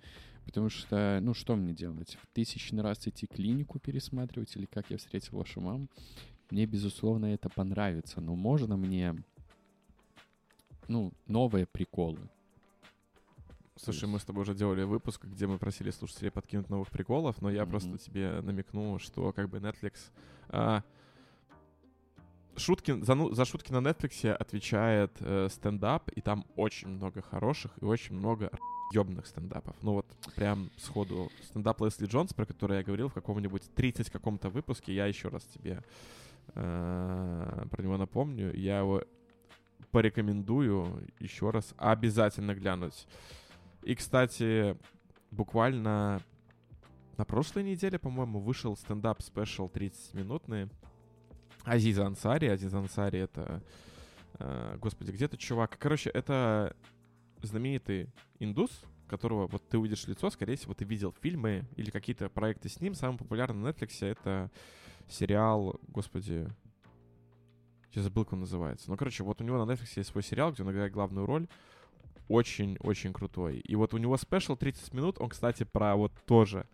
Потому 0.47 0.71
что, 0.71 1.19
ну, 1.23 1.35
что 1.35 1.55
мне 1.55 1.75
делать? 1.75 2.17
В 2.23 2.27
тысячный 2.35 2.83
раз 2.83 3.07
идти 3.07 3.27
клинику 3.27 3.79
пересматривать 3.79 4.57
или 4.57 4.65
как 4.65 4.91
я 4.91 4.97
встретил 4.97 5.37
вашу 5.37 5.61
маму? 5.61 5.89
Мне, 6.51 6.65
безусловно, 6.65 7.27
это 7.27 7.51
понравится. 7.51 8.23
Но 8.23 8.35
можно 8.35 8.79
мне, 8.79 9.15
ну, 10.89 11.13
новые 11.27 11.67
приколы? 11.67 12.21
Слушай, 13.77 14.09
мы 14.09 14.19
с 14.21 14.25
тобой 14.25 14.43
уже 14.43 14.55
делали 14.55 14.85
выпуск, 14.85 15.25
где 15.25 15.47
мы 15.47 15.59
просили 15.59 15.91
слушателей 15.91 16.31
подкинуть 16.31 16.71
новых 16.71 16.91
приколов, 16.91 17.43
но 17.43 17.51
я 17.51 17.63
Мгм. 17.63 17.71
просто 17.71 17.99
тебе 17.99 18.41
намекнул, 18.41 18.99
что 19.01 19.33
как 19.33 19.49
бы 19.49 19.59
Netflix... 19.59 19.95
а, 20.49 20.83
шутки, 22.57 23.03
за, 23.03 23.15
ну- 23.17 23.33
за 23.35 23.45
шутки 23.45 23.73
на 23.73 23.79
Netflix 23.79 24.31
отвечает 24.31 25.11
э, 25.21 25.49
стендап, 25.51 26.09
и 26.11 26.21
там 26.21 26.45
очень 26.55 26.87
много 26.89 27.21
хороших 27.21 27.73
и 27.81 27.85
очень 27.85 28.15
много 28.15 28.51
ёбных 28.93 29.27
стендапов. 29.27 29.75
Ну 29.83 29.95
вот 29.95 30.07
прям 30.37 30.71
сходу. 30.77 31.33
Стендап 31.43 31.81
Лесли 31.81 32.07
Джонс, 32.07 32.33
про 32.33 32.47
который 32.47 32.77
я 32.77 32.85
говорил 32.85 33.09
в 33.09 33.15
каком-нибудь 33.15 33.75
30 33.75 34.09
каком-то 34.09 34.51
выпуске, 34.51 34.95
я 34.95 35.07
еще 35.07 35.29
раз 35.31 35.43
тебе 35.45 35.83
э, 36.55 37.67
про 37.71 37.83
него 37.83 37.97
напомню. 37.97 38.55
Я 38.55 38.79
его 38.79 39.03
порекомендую 39.91 41.09
еще 41.19 41.51
раз 41.51 41.75
обязательно 41.77 42.55
глянуть. 42.55 43.09
И, 43.85 43.95
кстати, 43.95 44.77
буквально 45.31 46.21
на 47.19 47.25
прошлой 47.25 47.65
неделе, 47.65 47.99
по-моему, 47.99 48.41
вышел 48.41 48.77
стендап-special 48.77 49.67
30-минутный. 49.67 50.71
Азиза 51.65 52.07
Ансари. 52.07 52.47
Азиза 52.47 52.79
Ансари— 52.79 53.19
это... 53.21 53.63
э, 54.39 54.77
господи, 54.81 55.11
где-то 55.11 55.37
чувак... 55.37 55.77
Короче, 55.79 56.11
это 56.11 56.75
знаменитый 57.43 58.09
индус, 58.39 58.71
которого 59.07 59.47
вот 59.47 59.69
ты 59.69 59.79
увидишь 59.79 60.07
лицо, 60.07 60.31
скорее 60.31 60.57
всего, 60.57 60.75
ты 60.75 60.85
видел 60.85 61.15
фильмы 61.21 61.67
или 61.77 61.91
какие-то 61.91 62.29
проекты 62.29 62.69
с 62.69 62.81
ним. 62.81 62.95
Самый 62.95 63.19
популярный 63.19 63.63
на 63.63 63.69
Netflix 63.69 64.05
это 64.05 64.51
сериал, 65.09 65.79
господи, 65.89 66.49
я 67.93 68.03
забыл, 68.03 68.25
как 68.25 68.33
он 68.33 68.41
называется. 68.41 68.91
Ну, 68.91 68.97
короче, 68.97 69.23
вот 69.23 69.41
у 69.41 69.45
него 69.45 69.63
на 69.65 69.71
Netflix 69.71 69.93
есть 69.97 70.11
свой 70.11 70.23
сериал, 70.23 70.53
где 70.53 70.63
он 70.63 70.73
играет 70.73 70.93
главную 70.93 71.27
роль. 71.27 71.47
Очень-очень 72.29 73.13
крутой. 73.13 73.59
И 73.59 73.77
вот 73.77 73.95
у 73.95 73.99
него 73.99 74.17
спешл 74.17 74.57
30 74.57 74.95
минут, 74.95 75.21
он, 75.21 75.29
кстати, 75.29 75.65
про 75.65 75.97
вот 75.97 76.13
тоже, 76.27 76.67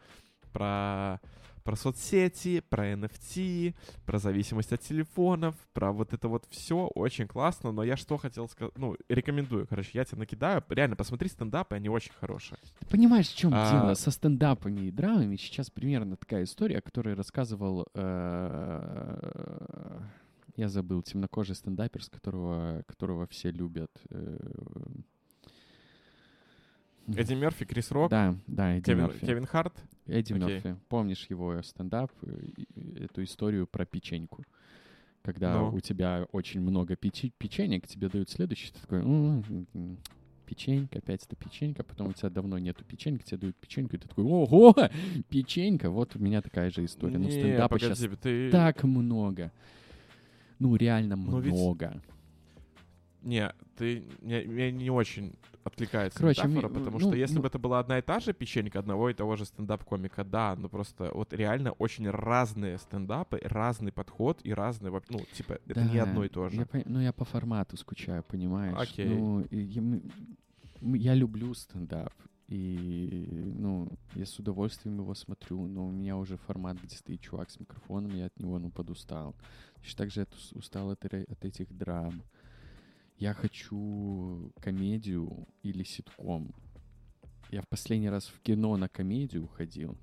про 0.53 1.21
про 1.63 1.77
соцсети, 1.77 2.63
про 2.69 2.93
NFT, 2.93 3.75
про 4.07 4.19
зависимость 4.19 4.73
от 4.73 4.81
телефонов, 4.81 5.55
про 5.73 5.93
вот 5.93 6.13
это 6.13 6.29
вот 6.29 6.47
все 6.51 6.87
очень 6.95 7.27
классно, 7.27 7.73
но 7.73 7.85
я 7.85 7.97
что 7.97 8.17
хотел 8.17 8.49
сказать, 8.49 8.77
ну, 8.77 8.97
рекомендую, 9.09 9.67
короче, 9.67 9.91
я 9.95 10.05
тебе 10.05 10.19
накидаю, 10.19 10.65
реально, 10.69 10.97
посмотри 10.97 11.29
стендапы, 11.29 11.77
они 11.77 11.89
очень 11.89 12.13
хорошие. 12.19 12.59
Ты 12.79 12.87
понимаешь, 12.87 13.29
в 13.29 13.37
чем 13.37 13.53
а... 13.55 13.71
дело? 13.71 13.95
Со 13.95 14.11
стендапами 14.11 14.87
и 14.87 14.91
драмами 14.91 15.37
сейчас 15.37 15.71
примерно 15.71 16.17
такая 16.17 16.45
история, 16.45 16.79
о 16.79 16.83
которой 16.83 17.15
рассказывал 17.15 17.87
э, 17.95 20.01
я 20.57 20.69
забыл, 20.69 21.03
темнокожий 21.03 21.55
стендапер, 21.55 22.03
с 22.03 22.09
которого, 22.09 22.83
которого 22.87 23.27
все 23.27 23.51
любят. 23.51 23.91
Эдди 27.09 27.35
Мерфи, 27.35 27.65
Крис 27.65 27.91
Рок? 27.91 28.11
Да, 28.11 28.37
да, 28.47 28.77
Эдди 28.77 28.85
Кевин, 28.85 29.05
Мерфи. 29.05 29.27
Кевин 29.27 29.47
Харт? 29.47 29.75
Эдди 30.07 30.33
okay. 30.33 30.39
Мерфи. 30.39 30.77
Помнишь 30.89 31.27
его 31.29 31.61
стендап, 31.63 32.13
э, 32.23 33.05
эту 33.05 33.25
историю 33.25 33.67
про 33.67 33.85
печеньку? 33.85 34.45
Когда 35.23 35.55
no. 35.55 35.71
Ну. 35.71 35.77
у 35.77 35.81
тебя 35.81 36.27
очень 36.33 36.61
много 36.61 36.97
печи 36.97 37.33
печенек, 37.37 37.87
тебе 37.87 38.09
дают 38.09 38.31
следующий, 38.31 38.73
ты 38.73 38.81
такой, 38.81 39.01
м-м-м, 39.01 39.99
печенька, 40.47 40.99
опять 40.99 41.25
это 41.25 41.37
печенька, 41.37 41.85
потом 41.85 42.09
у 42.09 42.13
тебя 42.13 42.31
давно 42.31 42.59
нету 42.59 42.85
печеньки, 42.85 43.25
тебе 43.25 43.37
дают 43.37 43.57
печеньку, 43.57 43.97
и 43.97 43.99
ты 43.99 44.09
такой, 44.09 44.25
ого, 44.25 44.75
печенька, 45.29 45.91
вот 45.91 46.17
у 46.17 46.19
меня 46.19 46.41
такая 46.41 46.71
же 46.71 46.85
история. 46.85 47.19
Ну, 47.19 47.31
стендапа 47.31 47.77
погоди, 47.77 47.95
сейчас 47.95 48.19
ты... 48.19 48.51
так 48.51 48.83
много. 48.83 49.53
Ну, 50.59 50.75
реально 50.77 51.17
Но 51.17 51.39
много. 51.39 51.93
Ведь... 51.93 52.03
Не, 53.23 53.53
ты 53.77 54.05
не, 54.23 54.43
мне 54.43 54.73
не 54.73 54.91
очень 54.91 55.35
откликается 55.65 56.19
Короче, 56.19 56.43
метафора, 56.47 56.69
ми, 56.69 56.75
потому 56.75 56.99
ну, 56.99 57.07
что 57.07 57.17
если 57.17 57.37
ну, 57.37 57.43
бы 57.43 57.49
это 57.49 57.59
была 57.59 57.81
одна 57.81 57.99
и 57.99 58.03
та 58.03 58.21
же 58.21 58.33
печенька 58.33 58.79
одного 58.79 59.11
и 59.11 59.15
того 59.15 59.37
же 59.37 59.45
стендап-комика, 59.45 60.25
да, 60.25 60.57
но 60.57 60.69
просто 60.69 61.11
вот 61.15 61.33
реально 61.33 61.73
очень 61.73 62.09
разные 62.11 62.79
стендапы, 62.79 63.39
разный 63.43 63.93
подход 63.93 64.41
и 64.43 64.55
разные, 64.55 64.93
ну, 65.11 65.21
типа, 65.33 65.59
это 65.67 65.75
да, 65.75 65.85
не 65.85 65.99
одно 65.99 66.25
и 66.25 66.29
то 66.29 66.49
же. 66.49 66.57
Я, 66.57 66.83
ну, 66.87 67.01
я 67.01 67.13
по 67.13 67.25
формату 67.25 67.77
скучаю, 67.77 68.23
понимаешь? 68.23 68.77
Окей. 68.79 69.09
Ну, 69.09 69.47
я, 69.51 69.83
я 70.81 71.15
люблю 71.15 71.55
стендап, 71.55 72.13
и, 72.51 73.53
ну, 73.59 73.89
я 74.15 74.27
с 74.27 74.39
удовольствием 74.39 74.99
его 74.99 75.15
смотрю, 75.15 75.67
но 75.67 75.87
у 75.87 75.91
меня 75.93 76.17
уже 76.17 76.37
формат, 76.37 76.79
где 76.83 76.97
стоит 76.97 77.21
чувак 77.21 77.51
с 77.51 77.61
микрофоном, 77.61 78.13
я 78.17 78.27
от 78.27 78.41
него, 78.41 78.59
ну, 78.59 78.71
подустал. 78.71 79.37
Точно 79.77 79.99
так 79.99 80.11
же 80.11 80.21
я 80.21 80.27
устал 80.59 80.91
от, 80.91 81.05
от 81.05 81.45
этих 81.45 81.73
драм. 81.77 82.23
Я 83.21 83.35
хочу 83.35 84.51
комедию 84.63 85.47
или 85.63 85.83
ситком. 85.83 86.55
Я 87.51 87.61
в 87.61 87.69
последний 87.69 88.09
раз 88.09 88.29
в 88.29 88.41
кино 88.41 88.79
на 88.79 88.89
комедию 88.89 89.47
ходил, 89.47 89.99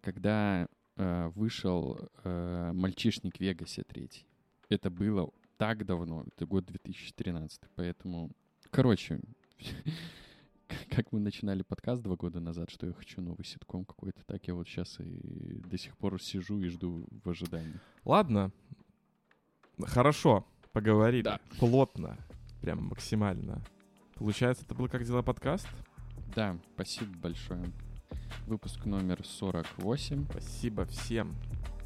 когда 0.00 0.68
э, 0.96 1.28
вышел 1.34 1.98
э, 2.24 2.72
«Мальчишник 2.72 3.36
в 3.36 3.40
Вегасе» 3.40 3.82
третий. 3.82 4.26
Это 4.70 4.88
было 4.88 5.30
так 5.58 5.84
давно, 5.84 6.24
это 6.34 6.46
год 6.46 6.64
2013, 6.64 7.60
поэтому... 7.74 8.30
Короче, 8.70 9.20
как 10.88 11.12
мы 11.12 11.20
начинали 11.20 11.60
подкаст 11.60 12.00
два 12.00 12.16
года 12.16 12.40
назад, 12.40 12.70
что 12.70 12.86
я 12.86 12.94
хочу 12.94 13.20
новый 13.20 13.44
ситком 13.44 13.84
какой-то, 13.84 14.24
так 14.24 14.48
я 14.48 14.54
вот 14.54 14.66
сейчас 14.66 14.98
и 14.98 15.60
до 15.66 15.76
сих 15.76 15.94
пор 15.98 16.22
сижу 16.22 16.58
и 16.58 16.68
жду 16.68 17.06
в 17.10 17.28
ожидании. 17.28 17.78
Ладно, 18.06 18.50
хорошо, 19.82 20.46
поговорили. 20.72 21.22
Да. 21.22 21.40
Плотно, 21.58 22.16
прям 22.60 22.84
максимально. 22.84 23.62
Получается, 24.14 24.64
это 24.64 24.74
был 24.74 24.88
«Как 24.88 25.04
дела?» 25.04 25.22
подкаст? 25.22 25.68
Да, 26.34 26.56
спасибо 26.74 27.16
большое. 27.18 27.72
Выпуск 28.46 28.84
номер 28.84 29.24
48. 29.24 30.26
Спасибо 30.30 30.84
всем. 30.86 31.36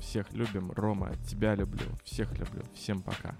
Всех 0.00 0.32
любим. 0.32 0.72
Рома, 0.72 1.14
тебя 1.28 1.54
люблю. 1.54 1.86
Всех 2.04 2.36
люблю. 2.38 2.62
Всем 2.74 3.02
пока. 3.02 3.36